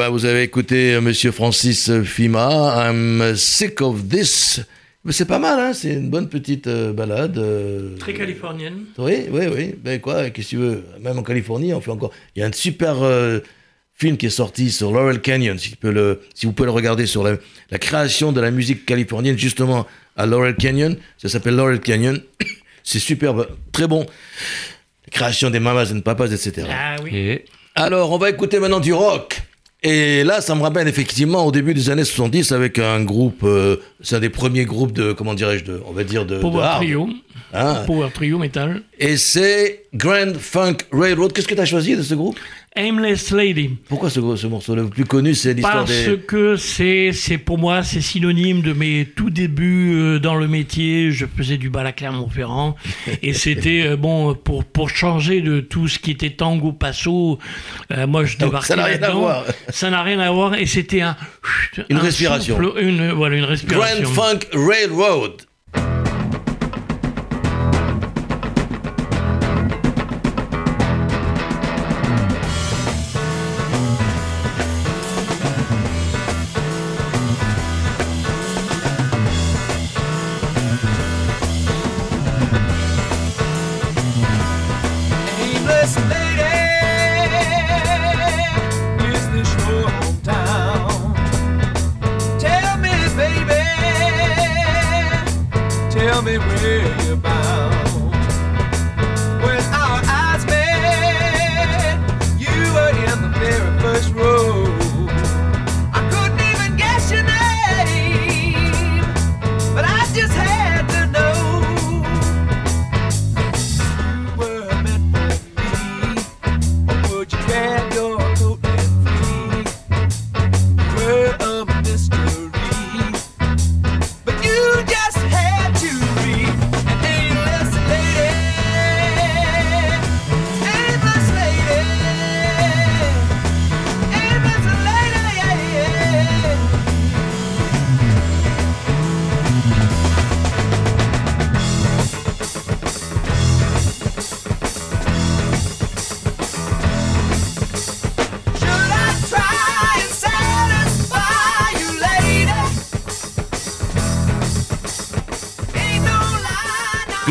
Bah, 0.02 0.08
vous 0.08 0.24
avez 0.24 0.42
écouté 0.42 0.94
euh, 0.94 1.00
Monsieur 1.00 1.30
Francis 1.30 1.88
Fima, 2.02 2.88
I'm 2.90 3.36
sick 3.36 3.80
of 3.80 4.08
this. 4.08 4.60
Mais 5.04 5.12
c'est 5.12 5.26
pas 5.26 5.38
mal, 5.38 5.60
hein, 5.60 5.72
c'est 5.72 5.92
une 5.92 6.10
bonne 6.10 6.28
petite 6.28 6.66
euh, 6.66 6.92
balade. 6.92 7.38
euh, 7.38 7.96
Très 7.98 8.12
californienne. 8.12 8.86
Oui, 8.98 9.26
oui, 9.30 9.46
oui. 9.54 9.74
Ben 9.78 10.00
quoi, 10.00 10.30
qu'est-ce 10.30 10.46
que 10.46 10.50
tu 10.50 10.56
veux? 10.56 10.84
Même 11.00 11.18
en 11.18 11.22
Californie, 11.22 11.72
on 11.72 11.80
fait 11.80 11.92
encore. 11.92 12.10
Il 12.34 12.40
y 12.40 12.42
a 12.42 12.46
un 12.48 12.52
super 12.52 12.96
euh, 13.04 13.38
film 13.94 14.16
qui 14.16 14.26
est 14.26 14.30
sorti 14.30 14.72
sur 14.72 14.90
Laurel 14.90 15.20
Canyon, 15.20 15.56
si, 15.56 15.70
tu 15.70 15.76
peux 15.76 15.92
le, 15.92 16.20
si 16.34 16.46
vous 16.46 16.52
pouvez 16.52 16.66
le 16.66 16.72
regarder, 16.72 17.06
sur 17.06 17.22
la, 17.22 17.36
la 17.70 17.78
création 17.78 18.32
de 18.32 18.40
la 18.40 18.50
musique 18.50 18.84
californienne, 18.84 19.38
justement, 19.38 19.86
à 20.16 20.26
Laurel 20.26 20.56
Canyon. 20.56 20.96
Ça 21.16 21.28
s'appelle 21.28 21.54
Laurel 21.54 21.78
Canyon. 21.78 22.20
C'est 22.82 22.98
superbe, 22.98 23.46
très 23.70 23.86
bon. 23.86 24.04
La 25.06 25.10
création 25.12 25.48
des 25.50 25.60
mamas 25.60 25.92
and 25.92 26.00
papas, 26.00 26.26
etc. 26.32 26.66
Ah 26.68 26.96
oui. 27.04 27.10
Et 27.16 27.44
Alors, 27.76 28.10
on 28.10 28.18
va 28.18 28.30
écouter 28.30 28.58
maintenant 28.58 28.80
du 28.80 28.92
rock. 28.92 29.42
Et 29.84 30.22
là, 30.22 30.40
ça 30.40 30.54
me 30.54 30.62
rappelle 30.62 30.86
effectivement 30.86 31.44
au 31.44 31.50
début 31.50 31.74
des 31.74 31.90
années 31.90 32.04
70 32.04 32.52
avec 32.52 32.78
un 32.78 33.02
groupe, 33.02 33.40
euh, 33.42 33.76
c'est 34.00 34.14
un 34.14 34.20
des 34.20 34.30
premiers 34.30 34.64
groupes 34.64 34.92
de, 34.92 35.12
comment 35.12 35.34
dirais-je, 35.34 35.64
de, 35.64 35.82
on 35.86 35.92
va 35.92 36.04
dire 36.04 36.24
de, 36.24 36.36
de 36.36 36.40
Power 36.40 36.62
hard. 36.62 36.76
Trio. 36.82 37.08
Hein. 37.52 37.82
Power 37.86 38.08
Trio 38.14 38.38
Metal. 38.38 38.82
Et 39.00 39.16
c'est 39.16 39.86
Grand 39.92 40.36
Funk 40.38 40.76
Railroad. 40.92 41.32
Qu'est-ce 41.32 41.48
que 41.48 41.54
tu 41.54 41.60
as 41.60 41.64
choisi 41.64 41.96
de 41.96 42.02
ce 42.02 42.14
groupe? 42.14 42.38
Aimless 42.74 43.30
Lady. 43.32 43.76
Pourquoi 43.88 44.08
ce, 44.08 44.20
ce 44.36 44.46
morceau 44.46 44.74
le 44.74 44.88
plus 44.88 45.04
connu, 45.04 45.34
c'est 45.34 45.52
l'histoire 45.52 45.84
Parce 45.84 46.16
que 46.26 46.56
c'est, 46.56 47.12
c'est 47.12 47.36
pour 47.36 47.58
moi, 47.58 47.82
c'est 47.82 48.00
synonyme 48.00 48.62
de 48.62 48.72
mes 48.72 49.04
tout 49.14 49.28
débuts 49.28 49.92
euh, 49.94 50.18
dans 50.18 50.36
le 50.36 50.48
métier. 50.48 51.10
Je 51.10 51.26
faisais 51.26 51.58
du 51.58 51.68
bal 51.68 51.86
à 51.86 51.92
Clermont-Ferrand. 51.92 52.76
et 53.22 53.34
c'était, 53.34 53.82
euh, 53.86 53.96
bon, 53.96 54.34
pour, 54.34 54.64
pour 54.64 54.88
changer 54.88 55.42
de 55.42 55.60
tout 55.60 55.86
ce 55.86 55.98
qui 55.98 56.12
était 56.12 56.30
tango, 56.30 56.72
passo, 56.72 57.38
euh, 57.90 58.06
moi 58.06 58.24
je 58.24 58.38
débarquais 58.38 58.68
ça 58.68 58.76
n'a 58.76 58.84
rien 58.84 59.02
à 59.02 59.10
voir. 59.10 59.44
Ça 59.68 59.90
n'a 59.90 60.02
rien 60.02 60.18
à 60.20 60.30
voir. 60.30 60.54
Et 60.54 60.64
c'était 60.64 61.02
un. 61.02 61.16
Une 61.90 61.98
un 61.98 62.00
respiration. 62.00 62.56
souffle, 62.56 62.82
une, 62.82 63.12
voilà, 63.12 63.36
une 63.36 63.42
Grand 63.42 63.50
respiration. 63.50 64.08
Funk 64.08 64.40
Railroad. 64.54 65.42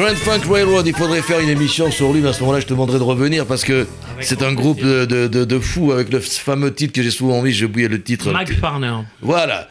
Grand 0.01 0.15
Funk 0.15 0.51
Railroad, 0.51 0.87
il 0.87 0.95
faudrait 0.95 1.21
faire 1.21 1.39
une 1.41 1.49
émission 1.49 1.91
sur 1.91 2.11
lui, 2.11 2.21
mais 2.21 2.29
à 2.29 2.33
ce 2.33 2.39
moment-là, 2.41 2.59
je 2.59 2.65
te 2.65 2.71
demanderai 2.71 2.97
de 2.97 3.03
revenir 3.03 3.45
parce 3.45 3.63
que 3.63 3.85
c'est 4.19 4.41
un 4.41 4.51
groupe 4.51 4.81
de, 4.81 5.05
de, 5.05 5.27
de, 5.27 5.45
de 5.45 5.59
fous 5.59 5.91
avec 5.91 6.11
le 6.11 6.19
fameux 6.19 6.73
titre 6.73 6.93
que 6.93 7.03
j'ai 7.03 7.11
souvent 7.11 7.39
mis, 7.43 7.51
j'ai 7.51 7.65
oublié 7.65 7.87
le 7.87 8.01
titre. 8.01 8.31
Mac 8.31 8.51
Farner. 8.51 8.95
Voilà. 9.21 9.69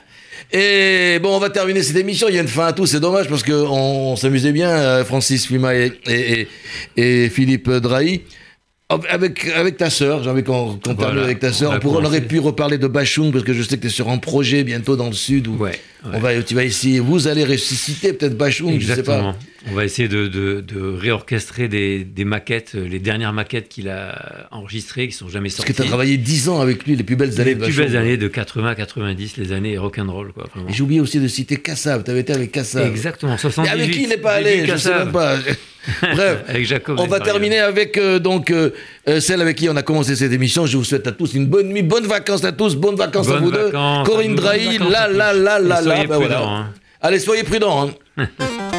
Et 0.53 1.19
bon, 1.21 1.35
on 1.35 1.41
va 1.41 1.51
terminer 1.51 1.83
cette 1.83 1.97
émission. 1.97 2.29
Il 2.29 2.37
y 2.37 2.39
a 2.39 2.43
une 2.43 2.47
fin 2.47 2.67
à 2.69 2.73
tout. 2.73 2.87
C'est 2.87 3.01
dommage 3.01 3.27
parce 3.29 3.43
qu'on 3.43 3.53
on, 3.55 4.15
s'amusait 4.15 4.53
bien, 4.53 4.69
euh, 4.71 5.05
Francis 5.05 5.49
Fima 5.49 5.75
et, 5.75 5.93
et, 6.07 6.47
et- 6.97 7.25
et 7.25 7.29
Philippe 7.29 7.69
Drahi. 7.69 8.21
Avec, 9.09 9.47
avec 9.55 9.77
ta 9.77 9.89
sœur, 9.89 10.25
j'ai 10.25 10.31
envie 10.31 10.43
qu'on 10.43 10.75
termine 10.75 11.01
Voilà. 11.01 11.23
avec 11.23 11.39
ta 11.39 11.53
sœur. 11.53 11.79
On 11.85 12.05
aurait 12.05 12.23
pu 12.23 12.41
reparler 12.41 12.77
de 12.77 12.89
Bachung 12.89 13.31
parce 13.33 13.45
que 13.45 13.53
je 13.53 13.63
sais 13.63 13.77
que 13.77 13.83
tu 13.83 13.87
es 13.87 13.91
sur 13.91 14.09
un 14.09 14.19
projet 14.19 14.65
bientôt 14.65 14.97
dans 14.97 15.07
le 15.07 15.13
sud 15.13 15.47
où 15.47 15.55
Ouais, 15.57 15.71
ouais. 15.71 16.11
On 16.13 16.19
va, 16.19 16.43
tu 16.43 16.57
vas 16.57 16.65
essayer. 16.65 16.99
Vous 16.99 17.29
allez 17.29 17.45
ressusciter 17.45 18.13
peut-être 18.13 18.37
Bachung, 18.37 18.81
je 18.81 18.87
sais 18.87 18.99
Exactement. 18.99 19.33
pas. 19.35 19.39
On 19.69 19.75
va 19.75 19.85
essayer 19.85 20.09
de, 20.09 20.27
de- 20.27 20.61
de 20.61 20.81
réorchestrer 20.81 21.69
des, 21.69 22.03
des 22.05 22.25
maquettes, 22.25 22.73
euh, 22.77 22.89
les 22.89 22.99
dernières 22.99 23.33
maquettes 23.35 23.69
qu'il 23.69 23.91
a 23.91 24.49
enregistrées, 24.53 25.07
qui 25.09 25.13
sont 25.15 25.29
jamais 25.29 25.49
Parce 25.51 25.57
sorties. 25.57 25.73
que 25.73 25.77
tu 25.77 25.83
as 25.83 25.87
travaillé 25.87 26.17
10 26.17 26.49
ans 26.49 26.61
avec 26.61 26.87
lui, 26.87 26.97
les 26.97 27.03
plus 27.05 27.17
belles 27.17 27.39
années 27.41 27.55
les 27.55 27.57
plus 27.57 27.77
belles 27.77 27.97
années 27.97 28.17
de 28.17 28.27
80 28.27 28.71
à 28.71 28.75
90, 28.75 29.37
les 29.37 29.53
années 29.53 29.77
rock'n'roll, 29.77 30.33
quoi. 30.33 30.45
Et 30.69 30.73
j'ai 30.73 30.83
oublié 30.83 31.01
aussi 31.01 31.21
de 31.21 31.29
citer 31.29 31.57
Kassav. 31.57 32.05
Tu 32.05 32.11
avais 32.11 32.21
été 32.21 32.33
avec 32.33 32.53
Kassav. 32.53 32.87
Exactement, 32.87 33.33
Mais 33.33 33.39
78. 33.39 33.71
avec 33.73 33.91
qui 33.91 34.03
il 34.05 34.09
n'est 34.09 34.17
pas 34.17 34.33
allé? 34.33 34.61
Je 34.61 34.77
sais 34.77 34.89
Kassav. 34.91 35.05
même 35.05 35.13
pas. 35.13 35.37
Bref. 36.15 36.39
Avec 36.49 36.67
Jacob. 36.67 36.99
On 36.99 37.07
va 37.07 37.21
terminer 37.21 37.59
avec 37.59 37.97
euh, 37.99 38.19
donc 38.19 38.51
euh, 38.51 38.71
celle 39.21 39.41
avec 39.43 39.57
qui 39.57 39.69
on 39.69 39.77
a 39.77 39.83
commencé 39.83 40.17
cette 40.17 40.33
émission. 40.33 40.65
Je 40.67 40.77
vous 40.79 40.85
souhaite 40.85 41.07
à 41.07 41.13
tous 41.13 41.35
une 41.35 41.47
bonne 41.47 41.69
nuit, 41.69 41.83
bonnes 41.83 42.07
vacances 42.07 42.45
à 42.45 42.53
tous, 42.53 42.77
bonnes 42.77 42.97
vacances 42.97 43.29
à 43.29 43.37
vous 43.39 43.51
vacances 43.51 44.05
deux. 44.05 44.11
Corinne. 44.11 44.35
Drahi, 44.37 44.79
là 44.79 45.09
Et 45.11 45.17
là. 45.69 45.83
soyez 45.83 46.07
ben 46.07 46.21
hein. 46.33 46.69
Allez, 47.03 47.19
soyez 47.19 47.45
prudents. 47.45 47.91
hein. 48.19 48.27